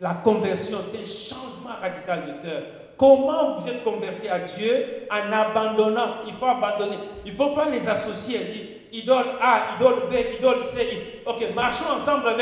La 0.00 0.14
conversion, 0.14 0.78
c'est 0.82 0.98
un 0.98 1.04
changement 1.04 1.76
radical 1.80 2.22
de 2.26 2.48
cœur. 2.48 2.62
Comment 2.96 3.58
vous 3.58 3.68
êtes 3.68 3.84
convertis 3.84 4.28
à 4.28 4.40
Dieu? 4.40 5.06
En 5.10 5.32
abandonnant 5.32 6.22
Il 6.26 6.34
faut 6.34 6.46
abandonner. 6.46 6.98
Il 7.24 7.32
ne 7.32 7.36
faut 7.36 7.54
pas 7.54 7.68
les 7.68 7.88
associer 7.88 8.74
idole 8.94 9.26
A, 9.40 9.76
idole 9.76 10.08
B, 10.10 10.38
idole 10.38 10.62
C. 10.62 11.22
Ok, 11.26 11.44
marchons 11.54 11.92
ensemble 11.96 12.32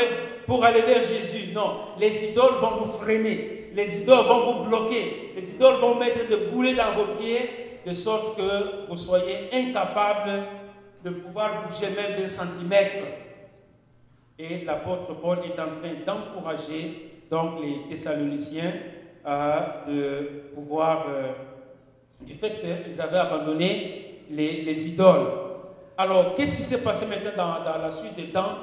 pour 0.45 0.63
aller 0.63 0.81
vers 0.81 1.03
Jésus. 1.03 1.51
Non, 1.53 1.77
les 1.99 2.29
idoles 2.29 2.59
vont 2.61 2.85
vous 2.85 2.91
freiner. 2.93 3.71
Les 3.73 4.01
idoles 4.01 4.25
vont 4.25 4.51
vous 4.53 4.63
bloquer. 4.69 5.33
Les 5.35 5.49
idoles 5.55 5.77
vont 5.77 5.95
mettre 5.95 6.27
des 6.27 6.51
boulets 6.51 6.75
dans 6.75 6.91
vos 6.95 7.15
pieds 7.19 7.79
de 7.85 7.91
sorte 7.91 8.37
que 8.37 8.87
vous 8.87 8.97
soyez 8.97 9.49
incapable 9.51 10.43
de 11.03 11.09
pouvoir 11.09 11.67
bouger 11.67 11.87
même 11.95 12.21
d'un 12.21 12.27
centimètre. 12.27 12.97
Et 14.39 14.65
l'apôtre 14.65 15.13
Paul 15.21 15.39
est 15.39 15.59
en 15.59 15.79
train 15.79 15.93
d'encourager 16.05 17.21
donc 17.29 17.61
les 17.61 17.89
Thessaloniciens 17.89 18.73
à 19.23 19.85
de 19.87 20.51
pouvoir, 20.53 21.05
euh, 21.07 21.31
du 22.21 22.33
fait 22.35 22.59
qu'ils 22.59 22.99
avaient 23.01 23.17
abandonné 23.17 24.23
les, 24.29 24.63
les 24.63 24.89
idoles. 24.89 25.27
Alors, 25.97 26.33
qu'est-ce 26.33 26.57
qui 26.57 26.63
s'est 26.63 26.81
passé 26.81 27.05
maintenant 27.05 27.63
dans, 27.63 27.81
la 27.81 27.91
suite 27.91 28.15
des 28.15 28.31
temps? 28.31 28.55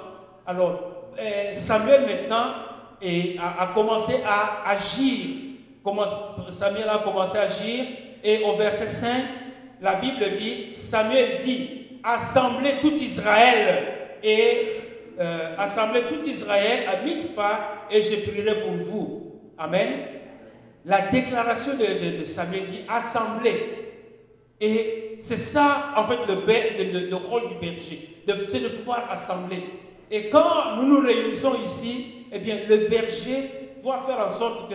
Alors, 0.47 1.13
euh, 1.19 1.55
Samuel 1.55 2.03
maintenant 2.03 2.53
a, 3.39 3.71
commencé 3.73 4.17
à 4.27 4.69
agir. 4.69 5.27
Samuel 6.51 6.89
a 6.89 6.99
commencé 6.99 7.39
à 7.39 7.43
agir. 7.43 7.85
Et 8.23 8.43
au 8.43 8.57
verset 8.57 8.89
5, 8.89 9.09
la 9.81 9.95
Bible 9.95 10.25
dit, 10.39 10.75
Samuel 10.75 11.39
dit, 11.39 12.01
assemblez 12.03 12.75
tout 12.81 12.95
Israël 12.95 13.85
et 14.23 14.81
euh, 15.21 15.55
assemblez 15.59 16.03
tout 16.03 16.27
Israël 16.27 16.85
à 16.89 17.05
Mitzvah 17.05 17.87
et 17.91 18.01
je 18.01 18.29
prierai 18.29 18.63
pour 18.63 18.73
vous. 18.73 19.41
Amen. 19.59 19.89
La 20.87 21.09
déclaration 21.09 21.73
de, 21.75 22.25
Samuel 22.25 22.71
dit, 22.71 22.81
assemblez. 22.89 23.53
Et 24.59 25.17
c'est 25.19 25.37
ça, 25.37 25.93
en 25.97 26.07
fait, 26.07 26.19
le, 26.27 27.11
le, 27.11 27.17
rôle 27.17 27.49
du 27.49 27.55
berger. 27.57 28.23
C'est 28.45 28.63
de 28.63 28.69
pouvoir 28.69 29.11
assembler. 29.11 29.63
Et 30.11 30.31
quand 30.31 30.77
nous 30.77 30.87
nous 30.87 31.07
réunissons 31.07 31.57
ici, 31.67 32.27
eh 32.33 32.39
bien, 32.39 32.57
le 32.67 32.89
berger 32.89 33.51
doit 33.83 34.03
faire 34.07 34.25
en 34.25 34.31
sorte 34.31 34.73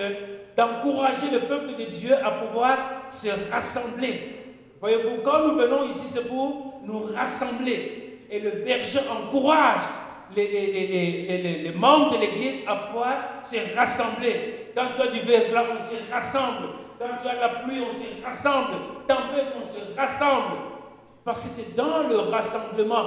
d'encourager 0.56 1.32
le 1.32 1.40
peuple 1.40 1.76
de 1.78 1.86
Dieu 1.86 2.14
à 2.24 2.32
pouvoir 2.32 2.78
se 3.10 3.30
rassembler. 3.52 4.36
Voyez-vous, 4.80 5.24
quand 5.24 5.48
nous 5.48 5.56
venons 5.56 5.90
ici, 5.90 6.08
c'est 6.08 6.28
pour 6.28 6.82
nous 6.84 7.04
rassembler. 7.16 8.20
Et 8.30 8.40
le 8.40 8.52
berger 8.64 9.00
encourage 9.10 10.05
les, 10.36 10.48
les, 10.48 11.64
les 11.64 11.72
membres 11.72 12.16
de 12.16 12.22
l'Église 12.22 12.62
à 12.68 12.76
pouvoir 12.76 13.16
se 13.44 13.58
rassembler. 13.76 14.72
Quand 14.76 14.88
tu 14.96 15.02
as 15.02 15.08
du 15.08 15.20
verglas, 15.20 15.64
on 15.74 15.80
se 15.80 16.12
rassemble. 16.12 16.68
Quand 17.00 17.18
tu 17.22 17.28
as 17.28 17.36
la 17.36 17.50
pluie, 17.50 17.82
on 17.82 17.94
se 17.94 18.26
rassemble. 18.26 18.74
Tempête, 19.08 19.54
on 19.60 19.64
se 19.64 19.80
rassemble. 19.98 20.58
Parce 21.24 21.44
que 21.44 21.50
c'est 21.50 21.76
dans 21.76 22.08
le 22.08 22.18
rassemblement, 22.18 23.06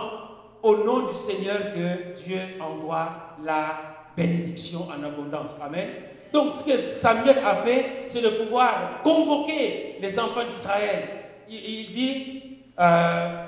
au 0.62 0.76
nom 0.76 1.08
du 1.08 1.14
Seigneur, 1.14 1.58
que 1.74 2.20
Dieu 2.22 2.40
envoie 2.60 3.36
la 3.44 3.76
bénédiction 4.16 4.80
en 4.88 5.04
abondance. 5.04 5.56
Amen. 5.62 5.88
Donc 6.32 6.52
ce 6.52 6.64
que 6.64 6.88
Samuel 6.88 7.38
a 7.44 7.56
fait, 7.56 8.04
c'est 8.08 8.20
de 8.20 8.28
pouvoir 8.28 9.02
convoquer 9.02 9.96
les 10.00 10.18
enfants 10.18 10.42
d'Israël. 10.52 11.08
Il, 11.48 11.90
dit, 11.90 12.42
euh, 12.78 13.44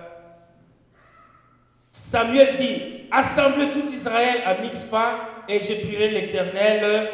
Samuel 1.90 2.56
dit, 2.56 2.99
assemblez 3.10 3.72
tout 3.72 3.86
Israël 3.92 4.42
à 4.46 4.54
Mitzpah 4.62 5.44
et 5.48 5.60
je 5.60 5.86
prierai 5.86 6.10
l'Éternel 6.10 7.08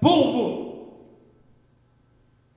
pour 0.00 0.30
vous. 0.30 0.68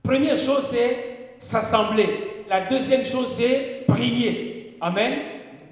Première 0.02 0.36
chose, 0.36 0.68
c'est 0.70 1.12
s'assembler. 1.38 2.44
La 2.48 2.60
deuxième 2.62 3.04
chose, 3.04 3.34
c'est 3.36 3.84
prier. 3.86 4.76
Amen. 4.80 5.12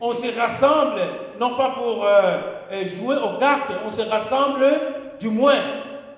On 0.00 0.14
se 0.14 0.38
rassemble, 0.38 1.00
non 1.38 1.56
pas 1.56 1.70
pour 1.70 2.04
euh, 2.04 2.38
euh, 2.72 2.84
jouer 2.86 3.16
aux 3.16 3.38
cartes, 3.38 3.70
on 3.84 3.90
se 3.90 4.02
rassemble 4.02 4.64
du 5.20 5.28
moins. 5.28 5.58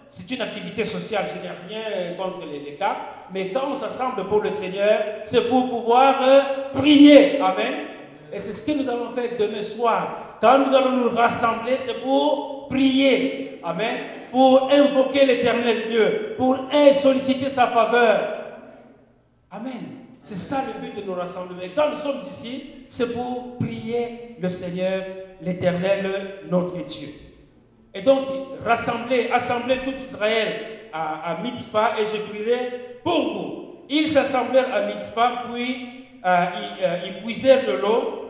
C'est 0.06 0.30
une 0.30 0.42
activité 0.42 0.84
sociale, 0.84 1.24
je 1.34 1.40
n'ai 1.42 1.52
rien 1.68 2.14
contre 2.16 2.46
les, 2.46 2.74
cartes, 2.74 2.98
mais 3.32 3.48
quand 3.48 3.70
on 3.72 3.76
s'assemble 3.76 4.24
pour 4.24 4.42
le 4.42 4.50
Seigneur, 4.50 5.00
c'est 5.24 5.48
pour 5.48 5.68
pouvoir 5.68 6.16
euh, 6.22 6.40
prier. 6.74 7.40
Amen. 7.40 7.72
Et 8.32 8.38
c'est 8.38 8.52
ce 8.52 8.70
que 8.70 8.82
nous 8.82 8.88
allons 8.88 9.12
faire 9.14 9.30
demain 9.38 9.62
soir. 9.62 10.31
Quand 10.42 10.58
nous 10.58 10.74
allons 10.76 10.96
nous 10.96 11.10
rassembler, 11.10 11.76
c'est 11.78 12.02
pour 12.02 12.66
prier. 12.68 13.60
Amen. 13.62 13.96
Pour 14.32 14.72
invoquer 14.72 15.24
l'éternel 15.24 15.84
Dieu, 15.88 16.34
pour 16.36 16.58
solliciter 16.96 17.48
sa 17.48 17.68
faveur. 17.68 18.18
Amen. 19.52 20.00
C'est 20.20 20.34
ça 20.34 20.64
le 20.66 20.84
but 20.84 21.00
de 21.00 21.08
nos 21.08 21.14
rassemblements. 21.14 21.62
Quand 21.76 21.90
nous 21.90 21.96
sommes 21.96 22.22
ici, 22.28 22.64
c'est 22.88 23.14
pour 23.14 23.56
prier 23.58 24.36
le 24.40 24.48
Seigneur, 24.48 25.04
l'éternel, 25.40 26.40
notre 26.50 26.84
Dieu. 26.86 27.08
Et 27.94 28.02
donc, 28.02 28.26
rassembler, 28.64 29.30
assembler 29.32 29.76
tout 29.84 29.94
Israël 29.96 30.48
à, 30.92 31.34
à 31.34 31.42
Mitzpah 31.42 31.92
et 32.00 32.04
je 32.04 32.20
prierai 32.20 32.98
pour 33.04 33.32
vous. 33.32 33.84
Ils 33.88 34.08
s'assemblèrent 34.08 34.74
à 34.74 34.86
Mitzpah, 34.86 35.44
puis 35.52 35.86
euh, 36.24 36.44
euh, 36.82 36.96
ils 37.06 37.22
puisèrent 37.22 37.64
de 37.64 37.72
l'eau 37.74 38.21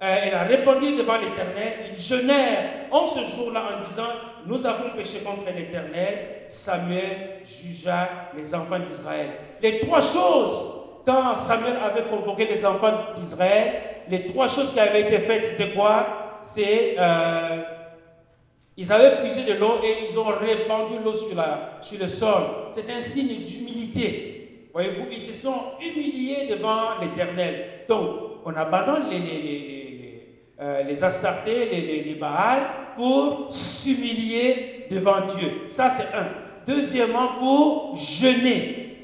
elle 0.00 0.32
euh, 0.32 0.38
a 0.38 0.44
répondu 0.44 0.96
devant 0.96 1.18
l'Éternel, 1.18 1.92
ils 1.92 2.00
jeûnèrent 2.00 2.86
en 2.90 3.06
ce 3.06 3.20
jour-là 3.36 3.62
en 3.64 3.88
disant, 3.88 4.08
nous 4.46 4.66
avons 4.66 4.90
péché 4.96 5.18
contre 5.18 5.44
l'Éternel. 5.54 6.44
Samuel 6.48 7.42
jugea 7.44 8.08
les 8.34 8.54
enfants 8.54 8.78
d'Israël. 8.78 9.28
Les 9.62 9.78
trois 9.80 10.00
choses, 10.00 10.74
quand 11.04 11.36
Samuel 11.36 11.74
avait 11.84 12.04
convoqué 12.04 12.46
les 12.46 12.64
enfants 12.64 12.92
d'Israël, 13.18 13.72
les 14.08 14.26
trois 14.26 14.48
choses 14.48 14.72
qui 14.72 14.80
avaient 14.80 15.02
été 15.02 15.18
faites, 15.18 15.44
c'était 15.44 15.70
quoi? 15.74 16.40
C'est, 16.42 16.96
euh, 16.98 17.62
ils 18.78 18.90
avaient 18.90 19.20
puisé 19.20 19.42
de 19.42 19.58
l'eau 19.58 19.80
et 19.84 20.10
ils 20.10 20.18
ont 20.18 20.24
répandu 20.24 20.94
l'eau 21.04 21.14
sur, 21.14 21.28
sur 21.82 22.00
le 22.00 22.08
sol. 22.08 22.42
C'est 22.70 22.90
un 22.90 23.02
signe 23.02 23.44
d'humilité. 23.44 24.70
Voyez-vous, 24.72 25.08
ils 25.12 25.20
se 25.20 25.34
sont 25.34 25.74
humiliés 25.78 26.46
devant 26.48 26.98
l'Éternel. 27.00 27.84
Donc, 27.86 28.08
on 28.46 28.54
abandonne 28.54 29.10
les 29.10 29.79
euh, 30.60 30.82
les 30.82 31.02
Astartés, 31.02 31.70
les, 31.70 32.02
les, 32.02 32.14
Baals, 32.14 32.66
pour 32.94 33.46
s'humilier 33.50 34.86
devant 34.90 35.22
Dieu. 35.22 35.62
Ça, 35.68 35.88
c'est 35.88 36.14
un. 36.14 36.26
Deuxièmement, 36.66 37.28
pour 37.38 37.96
jeûner. 37.96 38.96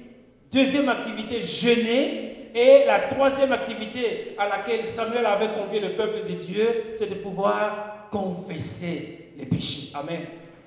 Deuxième 0.53 0.89
activité, 0.89 1.43
jeûner. 1.43 2.51
Et 2.55 2.85
la 2.87 3.01
troisième 3.01 3.53
activité 3.53 4.35
à 4.39 4.49
laquelle 4.49 4.87
Samuel 4.87 5.27
avait 5.27 5.49
convié 5.49 5.81
le 5.81 5.95
peuple 5.95 6.27
de 6.29 6.35
Dieu, 6.35 6.93
c'est 6.95 7.09
de 7.09 7.17
pouvoir 7.17 8.09
confesser 8.11 9.31
les 9.37 9.47
péchés. 9.47 9.93
Amen. 9.95 10.21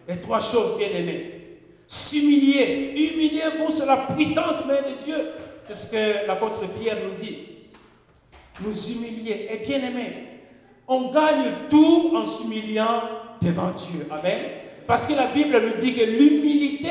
Les 0.07 0.17
trois 0.17 0.39
choses, 0.39 0.77
bien 0.77 0.89
aimées. 0.89 1.57
S'humilier. 1.87 2.93
Humiliez-vous 2.95 3.71
sur 3.71 3.85
la 3.85 3.97
puissante 3.97 4.65
main 4.67 4.81
de 4.87 5.03
Dieu. 5.03 5.17
C'est 5.63 5.75
ce 5.75 5.91
que 5.91 6.27
l'apôtre 6.27 6.61
Pierre 6.79 6.97
nous 7.03 7.15
dit. 7.15 7.39
Nous 8.61 8.91
humilier. 8.91 9.49
Et 9.51 9.65
bien 9.65 9.77
aimé, 9.79 10.28
on 10.89 11.11
gagne 11.11 11.51
tout 11.69 12.11
en 12.15 12.25
s'humiliant 12.25 13.03
devant 13.41 13.69
Dieu. 13.71 14.07
Amen. 14.09 14.39
Parce 14.87 15.05
que 15.05 15.13
la 15.13 15.27
Bible 15.27 15.61
nous 15.61 15.79
dit 15.79 15.93
que 15.93 16.03
l'humilité 16.03 16.89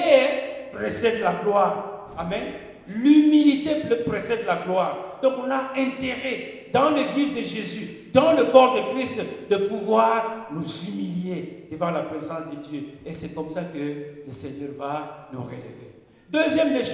précède 0.72 1.20
la 1.20 1.34
gloire. 1.42 2.12
Amen. 2.16 2.44
L'humilité 2.86 3.82
précède 4.06 4.46
la 4.46 4.56
gloire. 4.64 5.18
Donc 5.20 5.34
on 5.44 5.50
a 5.50 5.72
intérêt 5.76 6.66
dans 6.72 6.90
l'église 6.90 7.34
de 7.34 7.40
Jésus, 7.40 7.88
dans 8.12 8.32
le 8.32 8.44
corps 8.44 8.76
de 8.76 8.94
Christ, 8.94 9.20
de 9.50 9.56
pouvoir 9.56 10.48
nous 10.52 10.64
humilier 10.64 11.66
devant 11.70 11.90
la 11.90 12.02
présence 12.02 12.50
de 12.52 12.68
Dieu. 12.68 12.82
Et 13.04 13.12
c'est 13.12 13.34
comme 13.34 13.50
ça 13.50 13.62
que 13.62 14.24
le 14.26 14.32
Seigneur 14.32 14.70
va 14.78 15.28
nous 15.32 15.42
relever. 15.42 15.88
Deuxième 16.30 16.72
des 16.72 16.84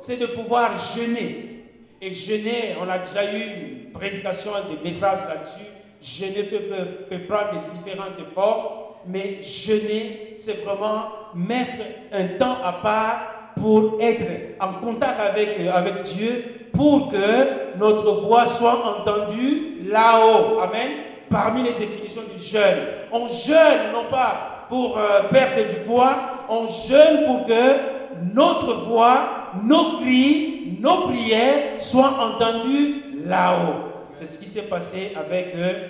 c'est 0.00 0.18
de 0.18 0.26
pouvoir 0.26 0.72
jeûner. 0.94 1.52
Et 2.00 2.10
jeûner, 2.10 2.76
on 2.80 2.88
a 2.88 2.98
déjà 2.98 3.32
eu 3.32 3.86
une 3.86 3.92
prédication, 3.92 4.50
des 4.70 4.82
messages 4.86 5.26
là-dessus. 5.28 5.70
Jeûner 6.06 6.44
peut, 6.44 7.18
prendre 7.28 7.64
différentes 7.68 8.32
formes, 8.32 8.68
mais 9.08 9.42
jeûner, 9.42 10.36
c'est 10.38 10.64
vraiment 10.64 11.06
mettre 11.34 11.82
un 12.12 12.38
temps 12.38 12.58
à 12.64 12.74
part 12.74 13.52
pour 13.56 13.98
être 14.00 14.54
en 14.60 14.74
contact 14.74 15.18
avec, 15.18 15.58
avec 15.68 16.02
Dieu, 16.02 16.44
pour 16.72 17.08
que 17.08 17.76
notre 17.76 18.20
voix 18.20 18.46
soit 18.46 19.00
entendue 19.00 19.78
là-haut. 19.88 20.60
Amen. 20.60 20.90
Parmi 21.28 21.64
les 21.64 21.72
définitions 21.72 22.22
du 22.32 22.40
jeûne, 22.40 22.86
on 23.10 23.26
jeûne 23.26 23.92
non 23.92 24.04
pas 24.08 24.66
pour 24.68 24.96
euh, 24.96 25.24
perdre 25.32 25.68
du 25.68 25.80
poids, 25.86 26.14
on 26.48 26.68
jeûne 26.68 27.26
pour 27.26 27.46
que 27.46 28.32
notre 28.32 28.74
voix, 28.84 29.50
nos 29.64 29.98
cris, 29.98 30.78
nos 30.80 31.08
prières 31.08 31.80
soient 31.80 32.14
entendues 32.20 33.02
là-haut. 33.24 33.86
C'est 34.14 34.26
ce 34.26 34.38
qui 34.38 34.48
s'est 34.48 34.62
passé 34.62 35.12
avec, 35.14 35.52
euh, 35.56 35.88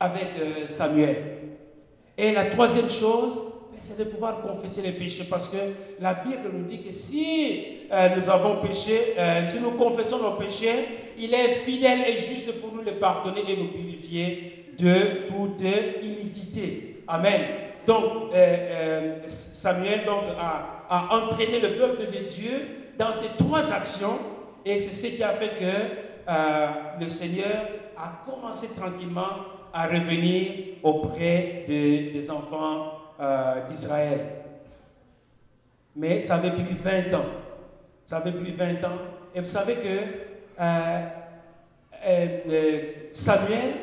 avec 0.00 0.28
euh, 0.38 0.66
Samuel. 0.66 1.16
Et 2.16 2.32
la 2.32 2.46
troisième 2.46 2.88
chose, 2.88 3.34
ben, 3.70 3.78
c'est 3.78 3.98
de 3.98 4.04
pouvoir 4.10 4.42
confesser 4.42 4.82
les 4.82 4.92
péchés 4.92 5.24
parce 5.30 5.48
que 5.48 5.58
la 6.00 6.14
Bible 6.14 6.50
nous 6.52 6.64
dit 6.64 6.82
que 6.82 6.90
si 6.90 7.64
euh, 7.92 8.08
nous 8.16 8.28
avons 8.28 8.56
péché, 8.56 9.14
si 9.46 9.60
nous 9.60 9.72
confessons 9.72 10.18
nos 10.18 10.32
péchés, 10.32 10.86
il 11.18 11.32
est 11.34 11.54
fidèle 11.64 12.00
et 12.08 12.16
juste 12.16 12.60
pour 12.60 12.74
nous 12.74 12.82
les 12.82 12.92
pardonner 12.92 13.42
et 13.46 13.56
nous 13.56 13.68
purifier 13.68 14.72
de 14.78 15.26
toute 15.26 15.60
iniquité. 16.02 17.02
Amen. 17.06 17.40
Donc, 17.86 18.32
Samuel 19.26 20.04
donc, 20.06 20.22
a, 20.38 21.08
entraîné 21.14 21.60
le 21.60 21.76
peuple 21.76 22.06
de 22.06 22.24
Dieu 22.26 22.50
dans 22.98 23.12
ces 23.12 23.28
trois 23.36 23.72
actions 23.72 24.18
et 24.64 24.78
c'est 24.78 24.94
ce 24.94 25.16
qui 25.16 25.22
a 25.22 25.32
fait 25.32 25.58
que 25.58 26.10
euh, 26.28 26.66
le 27.00 27.08
Seigneur 27.08 27.64
a 27.96 28.24
commencé 28.30 28.74
tranquillement 28.74 29.24
à 29.72 29.86
revenir 29.86 30.52
auprès 30.82 31.64
des 31.66 32.30
enfants 32.30 32.92
euh, 33.20 33.66
d'Israël. 33.68 34.20
Mais 35.96 36.20
ça 36.20 36.36
avait 36.36 36.50
pris 36.50 36.74
20 36.82 37.14
ans. 37.18 37.24
Ça 38.06 38.18
avait 38.18 38.32
pris 38.32 38.52
20 38.52 38.84
ans. 38.84 38.98
Et 39.34 39.40
vous 39.40 39.46
savez 39.46 39.74
que 39.74 39.98
euh, 40.60 41.00
Samuel, 43.12 43.74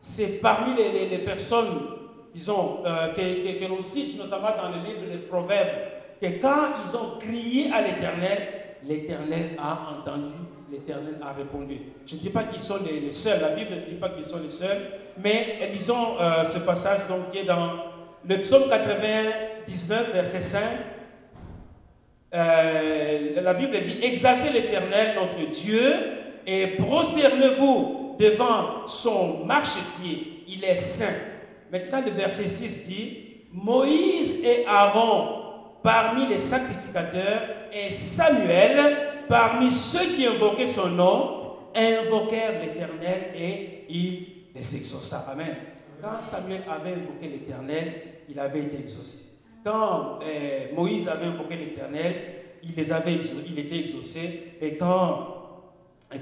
c'est 0.00 0.40
parmi 0.40 0.74
les, 0.76 1.18
personnes, 1.18 1.88
disons, 2.34 2.82
que 2.84 3.68
l'on 3.68 3.80
cite 3.80 4.18
notamment 4.18 4.50
dans 4.56 4.68
le 4.68 4.84
livre 4.86 5.10
des 5.10 5.18
Proverbes, 5.26 5.68
que 6.20 6.26
quand 6.40 6.84
ils 6.84 6.96
ont 6.96 7.18
crié 7.18 7.72
à 7.72 7.80
l'Éternel, 7.82 8.48
l'Éternel 8.84 9.56
a 9.58 9.96
entendu 9.98 10.32
l'Éternel 10.70 11.16
a 11.22 11.32
répondu. 11.32 11.78
Je 12.06 12.14
ne 12.16 12.20
dis 12.20 12.30
pas 12.30 12.44
qu'ils 12.44 12.60
sont 12.60 12.78
les, 12.84 13.10
seuls, 13.10 13.40
la 13.40 13.50
Bible 13.50 13.70
ne 13.74 13.90
dit 13.90 14.00
pas 14.00 14.10
qu'ils 14.10 14.24
sont 14.24 14.40
les 14.42 14.50
seuls, 14.50 14.78
mais 15.22 15.70
lisons 15.72 16.16
euh, 16.20 16.44
ce 16.44 16.58
passage 16.58 17.00
donc, 17.08 17.30
qui 17.30 17.38
est 17.38 17.44
dans 17.44 17.70
le 18.28 18.40
psaume 18.40 18.68
99, 18.68 20.12
verset 20.12 20.40
5. 20.40 20.62
Euh, 22.34 23.40
la 23.40 23.54
Bible 23.54 23.76
dit 23.82 23.98
Exaltez 24.02 24.50
l'Éternel, 24.50 25.14
notre 25.14 25.50
Dieu, 25.50 25.94
et 26.46 26.66
prosternez-vous 26.78 28.16
devant 28.18 28.86
son 28.86 29.44
marchepied, 29.44 30.44
il 30.48 30.64
est 30.64 30.76
saint. 30.76 31.14
Maintenant, 31.70 32.02
le 32.04 32.12
verset 32.12 32.46
6 32.46 32.88
dit 32.88 33.18
Moïse 33.52 34.44
et 34.44 34.64
Aaron 34.66 35.42
parmi 35.82 36.26
les 36.26 36.38
sacrificateurs 36.38 37.42
et 37.72 37.90
Samuel 37.90 38.96
parmi 39.28 39.70
ceux 39.70 40.14
qui 40.14 40.26
invoquaient 40.26 40.68
son 40.68 40.88
nom, 40.88 41.56
invoquèrent 41.74 42.60
l'Éternel 42.60 43.32
et 43.36 43.84
il 43.88 44.35
les. 44.64 45.28
Amen. 45.30 45.56
Quand 46.00 46.18
Samuel 46.20 46.62
avait 46.68 46.92
invoqué 46.92 47.28
l'Éternel, 47.28 47.92
il 48.28 48.38
avait 48.38 48.60
été 48.60 48.78
exaucé. 48.80 49.36
Quand 49.64 50.20
euh, 50.22 50.66
Moïse 50.74 51.08
avait 51.08 51.26
invoqué 51.26 51.56
l'Éternel, 51.56 52.14
il, 52.62 52.74
les 52.76 52.92
avait, 52.92 53.18
il 53.46 53.58
était 53.58 53.78
exaucé. 53.78 54.54
Et 54.60 54.76
quand, 54.76 55.26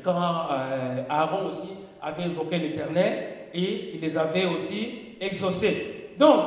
quand 0.03 0.49
euh, 0.51 1.03
Aaron 1.09 1.49
aussi 1.49 1.75
avait 2.01 2.25
invoqué 2.25 2.59
l'Éternel, 2.59 3.25
et 3.53 3.93
il 3.95 4.01
les 4.01 4.19
avait 4.19 4.47
aussi 4.47 5.17
exaucés. 5.21 6.11
Donc, 6.19 6.45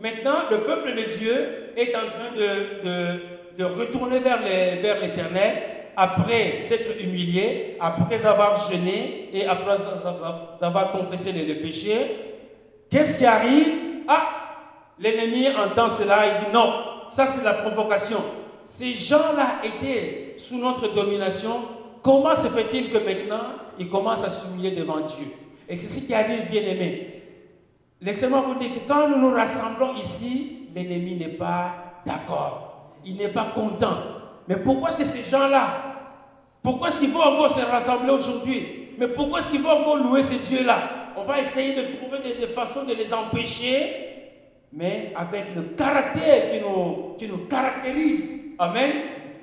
maintenant, 0.00 0.48
le 0.50 0.60
peuple 0.60 0.94
de 0.94 1.16
Dieu 1.16 1.72
est 1.76 1.94
en 1.94 2.08
train 2.10 2.36
de, 2.36 3.58
de, 3.58 3.64
retourner 3.64 4.20
vers 4.20 4.40
l'Éternel 4.42 5.75
après 5.96 6.60
s'être 6.60 7.00
humilié, 7.00 7.76
après 7.80 8.24
avoir 8.26 8.70
jeûné 8.70 9.30
et 9.32 9.46
après 9.46 9.78
avoir 10.60 10.92
confessé 10.92 11.32
les, 11.32 11.54
péchés. 11.54 12.34
Qu'est-ce 12.90 13.18
qui 13.18 13.24
arrive? 13.24 13.68
Ah, 14.06 14.28
l'ennemi 14.98 15.48
entend 15.48 15.88
cela 15.88 16.26
et 16.26 16.30
dit 16.44 16.52
non, 16.52 16.70
ça 17.08 17.26
c'est 17.26 17.42
la 17.42 17.54
provocation. 17.54 18.18
Ces 18.66 18.94
gens-là 18.94 19.62
étaient 19.64 20.34
sous 20.36 20.58
notre 20.58 20.92
domination. 20.92 21.52
Comment 22.02 22.36
se 22.36 22.48
fait-il 22.48 22.90
que 22.90 22.98
maintenant 22.98 23.54
ils 23.78 23.88
commencent 23.88 24.24
à 24.24 24.30
s'humilier 24.30 24.72
devant 24.72 25.00
Dieu? 25.00 25.26
Et 25.68 25.76
c'est 25.76 25.88
ce 25.88 26.06
qui 26.06 26.14
arrive, 26.14 26.50
bien 26.50 26.62
aimé. 26.62 27.22
Laissez-moi 28.02 28.44
vous 28.46 28.58
dire 28.58 28.74
que 28.74 28.88
quand 28.88 29.08
nous 29.08 29.16
nous 29.16 29.34
rassemblons 29.34 29.94
ici, 29.96 30.68
l'ennemi 30.74 31.16
n'est 31.16 31.28
pas 31.28 32.02
d'accord. 32.04 32.92
Il 33.04 33.16
n'est 33.16 33.28
pas 33.28 33.48
content. 33.54 34.15
Mais 34.48 34.56
pourquoi 34.56 34.90
est-ce 34.90 35.04
ces 35.04 35.30
gens-là, 35.30 35.66
pourquoi 36.62 36.88
est-ce 36.88 37.00
qu'ils 37.00 37.12
vont 37.12 37.20
encore 37.20 37.50
se 37.50 37.64
rassembler 37.64 38.10
aujourd'hui? 38.10 38.90
Mais 38.98 39.08
pourquoi 39.08 39.40
est-ce 39.40 39.50
qu'ils 39.50 39.62
vont 39.62 39.70
encore 39.70 39.96
louer 39.96 40.22
ces 40.22 40.38
dieux-là? 40.38 40.78
On 41.16 41.24
va 41.24 41.40
essayer 41.40 41.74
de 41.74 41.96
trouver 41.96 42.18
des, 42.18 42.46
façons 42.48 42.84
de 42.84 42.94
les 42.94 43.12
empêcher, 43.12 43.92
mais 44.72 45.12
avec 45.16 45.54
le 45.54 45.62
caractère 45.76 46.52
qui 46.52 46.60
nous, 46.60 47.14
qui 47.18 47.26
nous 47.28 47.46
caractérise. 47.46 48.54
Amen. 48.58 48.90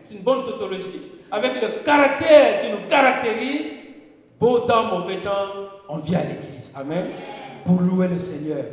C'est 0.05 0.15
une 0.15 0.21
bonne 0.21 0.43
tautologie. 0.45 1.01
Avec 1.31 1.61
le 1.61 1.83
caractère 1.83 2.61
qui 2.61 2.71
nous 2.71 2.87
caractérise, 2.89 3.75
beau 4.39 4.59
temps, 4.59 4.99
mauvais 4.99 5.17
temps, 5.17 5.69
on 5.89 5.97
vient 5.97 6.19
à 6.19 6.23
l'église. 6.23 6.75
Amen 6.79 7.05
pour 7.65 7.81
louer 7.81 8.07
le 8.07 8.17
Seigneur. 8.17 8.63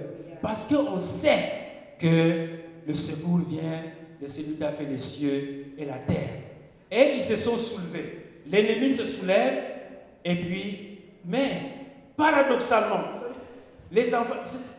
Parce 0.42 0.66
qu'on 0.66 0.98
sait 0.98 1.52
que 1.98 2.48
le 2.86 2.94
secours 2.94 3.40
vient 3.48 3.82
de 4.20 4.26
celui 4.26 4.56
qui 4.56 4.64
a 4.64 4.72
fait 4.72 4.84
les 4.84 4.98
cieux 4.98 5.74
et 5.78 5.84
la 5.84 5.98
terre. 5.98 6.28
Et 6.90 7.16
ils 7.16 7.22
se 7.22 7.36
sont 7.36 7.56
soulevés. 7.56 8.40
L'ennemi 8.50 8.90
se 8.90 9.04
soulève, 9.04 9.62
et 10.24 10.34
puis, 10.34 10.98
mais 11.24 11.50
paradoxalement, 12.16 13.04
les 13.92 14.14
enfants, 14.14 14.34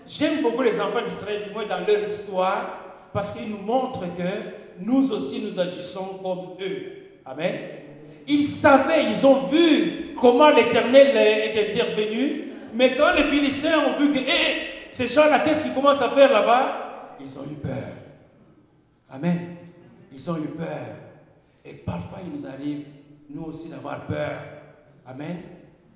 j'aime 0.07 0.41
beaucoup 0.41 0.61
les 0.61 0.79
enfants 0.79 1.05
d'Israël, 1.07 1.43
du 1.47 1.53
moins 1.53 1.65
dans 1.65 1.85
leur 1.85 2.07
histoire, 2.07 3.09
parce 3.13 3.33
qu'ils 3.33 3.49
nous 3.49 3.57
montrent 3.57 4.05
que 4.15 4.79
nous 4.79 5.11
aussi 5.11 5.41
nous 5.41 5.59
agissons 5.59 6.19
comme 6.21 6.57
eux. 6.61 6.83
Amen. 7.25 7.55
Ils 8.27 8.45
savaient, 8.45 9.11
ils 9.11 9.25
ont 9.25 9.47
vu 9.47 10.15
comment 10.19 10.49
l'Éternel 10.49 11.15
est 11.17 11.71
intervenu 11.71 12.51
mais 12.73 12.95
quand 12.95 13.13
les 13.15 13.23
Philistins 13.23 13.79
ont 13.79 13.99
vu 13.99 14.11
que 14.11 14.19
ces 14.91 15.07
gens-là, 15.07 15.39
qu'est-ce 15.39 15.65
qu'ils 15.65 15.73
commencent 15.73 16.01
à 16.01 16.09
faire 16.09 16.31
là-bas? 16.31 17.17
Ils 17.19 17.37
ont 17.37 17.43
eu 17.43 17.55
peur. 17.55 17.90
Amen. 19.11 19.55
Ils 20.13 20.31
ont 20.31 20.37
eu 20.37 20.47
peur. 20.47 20.95
Et 21.63 21.73
parfois, 21.73 22.19
il 22.25 22.39
nous 22.39 22.45
arrive, 22.45 22.85
nous 23.29 23.43
aussi, 23.43 23.69
d'avoir 23.69 24.05
peur. 24.07 24.39
Amen. 25.05 25.37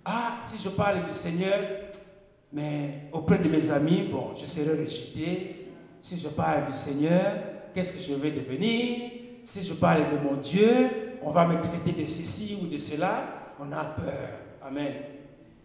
Ah, 0.03 0.37
si 0.41 0.61
je 0.61 0.69
parle 0.69 1.05
du 1.05 1.13
Seigneur, 1.13 1.59
mais 2.53 3.09
auprès 3.11 3.39
de 3.39 3.49
mes 3.49 3.71
amis, 3.71 4.09
bon, 4.11 4.35
je 4.35 4.45
serai 4.45 4.83
rejeté. 4.83 5.67
Si 6.01 6.19
je 6.19 6.27
parle 6.27 6.67
du 6.71 6.77
Seigneur, 6.77 7.33
qu'est-ce 7.73 7.93
que 7.93 8.03
je 8.03 8.13
vais 8.13 8.31
devenir? 8.31 9.11
Si 9.43 9.63
je 9.63 9.73
parle 9.73 10.11
de 10.11 10.17
mon 10.23 10.35
Dieu, 10.35 11.17
on 11.23 11.31
va 11.31 11.47
me 11.47 11.59
traiter 11.61 11.91
de 11.91 12.05
ceci 12.05 12.57
ou 12.61 12.67
de 12.67 12.77
cela. 12.77 13.53
On 13.59 13.71
a 13.71 13.85
peur. 13.85 14.29
Amen. 14.61 14.93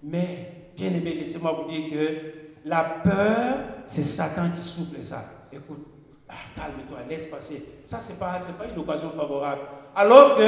Mais 0.03 0.61
Bien 0.81 0.95
aimé, 0.95 1.13
laissez-moi 1.13 1.53
vous 1.53 1.71
dire 1.71 1.91
que 1.91 2.69
la 2.69 2.83
peur, 3.05 3.59
c'est 3.87 4.03
Satan 4.03 4.51
qui 4.57 4.67
souffle 4.67 5.05
ça. 5.05 5.25
Écoute, 5.53 5.87
ah, 6.31 6.61
calme-toi, 6.61 6.99
laisse 7.09 7.27
passer. 7.27 7.81
Ça, 7.85 7.99
ce 8.01 8.13
n'est 8.13 8.19
pas, 8.19 8.39
pas 8.59 8.71
une 8.73 8.79
occasion 8.79 9.11
favorable. 9.11 9.63
Alors 9.97 10.37
que 10.37 10.43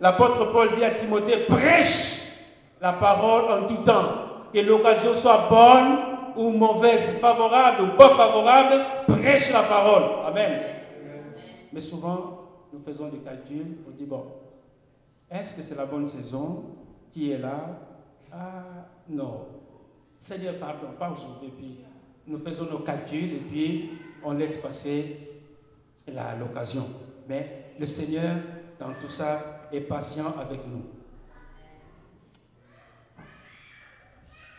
l'apôtre 0.00 0.52
Paul 0.52 0.74
dit 0.74 0.84
à 0.84 0.90
Timothée, 0.90 1.46
prêche 1.48 2.32
la 2.80 2.94
parole 2.94 3.50
en 3.50 3.66
tout 3.66 3.82
temps. 3.84 4.50
Que 4.52 4.60
l'occasion 4.60 5.14
soit 5.14 5.46
bonne 5.48 5.98
ou 6.36 6.50
mauvaise, 6.50 7.18
favorable 7.18 7.82
ou 7.82 7.96
pas 7.96 8.10
favorable, 8.10 8.84
prêche 9.06 9.52
la 9.52 9.62
parole. 9.62 10.26
Amen. 10.26 10.60
Mais 11.72 11.80
souvent, 11.80 12.38
nous 12.72 12.80
faisons 12.80 13.08
des 13.08 13.18
calculs, 13.18 13.78
on 13.86 13.90
dit, 13.90 14.04
bon, 14.04 14.24
est-ce 15.30 15.56
que 15.56 15.62
c'est 15.62 15.76
la 15.76 15.84
bonne 15.84 16.06
saison 16.06 16.64
qui 17.12 17.30
est 17.30 17.38
là? 17.38 17.60
Ah, 18.32 18.86
non. 19.08 19.46
Seigneur, 20.18 20.54
pardon, 20.58 20.88
pas 20.98 21.10
aujourd'hui. 21.10 21.52
Nous 22.28 22.38
faisons 22.38 22.66
nos 22.70 22.80
calculs 22.80 23.32
et 23.32 23.42
puis 23.50 23.90
on 24.22 24.32
laisse 24.32 24.58
passer 24.58 25.16
l'occasion. 26.38 26.86
Mais 27.28 27.72
le 27.78 27.86
Seigneur, 27.86 28.36
dans 28.78 28.92
tout 29.00 29.10
ça, 29.10 29.68
est 29.72 29.80
patient 29.80 30.34
avec 30.38 30.60
nous. 30.66 30.84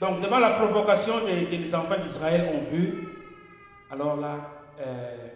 Donc, 0.01 0.22
devant 0.22 0.39
la 0.39 0.51
provocation 0.51 1.20
que 1.20 1.55
les 1.55 1.76
enfants 1.76 2.01
d'Israël 2.01 2.49
ont 2.55 2.74
vue, 2.74 3.07
alors 3.91 4.15
là, 4.15 4.38
euh, 4.80 5.28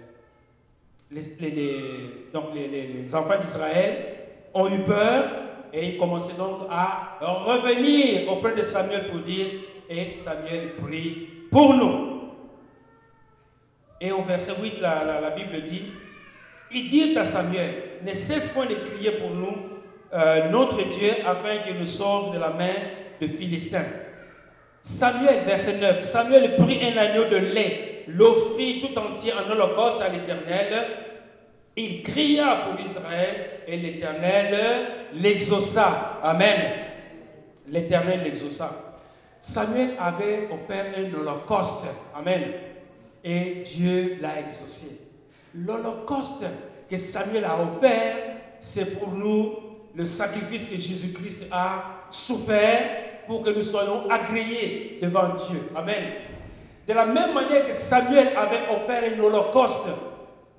les, 1.11 1.21
les 1.21 3.15
enfants 3.15 3.39
d'Israël 3.41 4.15
ont 4.53 4.69
eu 4.69 4.79
peur 4.79 5.25
et 5.73 5.89
il 5.89 5.97
commençait 5.97 6.37
donc 6.37 6.61
à 6.69 7.17
revenir 7.19 8.31
auprès 8.31 8.55
de 8.55 8.61
Samuel 8.61 9.09
pour 9.09 9.19
dire, 9.19 9.47
et 9.89 10.15
Samuel 10.15 10.75
prie 10.75 11.27
pour 11.51 11.73
nous. 11.73 12.12
Et 14.05 14.11
au 14.11 14.21
verset 14.21 14.51
8, 14.61 14.81
la, 14.81 15.29
Bible 15.29 15.63
dit, 15.63 15.83
ils 16.73 16.89
dirent 16.89 17.21
à 17.21 17.25
Samuel, 17.25 17.69
ne 18.05 18.11
cesse 18.11 18.49
point 18.49 18.65
de 18.65 18.73
crier 18.73 19.11
pour 19.11 19.29
nous, 19.29 19.55
euh, 20.13 20.49
notre 20.49 20.89
Dieu, 20.89 21.11
afin 21.25 21.63
qu'il 21.65 21.79
nous 21.79 21.85
sauve 21.85 22.33
de 22.33 22.39
la 22.39 22.49
main 22.49 22.73
de 23.21 23.27
Philistins. 23.27 23.85
Samuel, 24.81 25.45
verset 25.45 25.77
9, 25.77 26.01
Samuel 26.01 26.57
prit 26.57 26.81
un 26.83 26.97
agneau 26.97 27.29
de 27.29 27.37
lait, 27.37 28.03
l'offrit 28.09 28.81
tout 28.81 28.99
entier 28.99 29.31
en 29.31 29.49
holocauste 29.49 30.01
à 30.01 30.09
l'Éternel, 30.09 30.85
il 31.77 32.03
cria 32.03 32.67
pour 32.67 32.85
Israël 32.85 33.61
et 33.65 33.77
l'Éternel 33.77 34.57
l'exauça. 35.13 36.19
Amen. 36.21 36.59
L'Éternel 37.69 38.19
l'exauça. 38.21 38.69
Samuel 39.39 39.91
avait 39.97 40.49
offert 40.51 40.87
un 40.97 41.17
holocauste. 41.17 41.87
Amen. 42.13 42.41
Et 43.23 43.63
Dieu 43.63 44.17
l'a 44.21 44.39
exaucé. 44.41 44.99
L'holocauste 45.55 46.45
que 46.89 46.97
Samuel 46.97 47.45
a 47.45 47.61
offert, 47.61 48.15
c'est 48.59 48.99
pour 48.99 49.09
nous 49.09 49.53
le 49.95 50.05
sacrifice 50.05 50.65
que 50.65 50.75
Jésus-Christ 50.75 51.47
a 51.51 52.07
souffert 52.09 53.25
pour 53.27 53.43
que 53.43 53.51
nous 53.51 53.61
soyons 53.61 54.09
agréés 54.09 54.99
devant 55.01 55.29
Dieu. 55.29 55.69
Amen. 55.75 56.03
De 56.87 56.93
la 56.93 57.05
même 57.05 57.33
manière 57.33 57.67
que 57.67 57.73
Samuel 57.73 58.35
avait 58.35 58.67
offert 58.69 59.03
un 59.15 59.19
holocauste 59.19 59.89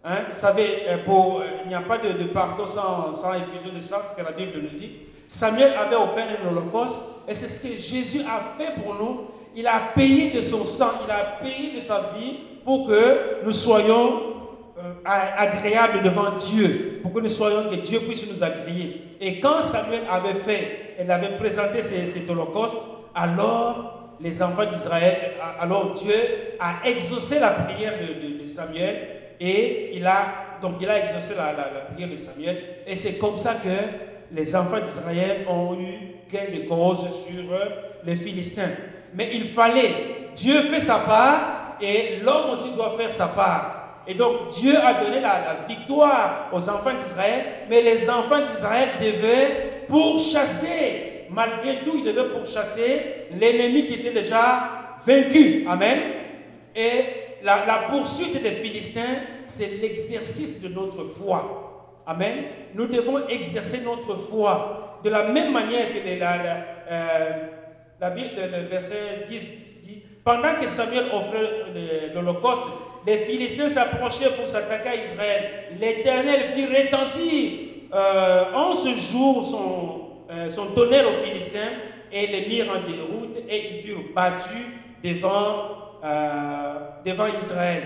Hein, 0.07 0.25
vous 0.31 0.39
savez, 0.39 0.83
euh, 0.87 0.99
euh, 1.09 1.45
il 1.65 1.69
n'y 1.69 1.75
a 1.75 1.81
pas 1.81 1.97
de, 1.97 2.25
pardon 2.25 2.67
sans, 2.67 3.11
sans 3.15 3.33
effusion 3.33 3.75
de 3.75 3.81
sang, 3.81 3.97
ce 4.11 4.15
que 4.15 4.23
la 4.23 4.33
Bible 4.33 4.61
nous 4.61 4.79
dit. 4.79 4.91
Samuel 5.27 5.73
avait 5.79 5.97
offert 5.97 6.27
un 6.45 6.49
holocauste 6.49 6.99
et 7.27 7.35
c'est 7.35 7.49
ce 7.49 7.67
que 7.67 7.75
Jésus 7.79 8.21
a 8.21 8.59
fait 8.59 8.79
pour 8.83 8.95
nous. 8.97 9.29
Il 9.57 9.67
a 9.67 9.81
payé 9.95 10.31
de 10.31 10.43
son 10.43 10.67
sang, 10.67 10.91
il 11.07 11.11
a 11.11 11.39
payé 11.43 11.75
de 11.75 11.81
sa 11.81 12.13
vie 12.15 12.37
pour 12.65 12.89
que 12.89 13.45
nous 13.45 13.53
soyons 13.53 14.35
euh, 14.79 14.93
agréables 15.05 16.03
devant 16.03 16.33
Dieu, 16.33 17.01
pour 17.03 17.13
que 17.13 17.21
nous 17.21 17.29
soyons, 17.29 17.71
que 17.71 17.77
Dieu 17.77 18.01
puisse 18.01 18.31
nous 18.33 18.43
agréer. 18.43 19.17
Et 19.21 19.41
quand 19.41 19.63
Samuel 19.63 20.01
avait 20.11 20.41
fait, 20.41 20.97
il 21.01 21.11
avait 21.11 21.37
présenté 21.37 21.83
cet 21.83 22.29
holocauste, 22.29 22.77
alors 23.15 24.17
les 24.21 24.43
enfants 24.43 24.67
d'Israël, 24.67 25.33
alors 25.61 25.93
Dieu 25.93 26.15
a 26.59 26.89
exaucé 26.89 27.39
la 27.39 27.51
prière 27.51 27.93
de 28.41 28.47
Samuel 28.47 28.97
et 29.41 29.97
il 29.97 30.07
a, 30.07 30.59
donc 30.63 30.75
il 30.81 30.89
a 30.89 30.99
exaucé 31.01 31.35
la, 31.37 31.53
prière 31.93 32.09
de 32.09 32.17
Samuel. 32.17 32.57
Et 32.87 32.97
c'est 32.97 33.19
comme 33.19 33.37
ça 33.37 33.55
que 33.55 34.35
les 34.35 34.57
enfants 34.57 34.81
d'Israël 34.81 35.47
ont 35.49 35.75
eu 35.79 36.15
gain 36.33 36.53
de 36.53 36.69
cause 36.69 37.01
sur 37.27 37.45
les 38.05 38.17
Philistins. 38.17 38.71
Mais 39.15 39.31
il 39.35 39.49
fallait, 39.49 40.31
Dieu 40.35 40.63
fait 40.63 40.81
sa 40.81 40.99
part 40.99 41.64
et 41.81 42.17
l'homme 42.23 42.51
aussi 42.51 42.75
doit 42.75 42.95
faire 42.99 43.13
sa 43.13 43.29
part. 43.29 43.85
Et 44.07 44.15
donc 44.15 44.51
Dieu 44.55 44.77
a 44.77 44.95
donné 45.03 45.21
la, 45.21 45.67
victoire 45.67 46.51
aux 46.53 46.69
enfants 46.69 46.93
d'Israël, 47.03 47.45
mais 47.71 47.83
les 47.83 48.09
enfants 48.11 48.41
d'Israël 48.53 48.89
devaient 49.01 49.85
pourchasser, 49.89 51.27
malgré 51.31 51.77
tout, 51.85 51.93
ils 51.97 52.05
devaient 52.05 52.29
pourchasser 52.29 53.29
l'ennemi 53.39 53.87
qui 53.87 53.95
était 53.95 54.13
déjà 54.13 54.99
vaincu. 55.07 55.67
Amen. 55.69 55.99
Et 56.77 57.05
la, 57.43 57.87
poursuite 57.91 58.43
des 58.43 58.51
Philistins, 58.51 59.01
c'est 59.47 59.81
l'exercice 59.81 60.63
de 60.63 60.69
notre 60.69 61.05
foi. 61.17 62.01
Amen. 62.07 62.45
Nous 62.75 62.87
devons 62.87 63.27
exercer 63.29 63.81
notre 63.85 64.17
foi. 64.17 65.01
De 65.03 65.11
la 65.11 65.29
même 65.29 65.53
manière 65.53 65.87
que 65.93 66.19
la, 66.19 66.37
euh, 66.91 68.11
Bible, 68.15 68.31
le 68.37 68.69
verset 68.69 69.27
10 69.29 69.41
dit, 69.41 69.64
pendant 70.25 70.55
que 70.61 70.67
Samuel 70.69 71.05
offrait 71.13 72.13
l'Holocauste, 72.15 72.65
les 73.07 73.19
Philistins 73.19 73.69
s'approchaient 73.69 74.31
pour 74.31 74.49
s'attaquer 74.49 74.89
à 74.89 74.95
Israël, 74.97 75.51
l'Éternel 75.79 76.53
fit 76.55 76.67
retentir 76.67 77.53
euh, 77.93 78.45
en 78.55 78.75
ce 78.75 78.97
jour 78.97 79.47
son, 79.47 80.33
euh, 80.33 80.49
son 80.49 80.67
tonnerre 80.69 81.05
aux 81.07 81.25
Philistins 81.25 81.71
et 82.11 82.27
les 82.27 82.47
mirent 82.47 82.71
en 82.71 82.91
déroute 82.91 83.37
et 83.49 83.77
ils 83.77 83.83
furent 83.83 84.13
battus 84.15 84.63
devant, 85.03 86.01
euh, 86.03 86.75
devant 87.05 87.27
Israël. 87.41 87.83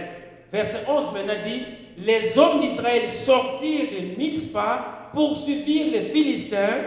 Verset 0.52 0.84
11 0.88 1.12
maintenant 1.12 1.34
dit, 1.44 1.62
les 1.98 2.38
hommes 2.38 2.60
d'Israël 2.60 3.08
sortirent 3.10 3.90
de 3.90 4.16
Mitzpah 4.16 5.10
pour 5.12 5.36
suivre 5.36 5.90
les 5.92 6.10
Philistins 6.10 6.84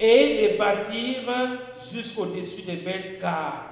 et 0.00 0.38
les 0.40 0.56
bâtirent 0.56 1.58
jusqu'au-dessus 1.92 2.62
des 2.62 2.76
bêtes 2.76 3.20
car. 3.20 3.67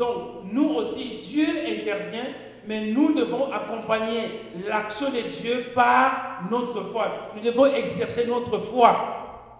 Donc 0.00 0.50
nous 0.50 0.70
aussi, 0.76 1.18
Dieu 1.20 1.46
intervient, 1.68 2.24
mais 2.66 2.90
nous 2.90 3.12
devons 3.12 3.52
accompagner 3.52 4.30
l'action 4.66 5.10
de 5.10 5.28
Dieu 5.28 5.66
par 5.74 6.48
notre 6.50 6.84
foi. 6.84 7.32
Nous 7.36 7.42
devons 7.42 7.66
exercer 7.66 8.26
notre 8.26 8.60
foi. 8.60 9.50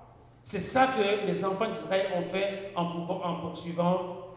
C'est 0.43 0.61
ça 0.61 0.95
que 0.97 1.27
les 1.27 1.45
enfants 1.45 1.71
d'Israël 1.71 2.07
ont 2.17 2.33
fait 2.33 2.73
en, 2.75 2.87
poursuivant, 3.43 4.29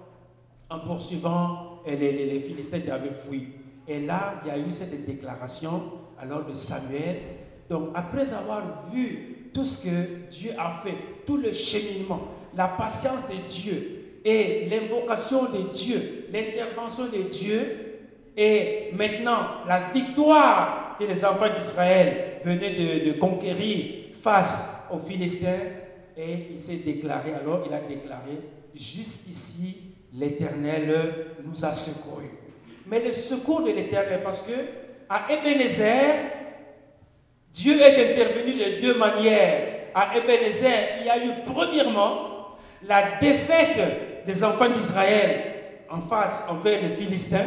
en 0.69 0.79
poursuivant 0.79 1.79
les, 1.87 1.95
les 1.95 2.39
Philistins 2.41 2.81
qui 2.81 2.91
avaient 2.91 3.13
fui. 3.25 3.53
Et 3.87 4.05
là, 4.05 4.41
il 4.43 4.49
y 4.49 4.51
a 4.51 4.57
eu 4.57 4.73
cette 4.73 5.05
déclaration 5.05 5.83
alors 6.19 6.45
de 6.45 6.53
Samuel. 6.53 7.21
Donc, 7.69 7.91
après 7.95 8.33
avoir 8.33 8.89
vu 8.91 9.51
tout 9.53 9.63
ce 9.63 9.87
que 9.87 10.29
Dieu 10.29 10.51
a 10.59 10.81
fait, 10.83 10.97
tout 11.25 11.37
le 11.37 11.53
cheminement, 11.53 12.27
la 12.53 12.67
patience 12.67 13.29
de 13.29 13.47
Dieu 13.47 14.02
et 14.23 14.67
l'invocation 14.69 15.45
de 15.45 15.71
Dieu, 15.71 16.27
l'intervention 16.31 17.05
de 17.05 17.23
Dieu, 17.23 17.77
et 18.35 18.89
maintenant 18.93 19.65
la 19.67 19.89
victoire 19.93 20.95
que 20.99 21.03
les 21.05 21.23
enfants 21.25 21.53
d'Israël 21.57 22.39
venaient 22.43 23.05
de, 23.05 23.11
conquérir 23.19 23.85
face 24.21 24.87
aux 24.91 24.99
Philistins, 24.99 25.59
et 26.17 26.47
il 26.51 26.61
s'est 26.61 26.77
déclaré, 26.77 27.33
alors 27.33 27.63
il 27.67 27.73
a 27.73 27.81
déclaré, 27.81 28.39
jusqu'ici 28.73 29.77
l'Éternel 30.13 31.27
nous 31.43 31.65
a 31.65 31.73
secourus 31.73 32.29
mais 32.85 32.99
le 32.99 33.13
secours 33.13 33.61
de 33.61 33.71
l'éternel. 33.71 34.21
Parce 34.23 34.47
que 34.47 34.53
à 35.09 35.31
Ebenezer, 35.31 36.15
Dieu 37.51 37.79
est 37.79 38.11
intervenu 38.11 38.53
de 38.53 38.81
deux 38.81 38.97
manières. 38.97 39.69
À 39.93 40.17
Ebenezer, 40.17 40.99
il 41.01 41.05
y 41.05 41.09
a 41.09 41.23
eu 41.23 41.31
premièrement 41.45 42.57
la 42.87 43.19
défaite 43.19 43.79
des 44.25 44.43
enfants 44.43 44.69
d'Israël 44.69 45.41
en 45.89 46.01
face 46.01 46.47
envers 46.49 46.81
les 46.81 46.95
Philistins. 46.95 47.45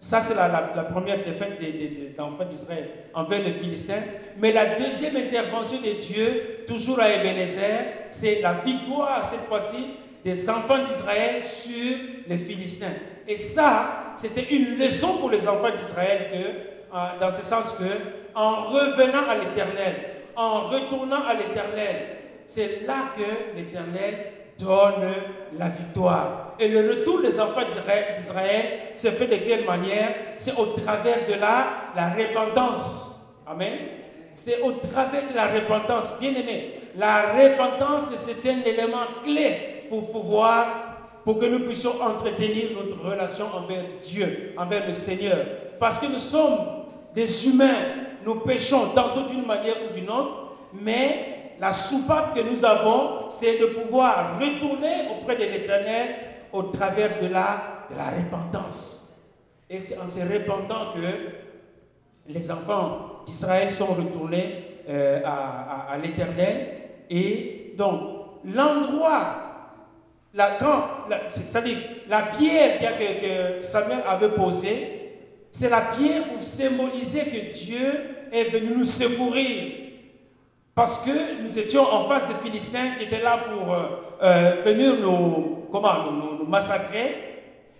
Ça, 0.00 0.20
c'est 0.20 0.34
la, 0.34 0.48
première 0.84 1.18
défaite 1.24 1.58
des, 1.60 2.14
enfants 2.18 2.44
d'Israël 2.50 2.88
envers 3.14 3.42
les 3.42 3.54
Philistins. 3.54 4.02
Mais 4.38 4.52
la 4.52 4.78
deuxième 4.78 5.16
intervention 5.16 5.78
de 5.78 6.00
Dieu, 6.00 6.64
toujours 6.66 7.00
à 7.00 7.08
Ebenezer, 7.10 7.84
c'est 8.10 8.40
la 8.40 8.54
victoire, 8.64 9.28
cette 9.28 9.46
fois-ci, 9.48 9.86
des 10.24 10.48
enfants 10.50 10.84
d'Israël 10.88 11.42
sur 11.42 11.96
les 12.28 12.38
Philistins. 12.38 12.94
Et 13.26 13.36
ça, 13.36 14.12
c'était 14.16 14.54
une 14.54 14.78
leçon 14.78 15.18
pour 15.18 15.30
les 15.30 15.46
enfants 15.48 15.70
d'Israël 15.82 16.28
que, 16.32 16.96
euh, 16.96 17.20
dans 17.20 17.32
ce 17.32 17.44
sens 17.44 17.76
que, 17.78 17.84
en 18.34 18.64
revenant 18.70 19.28
à 19.28 19.36
l'Éternel, 19.36 19.94
en 20.36 20.68
retournant 20.68 21.24
à 21.26 21.34
l'Éternel, 21.34 21.96
c'est 22.46 22.86
là 22.86 23.12
que 23.16 23.56
l'Éternel 23.56 24.14
donne 24.58 25.14
la 25.56 25.68
victoire. 25.68 26.54
Et 26.58 26.68
le 26.68 26.90
retour 26.90 27.20
des 27.20 27.38
enfants 27.40 27.62
d'Israël 28.18 28.64
se 28.96 29.08
fait 29.08 29.26
de 29.26 29.36
quelle 29.36 29.64
manière? 29.64 30.14
C'est 30.36 30.56
au 30.56 30.66
travers 30.66 31.26
de 31.28 31.34
la, 31.34 31.66
la 31.94 32.10
repentance. 32.10 33.26
Amen. 33.46 33.78
C'est 34.34 34.60
au 34.60 34.72
travers 34.72 35.28
de 35.30 35.34
la 35.34 35.46
repentance. 35.46 36.18
Bien 36.20 36.30
aimé, 36.30 36.74
la 36.96 37.32
repentance, 37.32 38.12
c'est 38.18 38.48
un 38.48 38.62
élément 38.62 39.06
clé 39.24 39.86
pour 39.88 40.10
pouvoir 40.10 40.88
pour 41.24 41.38
que 41.38 41.46
nous 41.46 41.60
puissions 41.60 42.00
entretenir 42.00 42.70
notre 42.74 43.04
relation 43.06 43.46
envers 43.54 43.84
Dieu, 44.02 44.54
envers 44.56 44.86
le 44.86 44.94
Seigneur. 44.94 45.36
Parce 45.78 45.98
que 45.98 46.06
nous 46.06 46.18
sommes 46.18 46.58
des 47.14 47.46
humains, 47.46 47.74
nous 48.24 48.36
péchons 48.36 48.90
tantôt 48.94 49.28
d'une 49.28 49.44
manière 49.44 49.76
ou 49.88 49.94
d'une 49.94 50.08
autre, 50.08 50.56
mais 50.72 51.37
la 51.60 51.72
soupape 51.72 52.34
que 52.34 52.40
nous 52.40 52.64
avons, 52.64 53.28
c'est 53.30 53.58
de 53.58 53.66
pouvoir 53.66 54.38
retourner 54.38 55.08
auprès 55.10 55.36
de 55.36 55.42
l'Éternel 55.42 56.14
au 56.52 56.62
travers 56.64 57.20
de 57.20 57.28
la, 57.28 57.86
de 57.90 58.22
repentance. 58.22 59.16
Et 59.68 59.80
c'est 59.80 59.98
en 59.98 60.08
se 60.08 60.20
répandant 60.20 60.92
que 60.94 62.32
les 62.32 62.50
enfants 62.50 63.22
d'Israël 63.26 63.70
sont 63.70 63.86
retournés 63.94 64.82
euh, 64.88 65.20
à, 65.24 65.96
l'Éternel. 66.02 66.68
Et 67.10 67.74
donc, 67.76 68.00
l'endroit 68.44 69.48
la, 70.34 70.58
c'est-à-dire 71.26 71.78
la 72.08 72.22
pierre 72.22 72.78
que, 72.78 73.60
Samuel 73.60 74.00
avait 74.06 74.30
posée, 74.30 74.94
c'est 75.50 75.70
la 75.70 75.80
pierre 75.80 76.28
pour 76.28 76.42
symboliser 76.42 77.22
que 77.22 77.52
Dieu 77.52 77.92
est 78.30 78.44
venu 78.44 78.76
nous 78.76 78.86
secourir. 78.86 79.87
Parce 80.78 81.04
que 81.04 81.42
nous 81.42 81.58
étions 81.58 81.82
en 81.92 82.04
face 82.06 82.28
des 82.28 82.34
Philistins 82.40 82.90
qui 82.96 83.06
étaient 83.06 83.20
là 83.20 83.46
pour 83.48 83.74
euh, 83.74 83.82
euh, 84.22 84.62
venir 84.64 84.94
nous, 85.00 85.64
comment, 85.72 86.04
nous, 86.12 86.46
massacrer. 86.46 87.16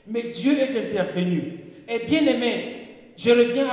Mais 0.09 0.23
Dieu 0.23 0.59
est 0.59 0.77
intervenu. 0.77 1.61
Et 1.89 2.01
bien 2.01 2.27
aimé, 2.27 3.13
je 3.17 3.31
reviens 3.31 3.69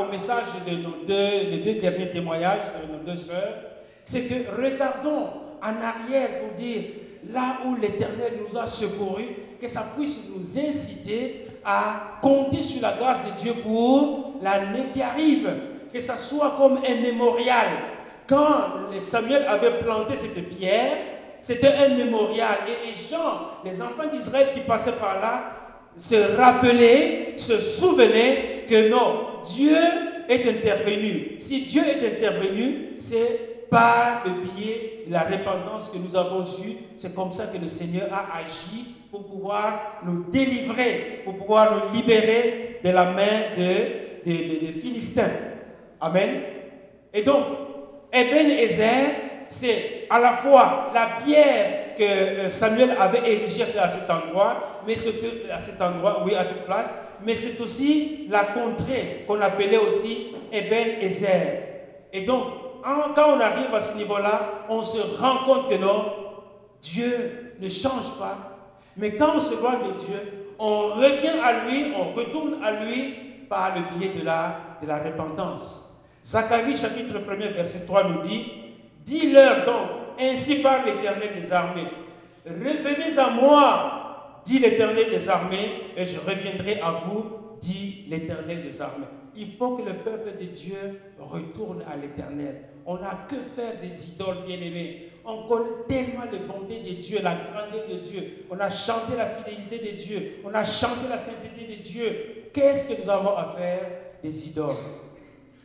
au 0.00 0.10
message 0.10 0.46
de 0.66 0.72
nos 0.74 1.06
deux, 1.06 1.62
deux 1.64 1.80
derniers 1.80 2.10
témoignages 2.10 2.62
de 2.82 2.92
nos 2.92 3.12
deux 3.12 3.16
sœurs. 3.16 3.54
C'est 4.02 4.22
que 4.22 4.60
regardons 4.60 5.28
en 5.62 5.80
arrière 5.80 6.40
pour 6.40 6.58
dire 6.58 6.82
là 7.32 7.58
où 7.64 7.76
l'Éternel 7.76 8.40
nous 8.40 8.58
a 8.58 8.66
secourus, 8.66 9.36
que 9.60 9.68
ça 9.68 9.92
puisse 9.96 10.30
nous 10.36 10.58
inciter 10.58 11.46
à 11.64 12.18
compter 12.20 12.60
sur 12.60 12.82
la 12.82 12.94
grâce 12.94 13.18
de 13.24 13.40
Dieu 13.40 13.52
pour 13.62 14.34
l'année 14.42 14.86
qui 14.92 15.00
arrive. 15.00 15.48
Que 15.92 16.00
ça 16.00 16.16
soit 16.16 16.56
comme 16.58 16.78
un 16.78 17.00
mémorial. 17.00 17.68
Quand 18.26 18.92
Samuel 19.00 19.44
avait 19.48 19.80
planté 19.80 20.16
cette 20.16 20.48
pierre, 20.48 20.96
c'était 21.40 21.74
un 21.74 21.94
mémorial. 21.94 22.56
Et 22.68 22.88
les 22.88 22.94
gens, 22.94 23.60
les 23.64 23.80
enfants 23.82 24.08
d'Israël 24.12 24.48
qui 24.54 24.60
passaient 24.60 24.92
par 24.98 25.20
là, 25.20 25.52
se 25.96 26.36
rappelaient, 26.36 27.34
se 27.36 27.56
souvenaient 27.58 28.64
que 28.68 28.88
non, 28.88 29.42
Dieu 29.44 29.76
est 30.28 30.48
intervenu. 30.48 31.36
Si 31.38 31.66
Dieu 31.66 31.82
est 31.82 32.16
intervenu, 32.16 32.92
c'est 32.96 33.68
par 33.68 34.24
le 34.24 34.32
biais 34.42 35.04
de 35.06 35.12
la 35.12 35.22
repentance 35.22 35.90
que 35.90 35.98
nous 35.98 36.16
avons 36.16 36.42
eue, 36.42 36.76
c'est 36.96 37.14
comme 37.14 37.32
ça 37.32 37.46
que 37.46 37.60
le 37.60 37.68
Seigneur 37.68 38.08
a 38.12 38.38
agi 38.38 38.94
pour 39.10 39.26
pouvoir 39.26 40.00
nous 40.04 40.24
délivrer, 40.30 41.20
pour 41.24 41.36
pouvoir 41.36 41.74
nous 41.74 41.96
libérer 41.96 42.80
de 42.82 42.90
la 42.90 43.04
main 43.04 43.54
des 43.56 44.04
de, 44.26 44.80
Philistins. 44.80 45.30
Amen. 46.00 46.40
Et 47.12 47.22
donc, 47.22 47.44
Eben 48.14 48.50
Ezer, 48.50 49.06
c'est 49.48 50.06
à 50.08 50.20
la 50.20 50.34
fois 50.34 50.90
la 50.94 51.24
pierre 51.24 51.96
que 51.98 52.02
euh, 52.02 52.48
Samuel 52.48 52.96
avait 52.98 53.28
érigée 53.30 53.62
à 53.62 53.88
cet 53.88 54.08
endroit, 54.08 54.80
mais 54.86 54.94
c'est 57.34 57.60
aussi 57.60 58.26
la 58.30 58.44
contrée 58.44 59.24
qu'on 59.26 59.40
appelait 59.40 59.78
aussi 59.78 60.28
Eben 60.52 61.02
Ezer. 61.02 61.62
Et 62.12 62.20
donc, 62.20 62.44
quand 63.16 63.36
on 63.36 63.40
arrive 63.40 63.74
à 63.74 63.80
ce 63.80 63.96
niveau-là, 63.96 64.64
on 64.68 64.82
se 64.82 65.00
rend 65.20 65.38
compte 65.44 65.68
que 65.68 65.74
non, 65.74 66.04
Dieu 66.80 67.54
ne 67.60 67.68
change 67.68 68.16
pas. 68.18 68.36
Mais 68.96 69.16
quand 69.16 69.36
on 69.36 69.40
se 69.40 69.54
voit 69.54 69.72
de 69.76 69.98
Dieu, 69.98 70.54
on 70.58 70.88
revient 70.88 71.40
à 71.42 71.64
lui, 71.64 71.92
on 71.98 72.12
retourne 72.12 72.62
à 72.62 72.84
lui 72.84 73.14
par 73.48 73.74
le 73.74 73.98
biais 73.98 74.12
de 74.16 74.24
la, 74.24 74.60
de. 74.80 75.93
Zacharie 76.24 76.74
chapitre 76.74 77.16
1 77.18 77.36
verset 77.52 77.84
3 77.84 78.04
nous 78.08 78.22
dit, 78.22 78.52
Dis-leur 79.04 79.66
donc, 79.66 79.88
ainsi 80.18 80.56
parle 80.56 80.86
l'Éternel 80.86 81.30
des 81.38 81.52
armées, 81.52 81.88
revenez 82.46 83.18
à 83.18 83.28
moi, 83.28 84.40
dit 84.46 84.58
l'Éternel 84.58 85.10
des 85.10 85.28
armées, 85.28 85.92
et 85.94 86.06
je 86.06 86.18
reviendrai 86.18 86.80
à 86.80 87.02
vous, 87.04 87.24
dit 87.60 88.06
l'Éternel 88.08 88.62
des 88.62 88.80
armées. 88.80 89.04
Il 89.36 89.52
faut 89.58 89.76
que 89.76 89.82
le 89.82 89.94
peuple 89.96 90.38
de 90.40 90.46
Dieu 90.46 91.00
retourne 91.18 91.82
à 91.82 91.96
l'Éternel. 91.96 92.62
On 92.86 92.94
n'a 92.94 93.26
que 93.28 93.36
faire 93.36 93.80
des 93.82 94.12
idoles 94.12 94.44
bien-aimées. 94.46 95.10
On 95.26 95.46
connaît 95.46 95.84
tellement 95.88 96.24
les 96.30 96.38
bontés 96.38 96.80
de 96.80 97.00
Dieu, 97.00 97.18
la 97.22 97.34
grandeur 97.34 97.86
de 97.90 97.96
Dieu. 97.96 98.46
On 98.50 98.58
a 98.60 98.70
chanté 98.70 99.16
la 99.16 99.26
fidélité 99.26 99.92
de 99.92 99.96
Dieu. 99.96 100.32
On 100.44 100.54
a 100.54 100.64
chanté 100.64 101.08
la 101.08 101.18
sainteté 101.18 101.66
de 101.76 101.82
Dieu. 101.82 102.16
Qu'est-ce 102.52 102.94
que 102.94 103.02
nous 103.02 103.10
avons 103.10 103.36
à 103.36 103.54
faire? 103.58 103.80
Des 104.22 104.48
idoles. 104.48 105.03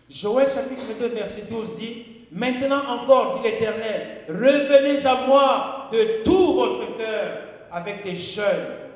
Joël 0.09 0.47
chapitre 0.47 0.85
2 0.99 1.07
verset 1.09 1.51
12 1.51 1.77
dit, 1.77 2.05
Maintenant 2.31 2.81
encore, 2.89 3.39
dit 3.39 3.49
l'Éternel, 3.49 4.21
revenez 4.27 5.05
à 5.05 5.27
moi 5.27 5.89
de 5.91 6.23
tout 6.23 6.53
votre 6.53 6.97
cœur 6.97 7.41
avec 7.71 8.03
des 8.03 8.15
jeûnes, 8.15 8.43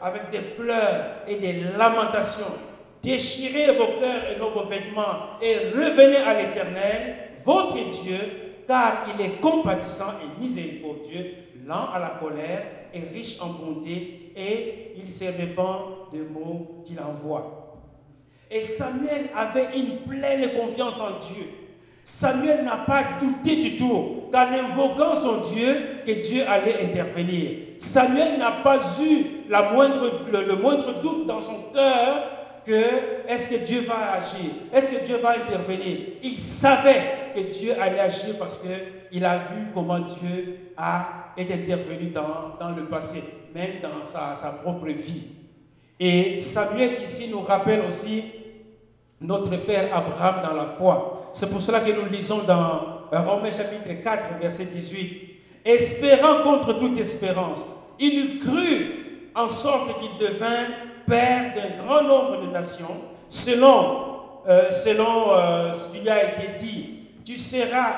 avec 0.01 0.32
des 0.32 0.39
pleurs 0.39 1.24
et 1.28 1.36
des 1.36 1.64
lamentations. 1.78 2.45
déchirez 3.03 3.74
vos 3.74 3.99
cœurs 3.99 4.24
et 4.32 4.39
vos 4.39 4.66
vêtements 4.66 5.38
et 5.41 5.70
revenez 5.76 6.18
à 6.18 6.34
l'Éternel, 6.39 7.16
votre 7.45 7.76
Dieu, 7.76 8.20
car 8.68 9.05
il 9.14 9.24
est 9.24 9.41
compatissant 9.41 10.14
et 10.24 10.41
miséricordieux, 10.41 11.34
lent 11.66 11.89
à 11.93 11.99
la 11.99 12.18
colère 12.20 12.64
et 12.93 13.01
riche 13.14 13.39
en 13.41 13.49
bonté, 13.49 14.32
et 14.36 14.93
il 14.97 15.11
se 15.11 15.26
répand 15.26 16.09
des 16.11 16.20
mots 16.20 16.84
qu'il 16.86 16.99
envoie. 16.99 17.62
Et 18.54 18.62
Samuel 18.62 19.30
avait 19.36 19.76
une 19.76 19.97
pleine 20.08 20.47
confiance 20.54 21.01
en 21.01 21.20
Dieu. 21.28 21.45
Samuel 22.04 22.64
n'a 22.64 22.78
pas 22.86 23.04
douté 23.20 23.56
du 23.56 23.78
tout 23.78 24.26
qu'en 24.32 24.45
invoquant 24.47 25.16
son 25.16 25.49
Dieu, 25.51 26.01
que 26.06 26.12
Dieu 26.22 26.43
allait 26.47 26.84
intervenir. 26.84 27.51
Samuel 27.80 28.38
n'a 28.38 28.51
pas 28.64 28.78
eu 29.01 29.26
le, 29.49 30.56
moindre 30.56 31.01
doute 31.01 31.26
dans 31.26 31.41
son 31.41 31.72
cœur 31.74 32.30
que 32.64 32.82
est-ce 33.28 33.56
que 33.56 33.66
Dieu 33.66 33.82
va 33.82 34.14
agir, 34.14 34.51
est-ce 34.72 34.91
que 34.97 35.06
Dieu 35.06 35.18
va 35.18 35.32
intervenir? 35.32 35.97
Il 36.22 36.38
savait 36.39 37.32
que 37.36 37.39
Dieu 37.51 37.74
allait 37.82 37.99
agir 37.99 38.36
parce 38.38 38.66
qu'il 38.66 39.26
a 39.26 39.38
vu 39.38 39.68
comment 39.74 39.99
Dieu 39.99 40.72
a 40.78 41.34
été 41.36 41.56
intervenu 41.56 42.12
dans, 42.12 42.56
dans 42.60 42.76
le 42.76 42.86
passé, 42.86 43.24
même 43.56 43.82
dans 43.82 44.04
sa, 44.04 44.36
sa 44.36 44.51
propre 44.51 44.88
vie. 44.88 45.24
Et 45.99 46.39
Samuel 46.39 47.04
ici 47.04 47.30
nous 47.30 47.41
rappelle 47.41 47.82
aussi 47.89 48.24
notre 49.24 49.56
père 49.66 49.96
Abraham 49.96 50.44
dans 50.44 50.54
la 50.54 50.66
foi. 50.78 51.30
C'est 51.32 51.50
pour 51.50 51.62
cela 51.62 51.80
que 51.80 51.92
nous 51.92 52.10
lisons 52.12 52.44
dans 52.44 53.08
Romains 53.12 53.52
chapitre 53.52 54.04
4, 54.04 54.40
verset 54.40 54.66
18. 54.66 55.30
Espérant 55.66 56.44
contre 56.44 56.74
toute 56.74 57.00
espérance, 57.00 57.80
il 57.98 58.40
crut 58.40 59.32
en 59.34 59.48
sorte 59.48 60.00
qu'il 60.00 60.18
devint 60.28 60.68
père 61.08 61.54
d'un 61.56 61.84
grand 61.84 62.04
nombre 62.04 62.46
de 62.46 62.52
nations, 62.52 62.98
selon, 63.30 64.20
euh, 64.48 64.70
selon 64.72 65.34
euh, 65.34 65.72
ce 65.72 65.94
qui 65.94 66.02
lui 66.02 66.10
a 66.10 66.24
été 66.24 66.58
dit. 66.58 66.90
Tu 67.26 67.38
seras, 67.38 67.96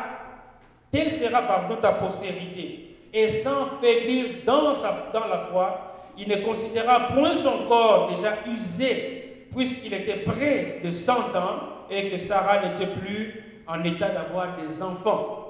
telle 0.92 1.12
sera 1.12 1.42
pardon 1.42 1.78
ta 1.82 1.94
postérité. 1.94 2.98
Et 3.12 3.30
sans 3.30 3.80
faiblir 3.82 4.26
dans, 4.46 4.74
sa, 4.74 5.08
dans 5.12 5.28
la 5.28 5.48
foi, 5.52 6.12
il 6.18 6.28
ne 6.30 6.36
considéra 6.46 7.08
point 7.16 7.36
son 7.36 7.66
corps 7.68 8.12
déjà 8.16 8.36
usé, 8.48 9.25
puisqu'il 9.56 9.93
était 9.93 10.24
près 10.26 10.82
de 10.84 10.91
100 10.91 11.14
ans 11.36 11.88
et 11.89 12.10
que 12.10 12.18
Sarah 12.18 12.68
n'était 12.68 12.91
plus 12.91 13.62
en 13.68 13.84
état 13.84 14.10
d'avoir 14.10 14.58
des 14.58 14.82
enfants. 14.84 15.41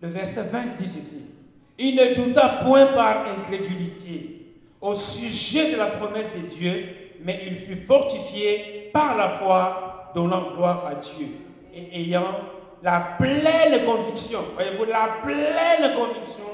Le 0.00 0.08
verset 0.08 0.44
20 0.44 0.76
dit 0.78 0.88
ceci. 0.88 1.26
Il 1.78 1.96
ne 1.96 2.14
douta 2.14 2.60
point 2.64 2.86
par 2.86 3.26
incrédulité 3.26 4.54
au 4.80 4.94
sujet 4.94 5.72
de 5.72 5.78
la 5.78 5.86
promesse 5.86 6.28
de 6.34 6.46
Dieu, 6.46 6.86
mais 7.22 7.42
il 7.46 7.56
fut 7.56 7.76
fortifié 7.86 8.90
par 8.92 9.16
la 9.16 9.30
foi, 9.30 10.12
donnant 10.14 10.54
gloire 10.54 10.86
à 10.86 10.94
Dieu 10.96 11.26
et 11.74 12.00
ayant 12.00 12.34
la 12.82 13.16
pleine 13.18 13.84
conviction, 13.84 14.40
voyez-vous, 14.54 14.84
la 14.84 15.20
pleine 15.24 15.94
conviction 15.94 16.44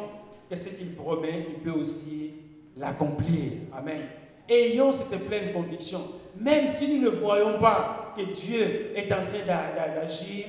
que 0.48 0.56
ce 0.56 0.70
qu'il 0.70 0.94
promet, 0.94 1.46
il 1.48 1.54
peut 1.62 1.78
aussi 1.78 2.32
l'accomplir. 2.76 3.52
Amen. 3.76 4.02
Ayons 4.49 4.92
cette 4.92 5.26
pleine 5.28 5.53
conviction, 5.53 6.01
même 6.36 6.66
si 6.66 6.94
nous 6.94 7.11
ne 7.11 7.16
voyons 7.16 7.59
pas 7.59 8.14
que 8.16 8.22
Dieu 8.22 8.92
est 8.96 9.12
en 9.12 9.26
train 9.26 9.44
d'agir, 9.46 10.46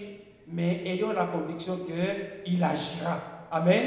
mais 0.47 0.81
ayons 0.85 1.11
la 1.11 1.25
conviction 1.25 1.79
qu'il 1.85 2.63
agira. 2.63 3.45
Amen. 3.51 3.83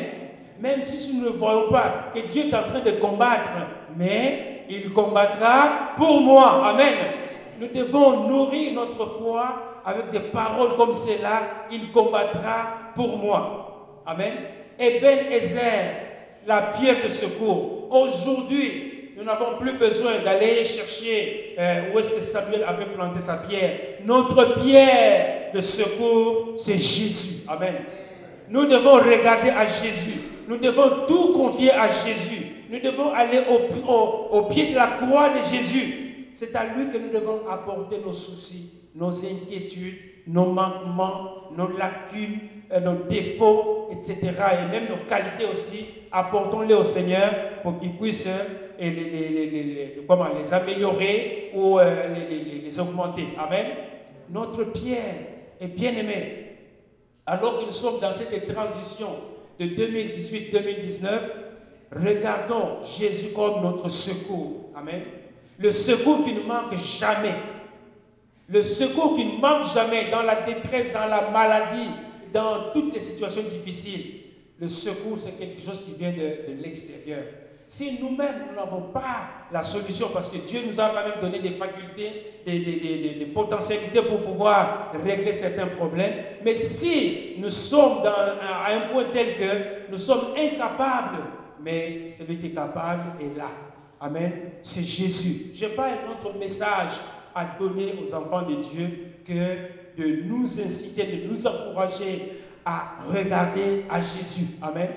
Même 0.60 0.82
si 0.82 1.16
nous 1.16 1.24
ne 1.24 1.30
voyons 1.30 1.70
pas 1.70 2.10
que 2.14 2.20
Dieu 2.28 2.44
est 2.48 2.54
en 2.54 2.62
train 2.64 2.80
de 2.80 2.92
combattre, 2.92 3.50
mais 3.96 4.64
il 4.68 4.92
combattra 4.92 5.94
pour 5.96 6.20
moi. 6.20 6.68
Amen. 6.68 6.94
Nous 7.58 7.68
devons 7.68 8.28
nourrir 8.28 8.74
notre 8.74 9.18
foi 9.18 9.80
avec 9.84 10.10
des 10.10 10.30
paroles 10.30 10.76
comme 10.76 10.94
cela. 10.94 11.66
Il 11.70 11.90
combattra 11.90 12.92
pour 12.94 13.16
moi. 13.16 14.02
Amen. 14.06 14.32
Et 14.78 15.00
Ben 15.00 15.32
Ezer, 15.32 15.94
la 16.46 16.62
pierre 16.62 17.02
de 17.04 17.08
secours. 17.08 17.88
Aujourd'hui, 17.90 18.91
nous 19.16 19.24
n'avons 19.24 19.58
plus 19.58 19.72
besoin 19.72 20.20
d'aller 20.24 20.64
chercher 20.64 21.54
euh, 21.58 21.92
où 21.92 21.98
est-ce 21.98 22.14
que 22.14 22.20
Samuel 22.20 22.64
avait 22.66 22.86
planté 22.86 23.20
sa 23.20 23.36
pierre. 23.36 23.70
Notre 24.04 24.60
pierre 24.60 25.52
de 25.54 25.60
secours, 25.60 26.54
c'est 26.56 26.78
Jésus. 26.78 27.44
Amen. 27.46 27.74
Nous 28.48 28.64
devons 28.66 28.94
regarder 28.94 29.50
à 29.50 29.66
Jésus. 29.66 30.20
Nous 30.48 30.56
devons 30.56 31.06
tout 31.06 31.32
confier 31.34 31.72
à 31.72 31.88
Jésus. 31.88 32.46
Nous 32.70 32.80
devons 32.80 33.12
aller 33.12 33.40
au, 34.30 34.42
pied 34.44 34.70
de 34.70 34.76
la 34.76 34.86
croix 34.86 35.28
de 35.28 35.42
Jésus. 35.54 36.28
C'est 36.32 36.54
à 36.56 36.64
lui 36.64 36.90
que 36.90 36.96
nous 36.96 37.12
devons 37.12 37.40
apporter 37.50 37.98
nos 38.04 38.14
soucis, 38.14 38.80
nos 38.94 39.10
inquiétudes, 39.10 39.98
nos 40.26 40.46
manquements, 40.46 41.50
nos 41.56 41.68
lacunes, 41.76 42.38
euh, 42.72 42.80
nos 42.80 43.04
défauts, 43.06 43.90
etc. 43.92 44.18
Et 44.22 44.70
même 44.70 44.88
nos 44.88 45.04
qualités 45.06 45.44
aussi. 45.52 45.84
Apportons-les 46.10 46.74
au 46.74 46.82
Seigneur 46.82 47.30
pour 47.62 47.78
qu'il 47.78 47.96
puisse 47.96 48.26
euh, 48.80 48.90
les, 48.90 49.28
les, 49.50 50.04
comment, 50.06 50.28
les 50.38 50.52
améliorer 50.52 51.50
ou 51.54 51.78
euh, 51.78 52.14
les, 52.28 52.80
augmenter. 52.80 53.28
Amen. 53.38 53.66
Notre 54.30 54.64
pierre 54.64 55.14
est 55.60 55.68
bien 55.68 55.92
aimée. 55.92 56.56
Alors 57.26 57.60
que 57.60 57.66
nous 57.66 57.72
sommes 57.72 58.00
dans 58.00 58.12
cette 58.12 58.52
transition 58.52 59.08
de 59.58 59.66
2018-2019, 59.66 61.06
regardons 61.94 62.82
Jésus 62.98 63.32
comme 63.34 63.62
notre 63.62 63.88
secours. 63.88 64.70
Amen. 64.74 65.02
Le 65.58 65.70
secours 65.70 66.24
qui 66.24 66.32
ne 66.32 66.40
manque 66.40 66.76
jamais. 66.78 67.34
Le 68.48 68.62
secours 68.62 69.14
qui 69.14 69.24
ne 69.24 69.38
manque 69.40 69.72
jamais 69.72 70.10
dans 70.10 70.22
la 70.22 70.42
détresse, 70.42 70.92
dans 70.92 71.06
la 71.06 71.30
maladie, 71.30 71.90
dans 72.32 72.72
toutes 72.72 72.92
les 72.94 73.00
situations 73.00 73.42
difficiles. 73.42 74.14
Le 74.58 74.68
secours, 74.68 75.18
c'est 75.18 75.38
quelque 75.38 75.62
chose 75.62 75.84
qui 75.84 75.94
vient 75.98 76.12
de, 76.12 76.52
de 76.52 76.62
l'extérieur. 76.62 77.22
Si 77.74 77.98
nous-mêmes, 77.98 78.48
nous 78.50 78.54
n'avons 78.54 78.92
pas 78.92 79.46
la 79.50 79.62
solution, 79.62 80.08
parce 80.12 80.28
que 80.28 80.46
Dieu 80.46 80.60
nous 80.68 80.78
a 80.78 80.90
quand 80.90 81.08
même 81.08 81.22
donné 81.22 81.38
des 81.38 81.56
facultés, 81.56 82.42
des, 82.44 82.58
des, 82.58 83.14
des, 83.18 83.26
potentialités 83.32 84.02
pour 84.02 84.22
pouvoir 84.24 84.92
régler 85.02 85.32
certains 85.32 85.68
problèmes, 85.68 86.12
mais 86.44 86.54
si 86.54 87.36
nous 87.38 87.48
sommes 87.48 88.04
à 88.04 88.70
un 88.74 88.92
point 88.92 89.04
tel 89.10 89.38
que 89.38 89.90
nous 89.90 89.96
sommes 89.96 90.34
incapables, 90.36 91.22
mais 91.64 92.06
celui 92.08 92.36
qui 92.36 92.48
est 92.48 92.50
capable 92.50 93.12
est 93.18 93.38
là. 93.38 93.48
Amen. 93.98 94.32
C'est 94.60 94.82
Jésus. 94.82 95.52
Je 95.54 95.64
n'ai 95.64 95.72
pas 95.72 95.86
un 95.86 96.10
autre 96.12 96.38
message 96.38 96.92
à 97.34 97.56
donner 97.58 97.94
aux 98.04 98.14
enfants 98.14 98.42
de 98.42 98.56
Dieu 98.56 99.14
que 99.26 99.96
de 99.98 100.24
nous 100.24 100.44
inciter, 100.60 101.04
de 101.04 101.26
nous 101.32 101.46
encourager 101.46 102.34
à 102.66 102.96
regarder 103.08 103.86
à 103.88 103.98
Jésus. 103.98 104.58
Amen. 104.60 104.88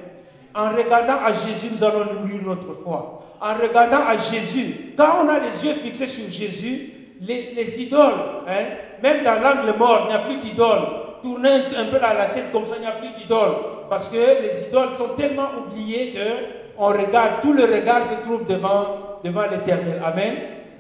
En 0.55 0.69
regardant 0.71 1.17
à 1.23 1.33
Jésus, 1.33 1.67
nous 1.73 1.83
allons 1.83 2.05
nourrir 2.13 2.41
notre 2.45 2.81
foi. 2.81 3.21
En 3.41 3.53
regardant 3.55 4.07
à 4.07 4.15
Jésus, 4.15 4.93
quand 4.97 5.25
on 5.25 5.29
a 5.29 5.39
les 5.39 5.65
yeux 5.65 5.73
fixés 5.73 6.07
sur 6.07 6.31
Jésus, 6.31 6.91
les, 7.21 7.81
idoles, 7.81 8.43
hein, 8.47 8.63
même 9.03 9.23
dans 9.23 9.35
l'angle 9.41 9.77
mort, 9.77 10.03
il 10.05 10.09
n'y 10.09 10.15
a 10.15 10.19
plus 10.19 10.37
d'idoles. 10.37 10.87
Tournez 11.21 11.49
un 11.49 11.85
peu 11.85 11.99
la 11.99 12.27
tête 12.27 12.51
comme 12.53 12.65
ça, 12.65 12.75
il 12.77 12.81
n'y 12.81 12.87
a 12.87 12.91
plus 12.91 13.09
d'idoles. 13.17 13.55
Parce 13.89 14.09
que 14.09 14.41
les 14.41 14.69
idoles 14.69 14.95
sont 14.95 15.15
tellement 15.17 15.49
oubliées 15.59 16.13
que 16.13 16.55
on 16.77 16.87
regarde, 16.87 17.41
tout 17.41 17.53
le 17.53 17.63
regard 17.63 18.05
se 18.05 18.21
trouve 18.23 18.45
devant, 18.45 19.11
l'éternel. 19.23 20.01
Amen. 20.03 20.35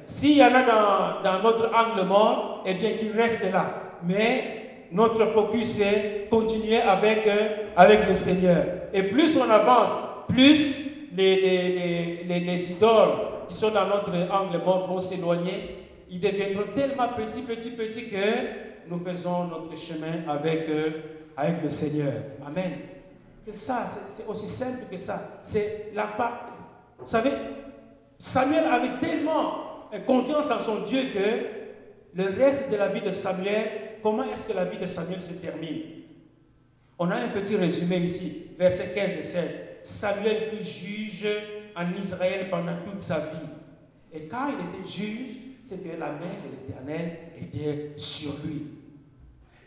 S'il 0.05 0.37
y 0.37 0.43
en 0.43 0.47
a 0.47 0.61
dans, 0.61 1.21
dans 1.23 1.41
notre 1.41 1.69
angle 1.73 2.07
mort, 2.07 2.63
eh 2.65 2.73
bien 2.75 2.91
qu'il 2.91 3.11
reste 3.11 3.51
là. 3.51 3.65
Mais 4.03 4.64
notre 4.91 5.25
focus 5.33 5.77
c'est 5.77 6.27
continuer 6.29 6.81
avec, 6.81 7.27
euh, 7.27 7.67
avec 7.75 8.07
le 8.07 8.15
Seigneur. 8.15 8.65
Et 8.93 9.03
plus 9.03 9.37
on 9.37 9.49
avance, 9.49 9.91
plus 10.27 10.91
les, 11.15 12.23
les, 12.25 12.39
les, 12.39 12.71
idoles 12.71 13.45
qui 13.47 13.55
sont 13.55 13.71
dans 13.71 13.87
notre 13.87 14.11
angle 14.31 14.63
mort 14.63 14.87
vont 14.87 14.99
s'éloigner. 14.99 15.87
Ils 16.09 16.19
deviendront 16.19 16.71
tellement 16.75 17.09
petits, 17.09 17.41
petits, 17.41 17.71
petits 17.71 18.09
que 18.09 18.89
nous 18.89 18.99
faisons 19.03 19.45
notre 19.45 19.77
chemin 19.77 20.27
avec, 20.27 20.69
euh, 20.69 20.89
avec 21.35 21.63
le 21.63 21.69
Seigneur. 21.69 22.13
Amen. 22.45 22.71
C'est 23.43 23.55
ça, 23.55 23.85
c'est 23.87 24.27
aussi 24.27 24.47
simple 24.47 24.85
que 24.89 24.97
ça. 24.97 25.39
C'est 25.41 25.91
la 25.93 26.07
part. 26.07 26.49
Vous 26.99 27.07
savez, 27.07 27.31
Samuel 28.17 28.65
avait 28.65 28.99
tellement 28.99 29.65
confiance 30.05 30.51
en 30.51 30.59
son 30.59 30.81
Dieu 30.87 31.01
que 31.13 31.55
le 32.15 32.43
reste 32.43 32.71
de 32.71 32.77
la 32.77 32.87
vie 32.87 33.01
de 33.01 33.11
Samuel 33.11 33.84
comment 34.05 34.31
est-ce 34.31 34.49
que 34.49 34.55
la 34.55 34.65
vie 34.65 34.77
de 34.77 34.85
Samuel 34.85 35.23
se 35.23 35.33
termine? 35.33 35.81
On 36.99 37.09
a 37.09 37.15
un 37.15 37.29
petit 37.29 37.55
résumé 37.55 37.97
ici, 37.97 38.49
versets 38.55 38.93
15 38.93 39.13
et 39.17 39.23
16. 39.23 39.49
Samuel 39.81 40.43
fut 40.51 40.63
juge 40.63 41.27
en 41.75 41.91
Israël 41.99 42.47
pendant 42.51 42.75
toute 42.85 43.01
sa 43.01 43.17
vie. 43.17 43.49
Et 44.13 44.27
quand 44.27 44.49
il 44.49 44.79
était 44.79 44.87
juge, 44.87 45.35
c'est 45.63 45.83
que 45.83 45.99
la 45.99 46.11
main 46.11 46.35
de 46.43 46.51
l'Éternel 46.51 47.17
était 47.41 47.93
sur 47.97 48.33
lui. 48.45 48.67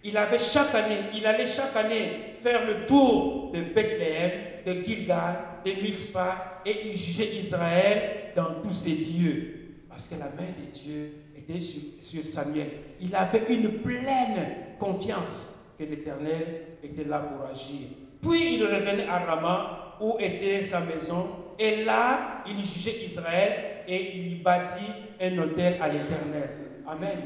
Il 0.05 0.17
avait 0.17 0.39
chaque 0.39 0.73
année, 0.73 1.01
il 1.17 1.27
allait 1.27 1.49
chaque 1.49 1.75
année 1.75 2.37
faire 2.41 2.65
le 2.65 2.87
tour 2.87 3.51
de 3.51 3.61
Bethléem, 3.61 4.31
de 4.65 4.85
Gilgal, 4.85 5.37
de 5.65 5.83
Mitzpah, 5.83 6.63
et 6.65 6.87
il 6.87 6.97
jugeait 6.97 7.41
Israël 7.41 8.33
dans 8.37 8.63
tous 8.63 8.73
ces 8.73 8.95
lieux. 8.95 9.55
Parce 9.89 10.07
que 10.07 10.15
la 10.15 10.27
main 10.27 10.53
de 10.57 10.71
Dieu 10.73 11.13
sur, 11.59 12.25
Samuel. 12.25 12.71
Il 13.01 13.15
avait 13.15 13.45
une 13.49 13.79
pleine 13.81 14.77
confiance 14.79 15.75
que 15.79 15.85
l'Éternel 15.85 16.77
était 16.83 17.05
là 17.05 17.21
pour 17.21 17.47
agir. 17.47 17.89
Puis 18.21 18.57
il 18.57 18.65
revenait 18.65 19.07
à 19.07 19.19
Rama, 19.21 19.97
où 20.01 20.17
était 20.19 20.63
sa 20.63 20.81
maison, 20.81 21.27
et 21.59 21.85
là, 21.85 22.43
il 22.47 22.65
jugeait 22.65 23.05
Israël 23.05 23.53
et 23.87 24.17
il 24.17 24.43
bâtit 24.43 24.93
un 25.21 25.39
hôtel 25.39 25.81
à 25.81 25.89
l'Éternel. 25.89 26.51
Amen. 26.87 27.19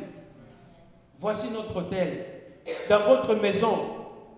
Voici 1.20 1.52
notre 1.52 1.76
hôtel. 1.76 2.24
Dans 2.88 3.00
votre 3.00 3.34
maison, 3.34 3.76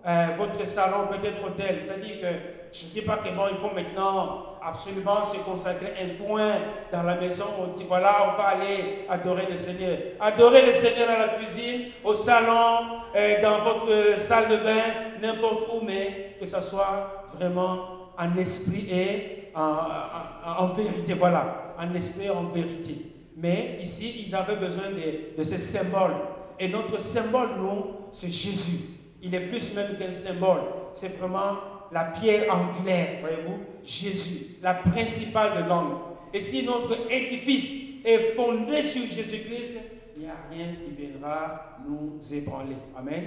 euh, 0.05 0.27
votre 0.37 0.65
salon, 0.65 1.07
peut-être 1.07 1.45
hôtel, 1.45 1.77
c'est-à-dire 1.81 2.21
que 2.21 2.27
je 2.71 2.85
ne 2.85 2.91
dis 2.91 3.01
pas 3.01 3.17
que 3.17 3.29
bon, 3.29 3.43
il 3.51 3.57
faut 3.57 3.73
maintenant 3.73 4.54
absolument 4.65 5.23
se 5.23 5.37
consacrer 5.37 5.93
un 6.01 6.23
point 6.23 6.53
dans 6.91 7.03
la 7.03 7.15
maison. 7.15 7.45
On 7.59 7.77
dit 7.77 7.85
voilà, 7.87 8.33
on 8.33 8.37
va 8.37 8.47
aller 8.49 9.05
adorer 9.07 9.47
le 9.49 9.57
Seigneur. 9.57 9.97
Adorer 10.19 10.65
le 10.65 10.73
Seigneur 10.73 11.09
à 11.09 11.19
la 11.19 11.27
cuisine, 11.35 11.91
au 12.03 12.13
salon, 12.13 13.01
euh, 13.15 13.41
dans 13.41 13.63
votre 13.63 14.19
salle 14.19 14.49
de 14.49 14.57
bain, 14.57 15.21
n'importe 15.21 15.69
où, 15.73 15.85
mais 15.85 16.35
que 16.39 16.45
ce 16.45 16.61
soit 16.61 17.27
vraiment 17.37 18.11
en 18.17 18.37
esprit 18.37 18.87
et 18.89 19.51
en, 19.55 20.67
vérité. 20.73 21.13
Voilà, 21.13 21.75
en 21.77 21.93
esprit 21.93 22.25
et 22.25 22.29
en 22.31 22.45
vérité. 22.45 23.11
Mais 23.37 23.77
ici, 23.81 24.25
ils 24.27 24.33
avaient 24.35 24.55
besoin 24.55 24.89
de, 24.89 25.37
de 25.37 25.43
ces 25.43 25.57
symboles. 25.59 26.15
Et 26.59 26.69
notre 26.69 26.99
symbole, 26.99 27.49
nous, 27.57 27.85
c'est 28.11 28.31
Jésus. 28.31 28.85
Il 29.21 29.35
est 29.35 29.47
plus 29.47 29.75
même 29.75 29.97
qu'un 29.97 30.11
symbole. 30.11 30.61
C'est 30.93 31.17
vraiment 31.17 31.57
la 31.95 32.03
pierre 32.03 32.53
angulaire, 32.53 33.19
voyez-vous, 33.21 33.57
Jésus, 33.81 34.57
la 34.61 34.73
principale 34.73 35.63
de 35.63 35.69
l'homme. 35.69 35.97
Et 36.33 36.41
si 36.41 36.65
notre 36.65 37.09
édifice 37.09 38.01
est 38.03 38.35
fondé 38.35 38.81
sur 38.81 39.03
Jésus-Christ, 39.03 39.79
il 40.17 40.23
n'y 40.23 40.27
a 40.27 40.35
rien 40.51 40.73
qui 40.73 40.91
viendra 40.91 41.77
nous 41.87 42.19
ébranler. 42.33 42.75
Amen. 42.97 43.23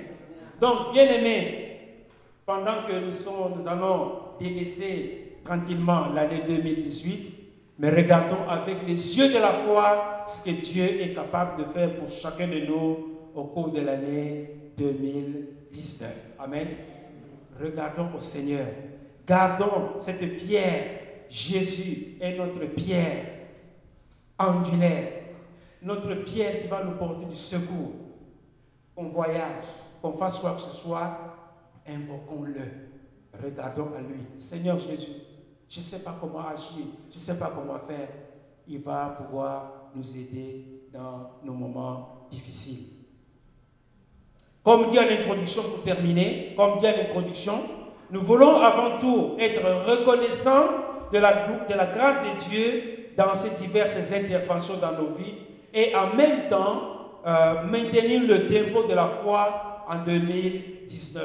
Donc, 0.60 0.92
bien 0.92 1.04
aimés, 1.04 1.78
pendant 2.44 2.82
que 2.86 2.92
nous, 2.92 3.14
sommes, 3.14 3.54
nous 3.56 3.66
allons 3.66 4.12
délaisser 4.38 5.38
tranquillement 5.42 6.08
l'année 6.08 6.42
2018, 6.46 7.32
mais 7.78 7.88
regardons 7.88 8.46
avec 8.50 8.86
les 8.86 9.18
yeux 9.18 9.28
de 9.28 9.38
la 9.38 9.52
foi 9.52 10.24
ce 10.26 10.44
que 10.44 10.60
Dieu 10.60 11.00
est 11.00 11.14
capable 11.14 11.64
de 11.64 11.72
faire 11.72 11.94
pour 11.94 12.10
chacun 12.10 12.48
de 12.48 12.66
nous 12.66 13.16
au 13.34 13.44
cours 13.44 13.70
de 13.70 13.80
l'année 13.80 14.50
2019. 14.76 16.12
Amen. 16.38 16.66
Regardons 17.60 18.08
au 18.16 18.20
Seigneur. 18.20 18.68
Gardons 19.26 19.98
cette 19.98 20.36
pierre. 20.36 20.98
Jésus 21.28 22.16
est 22.20 22.38
notre 22.38 22.64
pierre 22.74 23.26
angulaire. 24.38 25.12
Notre 25.82 26.14
pierre 26.24 26.60
qui 26.60 26.68
va 26.68 26.82
nous 26.84 26.96
porter 26.96 27.26
du 27.26 27.36
secours. 27.36 27.92
On 28.96 29.08
voyage, 29.08 29.64
qu'on 30.00 30.12
fasse 30.12 30.38
quoi 30.38 30.54
que 30.54 30.62
ce 30.62 30.74
soit, 30.74 31.18
invoquons-le. 31.86 32.62
Regardons 33.42 33.92
à 33.94 34.00
lui. 34.00 34.20
Seigneur 34.36 34.78
Jésus, 34.78 35.12
je 35.68 35.80
ne 35.80 35.84
sais 35.84 36.00
pas 36.00 36.16
comment 36.20 36.48
agir, 36.48 36.86
je 37.10 37.16
ne 37.16 37.20
sais 37.20 37.38
pas 37.38 37.52
comment 37.54 37.78
faire. 37.86 38.08
Il 38.66 38.80
va 38.80 39.16
pouvoir 39.20 39.90
nous 39.94 40.16
aider 40.16 40.88
dans 40.92 41.30
nos 41.44 41.52
moments 41.52 42.26
difficiles. 42.30 42.97
Comme 44.68 44.88
dit 44.90 44.98
en 44.98 45.10
introduction 45.10 45.62
pour 45.62 45.82
terminer, 45.82 46.52
comme 46.54 46.76
dit 46.76 46.86
en 46.86 46.90
introduction, 46.90 47.54
nous 48.10 48.20
voulons 48.20 48.60
avant 48.60 48.98
tout 48.98 49.30
être 49.38 49.62
reconnaissants 49.88 50.66
de 51.10 51.18
la, 51.18 51.32
de 51.32 51.94
grâce 51.96 52.16
de 52.16 52.50
Dieu 52.50 52.82
dans 53.16 53.34
ces 53.34 53.56
diverses 53.64 54.12
interventions 54.12 54.74
dans 54.78 54.92
nos 54.92 55.14
vies 55.16 55.36
et 55.72 55.94
en 55.94 56.14
même 56.14 56.50
temps 56.50 56.82
euh, 57.26 57.62
maintenir 57.62 58.20
le 58.24 58.46
tempo 58.46 58.82
de 58.86 58.92
la 58.92 59.08
foi 59.22 59.86
en 59.88 60.04
2019. 60.04 61.24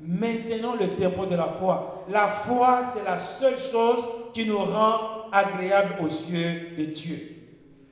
Maintenons 0.00 0.74
le 0.74 0.88
tempo 1.00 1.24
de 1.24 1.36
la 1.36 1.54
foi. 1.60 2.04
La 2.10 2.26
foi, 2.26 2.80
c'est 2.82 3.08
la 3.08 3.20
seule 3.20 3.58
chose 3.58 4.04
qui 4.34 4.44
nous 4.44 4.58
rend 4.58 5.28
agréable 5.30 5.98
aux 6.02 6.08
yeux 6.08 6.70
de 6.76 6.84
Dieu. 6.86 7.16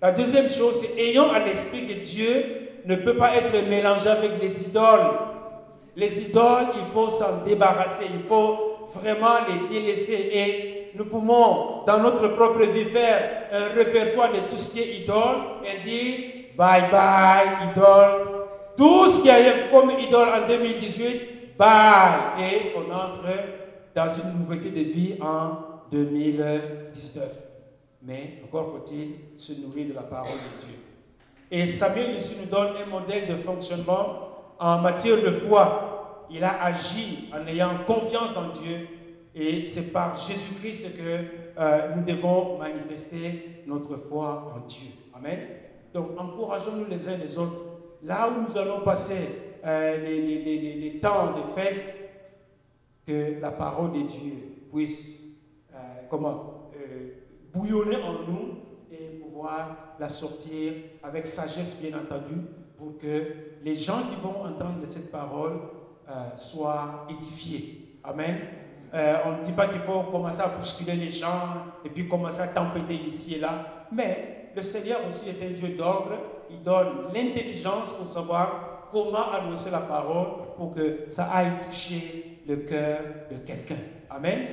La 0.02 0.10
deuxième 0.10 0.48
chose, 0.50 0.80
c'est 0.80 1.00
ayons 1.00 1.30
à 1.30 1.38
l'esprit 1.38 1.86
que 1.86 2.04
Dieu 2.04 2.63
ne 2.86 2.96
peut 2.96 3.16
pas 3.16 3.34
être 3.36 3.68
mélangé 3.68 4.08
avec 4.08 4.40
les 4.40 4.68
idoles. 4.68 5.10
Les 5.96 6.28
idoles, 6.28 6.66
il 6.76 6.92
faut 6.92 7.10
s'en 7.10 7.44
débarrasser, 7.44 8.06
il 8.12 8.26
faut 8.26 8.88
vraiment 8.94 9.36
les 9.48 9.68
délaisser. 9.68 10.30
Et 10.32 10.90
nous 10.94 11.06
pouvons, 11.06 11.84
dans 11.86 11.98
notre 11.98 12.28
propre 12.28 12.62
vie, 12.62 12.84
faire 12.86 13.48
un 13.52 13.74
répertoire 13.74 14.32
de 14.32 14.38
tout 14.50 14.56
ce 14.56 14.74
qui 14.74 14.80
est 14.80 15.00
idole 15.02 15.36
et 15.64 15.88
dire 15.88 16.30
bye 16.56 16.90
bye, 16.90 17.70
idole. 17.72 18.26
Tout 18.76 19.08
ce 19.08 19.22
qui 19.22 19.30
a 19.30 19.40
eu 19.40 19.70
comme 19.70 19.90
idole 19.90 20.28
en 20.28 20.46
2018, 20.48 21.56
bye. 21.56 22.40
Et 22.40 22.72
on 22.76 22.92
entre 22.92 23.28
dans 23.94 24.08
une 24.08 24.40
nouveauté 24.40 24.70
de 24.70 24.80
vie 24.80 25.14
en 25.20 25.90
2019. 25.90 27.28
Mais 28.02 28.42
encore 28.44 28.72
faut-il 28.72 29.38
se 29.38 29.60
nourrir 29.62 29.88
de 29.88 29.94
la 29.94 30.02
parole 30.02 30.32
de 30.32 30.64
Dieu. 30.64 30.83
Et 31.56 31.68
Samuel 31.68 32.16
ici 32.16 32.34
nous 32.40 32.50
donne 32.50 32.72
un 32.84 32.90
modèle 32.90 33.28
de 33.28 33.36
fonctionnement 33.36 34.28
en 34.58 34.78
matière 34.80 35.22
de 35.22 35.30
foi. 35.30 36.26
Il 36.28 36.42
a 36.42 36.64
agi 36.64 37.30
en 37.32 37.46
ayant 37.46 37.84
confiance 37.86 38.36
en 38.36 38.48
Dieu 38.60 38.88
et 39.32 39.64
c'est 39.68 39.92
par 39.92 40.16
Jésus-Christ 40.16 40.96
que 40.96 41.20
euh, 41.56 41.94
nous 41.94 42.02
devons 42.02 42.58
manifester 42.58 43.62
notre 43.68 43.98
foi 43.98 44.52
en 44.56 44.66
Dieu. 44.66 44.88
Amen. 45.14 45.38
Donc 45.94 46.18
encourageons-nous 46.18 46.86
les 46.86 47.08
uns 47.08 47.18
les 47.18 47.38
autres. 47.38 47.62
Là 48.02 48.28
où 48.28 48.50
nous 48.50 48.58
allons 48.58 48.80
passer 48.80 49.28
euh, 49.64 49.96
les, 50.04 50.98
temps 51.00 51.34
de 51.36 51.54
fête, 51.54 51.84
que 53.06 53.40
la 53.40 53.52
parole 53.52 53.92
de 53.92 54.00
Dieu 54.00 54.32
puisse 54.72 55.20
euh, 55.72 55.76
comment, 56.10 56.72
bouillonner 57.52 57.98
en 58.02 58.28
nous 58.28 58.63
la 59.98 60.08
sortir 60.08 60.72
avec 61.02 61.26
sagesse, 61.26 61.80
bien 61.80 61.96
entendu, 61.98 62.34
pour 62.76 62.98
que 62.98 63.24
les 63.62 63.74
gens 63.74 64.02
qui 64.08 64.16
vont 64.22 64.44
entendre 64.44 64.84
cette 64.86 65.10
parole 65.10 65.60
euh, 66.08 66.36
soient 66.36 67.06
édifiés. 67.08 67.98
Amen. 68.04 68.36
Euh, 68.92 69.16
on 69.26 69.38
ne 69.38 69.44
dit 69.44 69.52
pas 69.52 69.68
qu'il 69.68 69.80
faut 69.80 70.02
commencer 70.04 70.40
à 70.40 70.48
bousculer 70.48 70.96
les 70.96 71.10
gens 71.10 71.66
et 71.84 71.88
puis 71.88 72.06
commencer 72.08 72.42
à 72.42 72.48
tempêter 72.48 72.94
ici 72.94 73.36
et 73.36 73.40
là, 73.40 73.86
mais 73.90 74.50
le 74.54 74.62
Seigneur 74.62 75.00
aussi 75.08 75.30
est 75.30 75.44
un 75.44 75.50
Dieu 75.50 75.76
d'ordre. 75.76 76.12
Il 76.50 76.62
donne 76.62 77.12
l'intelligence 77.12 77.92
pour 77.92 78.06
savoir 78.06 78.88
comment 78.92 79.32
annoncer 79.32 79.70
la 79.70 79.80
parole 79.80 80.54
pour 80.56 80.74
que 80.74 81.06
ça 81.08 81.24
aille 81.32 81.60
toucher 81.66 82.40
le 82.46 82.56
cœur 82.56 83.00
de 83.30 83.38
quelqu'un. 83.38 83.82
Amen. 84.10 84.46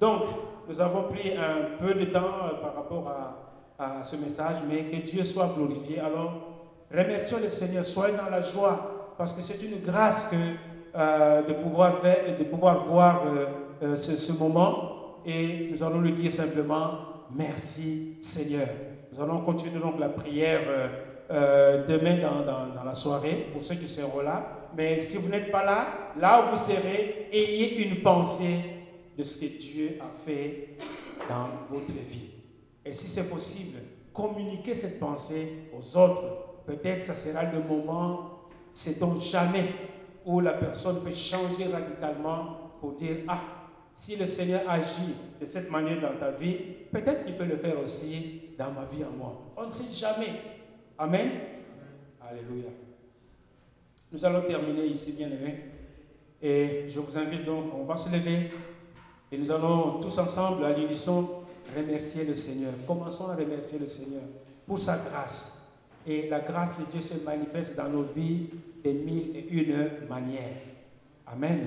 Donc, 0.00 0.22
nous 0.68 0.80
avons 0.80 1.04
pris 1.04 1.32
un 1.36 1.76
peu 1.78 1.94
de 1.94 2.06
temps 2.06 2.18
euh, 2.44 2.60
par 2.62 2.74
rapport 2.76 3.08
à 3.08 3.45
à 3.78 4.02
ce 4.02 4.16
message, 4.16 4.56
mais 4.68 4.84
que 4.84 5.06
Dieu 5.06 5.24
soit 5.24 5.52
glorifié. 5.56 6.00
Alors, 6.00 6.32
remercions 6.90 7.38
le 7.42 7.48
Seigneur, 7.48 7.84
soyez 7.84 8.16
dans 8.16 8.30
la 8.30 8.42
joie, 8.42 9.14
parce 9.18 9.32
que 9.32 9.42
c'est 9.42 9.62
une 9.64 9.80
grâce 9.80 10.30
que, 10.30 10.36
euh, 10.98 11.42
de, 11.42 11.52
pouvoir 11.54 12.00
faire, 12.00 12.38
de 12.38 12.44
pouvoir 12.44 12.86
voir 12.86 13.22
euh, 13.26 13.46
euh, 13.82 13.96
ce, 13.96 14.32
moment. 14.38 15.20
Et 15.26 15.68
nous 15.70 15.82
allons 15.82 16.00
lui 16.00 16.12
dire 16.12 16.32
simplement, 16.32 16.90
merci 17.34 18.16
Seigneur. 18.20 18.68
Nous 19.12 19.22
allons 19.22 19.40
continuer 19.40 19.80
donc 19.80 19.98
la 19.98 20.08
prière 20.08 20.60
demain 21.28 22.18
dans, 22.20 22.84
la 22.84 22.94
soirée, 22.94 23.48
pour 23.52 23.64
ceux 23.64 23.74
qui 23.74 23.88
seront 23.88 24.20
là. 24.20 24.46
Mais 24.76 25.00
si 25.00 25.16
vous 25.16 25.28
n'êtes 25.28 25.50
pas 25.50 25.64
là, 25.64 25.86
là 26.20 26.44
où 26.44 26.50
vous 26.50 26.56
serez, 26.56 27.28
ayez 27.32 27.88
une 27.88 28.02
pensée 28.02 28.60
de 29.18 29.24
ce 29.24 29.40
que 29.40 29.58
Dieu 29.58 29.98
a 30.00 30.24
fait 30.24 30.76
dans 31.28 31.48
votre 31.70 31.92
vie. 31.92 32.25
Et 32.86 32.94
si 32.94 33.08
c'est 33.08 33.28
possible, 33.28 33.78
communiquer 34.16 34.74
cette 34.74 34.98
pensée 34.98 35.68
aux 35.76 35.96
autres. 35.98 36.22
Peut-être 36.64 37.04
ça 37.04 37.14
sera 37.14 37.44
le 37.44 37.62
moment, 37.62 38.40
sait-on 38.72 39.20
jamais, 39.20 39.68
où 40.24 40.40
la 40.40 40.54
personne 40.54 41.04
peut 41.04 41.12
changer 41.12 41.66
radicalement 41.66 42.72
pour 42.80 42.94
dire, 42.94 43.18
ah, 43.28 43.40
si 43.94 44.16
le 44.16 44.26
Seigneur 44.26 44.68
agit 44.68 45.14
de 45.40 45.46
cette 45.46 45.70
manière 45.70 46.00
dans 46.00 46.18
ta 46.18 46.32
vie, 46.32 46.56
peut-être 46.90 47.24
qu'il 47.24 47.36
peut 47.36 47.44
le 47.44 47.56
faire 47.56 47.78
aussi 47.80 48.42
dans 48.58 48.72
ma 48.72 48.84
vie 48.84 49.04
en 49.04 49.16
moi. 49.16 49.52
On 49.56 49.66
ne 49.66 49.70
sait 49.70 49.94
jamais. 49.94 50.40
Amen. 50.98 51.30
Alléluia. 52.20 52.70
Nous 54.10 54.24
allons 54.24 54.42
terminer 54.42 54.86
ici, 54.86 55.12
bien 55.12 55.28
aimés. 55.28 55.64
Et 56.42 56.86
je 56.88 57.00
vous 57.00 57.16
invite 57.16 57.44
donc, 57.44 57.66
on 57.74 57.84
va 57.84 57.96
se 57.96 58.12
lever 58.12 58.50
et 59.30 59.38
nous 59.38 59.50
allons 59.50 59.98
tous 60.00 60.18
ensemble 60.18 60.64
à 60.64 60.72
l'unisson 60.72 61.45
remercier 61.74 62.24
le 62.24 62.34
Seigneur. 62.34 62.72
Commençons 62.86 63.28
à 63.28 63.36
remercier 63.36 63.78
le 63.78 63.86
Seigneur 63.86 64.22
pour 64.66 64.80
sa 64.80 64.98
grâce. 64.98 65.68
Et 66.06 66.28
la 66.28 66.40
grâce 66.40 66.78
de 66.78 66.84
Dieu 66.90 67.00
se 67.00 67.22
manifeste 67.24 67.76
dans 67.76 67.88
nos 67.88 68.02
vies 68.02 68.48
de 68.84 68.90
mille 68.90 69.36
et 69.36 69.48
une 69.50 70.06
manières. 70.08 70.58
Amen. 71.26 71.66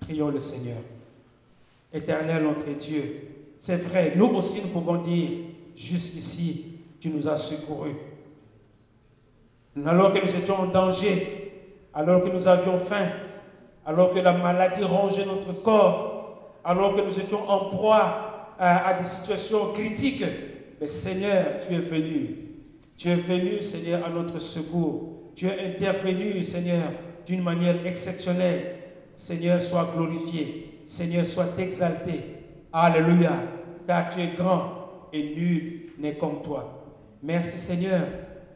Prions 0.00 0.28
le 0.28 0.40
Seigneur. 0.40 0.78
Éternel 1.92 2.42
notre 2.42 2.70
Dieu, 2.78 3.26
c'est 3.58 3.82
vrai, 3.82 4.12
nous 4.16 4.26
aussi 4.26 4.62
nous 4.62 4.68
pouvons 4.68 5.02
dire, 5.02 5.30
jusqu'ici, 5.74 6.64
tu 7.00 7.08
nous 7.08 7.28
as 7.28 7.36
secourus. 7.36 7.96
alors 9.84 10.12
que 10.12 10.22
nous 10.22 10.36
étions 10.36 10.60
en 10.60 10.66
danger, 10.66 11.52
alors 11.94 12.22
que 12.22 12.28
nous 12.28 12.46
avions 12.46 12.78
faim, 12.78 13.08
alors 13.84 14.12
que 14.12 14.18
la 14.18 14.32
maladie 14.32 14.82
rongeait 14.82 15.24
notre 15.24 15.52
corps, 15.62 16.56
alors 16.64 16.96
que 16.96 17.00
nous 17.00 17.18
étions 17.18 17.48
en 17.48 17.70
proie 17.70 18.25
à, 18.58 18.94
des 18.98 19.04
situations 19.04 19.72
critiques. 19.72 20.24
Mais 20.80 20.86
Seigneur, 20.86 21.44
tu 21.66 21.74
es 21.74 21.78
venu. 21.78 22.36
Tu 22.96 23.08
es 23.08 23.16
venu, 23.16 23.62
Seigneur, 23.62 24.04
à 24.04 24.10
notre 24.10 24.38
secours. 24.38 25.32
Tu 25.34 25.46
es 25.46 25.74
intervenu, 25.74 26.42
Seigneur, 26.44 26.92
d'une 27.26 27.42
manière 27.42 27.86
exceptionnelle. 27.86 28.76
Seigneur, 29.16 29.62
sois 29.62 29.92
glorifié. 29.94 30.82
Seigneur, 30.86 31.26
sois 31.26 31.48
exalté. 31.58 32.20
Alléluia. 32.72 33.32
Car 33.86 34.08
tu 34.08 34.20
es 34.20 34.30
grand 34.36 35.08
et 35.12 35.34
nul 35.34 35.92
n'est 35.98 36.16
comme 36.16 36.42
toi. 36.42 36.76
Merci 37.22 37.58
Seigneur, 37.58 38.02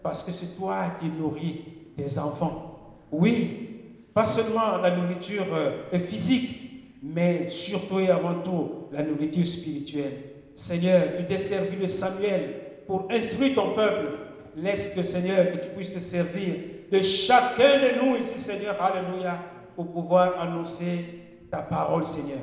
parce 0.02 0.22
que 0.22 0.32
c'est 0.32 0.56
toi 0.56 0.92
qui 1.00 1.06
nourris 1.06 1.64
tes 1.96 2.18
enfants. 2.18 2.98
Oui, 3.10 3.70
pas 4.14 4.26
seulement 4.26 4.76
la 4.78 4.96
nourriture 4.96 5.46
euh, 5.52 5.98
physique, 5.98 6.59
mais 7.02 7.48
surtout 7.48 8.00
et 8.00 8.10
avant 8.10 8.40
tout 8.42 8.88
la 8.92 9.02
nourriture 9.02 9.46
spirituelle. 9.46 10.12
Seigneur, 10.54 11.02
tu 11.16 11.24
t'es 11.24 11.38
servi 11.38 11.76
de 11.76 11.86
Samuel 11.86 12.54
pour 12.86 13.06
instruire 13.10 13.54
ton 13.54 13.74
peuple. 13.74 14.08
Laisse 14.56 14.94
que 14.94 15.02
Seigneur, 15.02 15.52
que 15.52 15.58
tu 15.58 15.68
puisses 15.68 15.94
te 15.94 16.00
servir 16.00 16.54
de 16.90 17.00
chacun 17.00 17.78
de 17.78 18.04
nous 18.04 18.16
ici, 18.16 18.38
Seigneur, 18.38 18.76
Alléluia, 18.82 19.38
pour 19.76 19.90
pouvoir 19.92 20.38
annoncer 20.40 21.04
ta 21.50 21.58
parole, 21.58 22.04
Seigneur. 22.04 22.40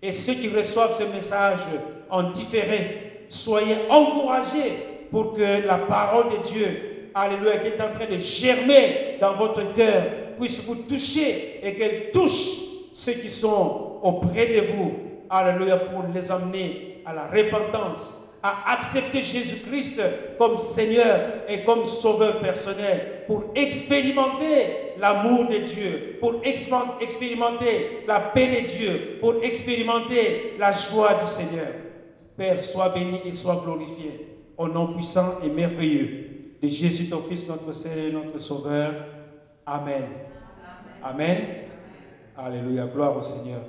Et 0.00 0.12
ceux 0.12 0.34
qui 0.34 0.48
reçoivent 0.48 0.94
ce 0.94 1.12
message 1.14 1.60
en 2.08 2.30
différé, 2.30 3.24
soyez 3.28 3.74
encouragés 3.90 5.08
pour 5.10 5.34
que 5.34 5.66
la 5.66 5.78
parole 5.78 6.38
de 6.38 6.48
Dieu, 6.48 7.10
Alléluia, 7.14 7.58
qui 7.58 7.66
est 7.66 7.80
en 7.80 7.92
train 7.92 8.06
de 8.10 8.18
germer 8.18 9.18
dans 9.20 9.34
votre 9.34 9.74
cœur, 9.74 10.04
puisse 10.38 10.64
vous 10.64 10.76
toucher 10.76 11.60
et 11.62 11.74
qu'elle 11.74 12.10
touche 12.12 12.71
ceux 12.92 13.12
qui 13.12 13.30
sont 13.30 13.98
auprès 14.02 14.46
de 14.46 14.72
vous, 14.72 14.92
Alléluia, 15.30 15.78
pour 15.78 16.04
les 16.14 16.30
amener 16.30 17.02
à 17.06 17.14
la 17.14 17.26
repentance, 17.26 18.22
à 18.42 18.72
accepter 18.72 19.22
Jésus-Christ 19.22 20.02
comme 20.36 20.58
Seigneur 20.58 21.44
et 21.48 21.64
comme 21.64 21.86
Sauveur 21.86 22.40
personnel, 22.40 23.24
pour 23.26 23.44
expérimenter 23.54 24.96
l'amour 24.98 25.48
de 25.48 25.58
Dieu, 25.58 26.18
pour 26.20 26.34
expérimenter 26.42 28.04
la 28.06 28.20
paix 28.20 28.60
de 28.60 28.66
Dieu, 28.66 29.18
pour 29.20 29.42
expérimenter 29.42 30.54
la 30.58 30.72
joie 30.72 31.14
du 31.22 31.28
Seigneur. 31.28 31.68
Père, 32.36 32.62
sois 32.62 32.90
béni 32.90 33.20
et 33.24 33.32
sois 33.32 33.62
glorifié 33.64 34.28
au 34.58 34.68
nom 34.68 34.92
puissant 34.92 35.38
et 35.44 35.48
merveilleux 35.48 36.56
de 36.62 36.68
Jésus, 36.68 37.08
ton 37.08 37.22
Fils, 37.22 37.48
notre 37.48 37.72
Seigneur 37.72 38.06
et 38.06 38.12
notre 38.12 38.38
Sauveur. 38.38 38.92
Amen. 39.64 40.04
Amen. 41.02 41.38
Alléluia. 42.36 42.86
Gloire 42.86 43.16
au 43.16 43.22
Seigneur. 43.22 43.60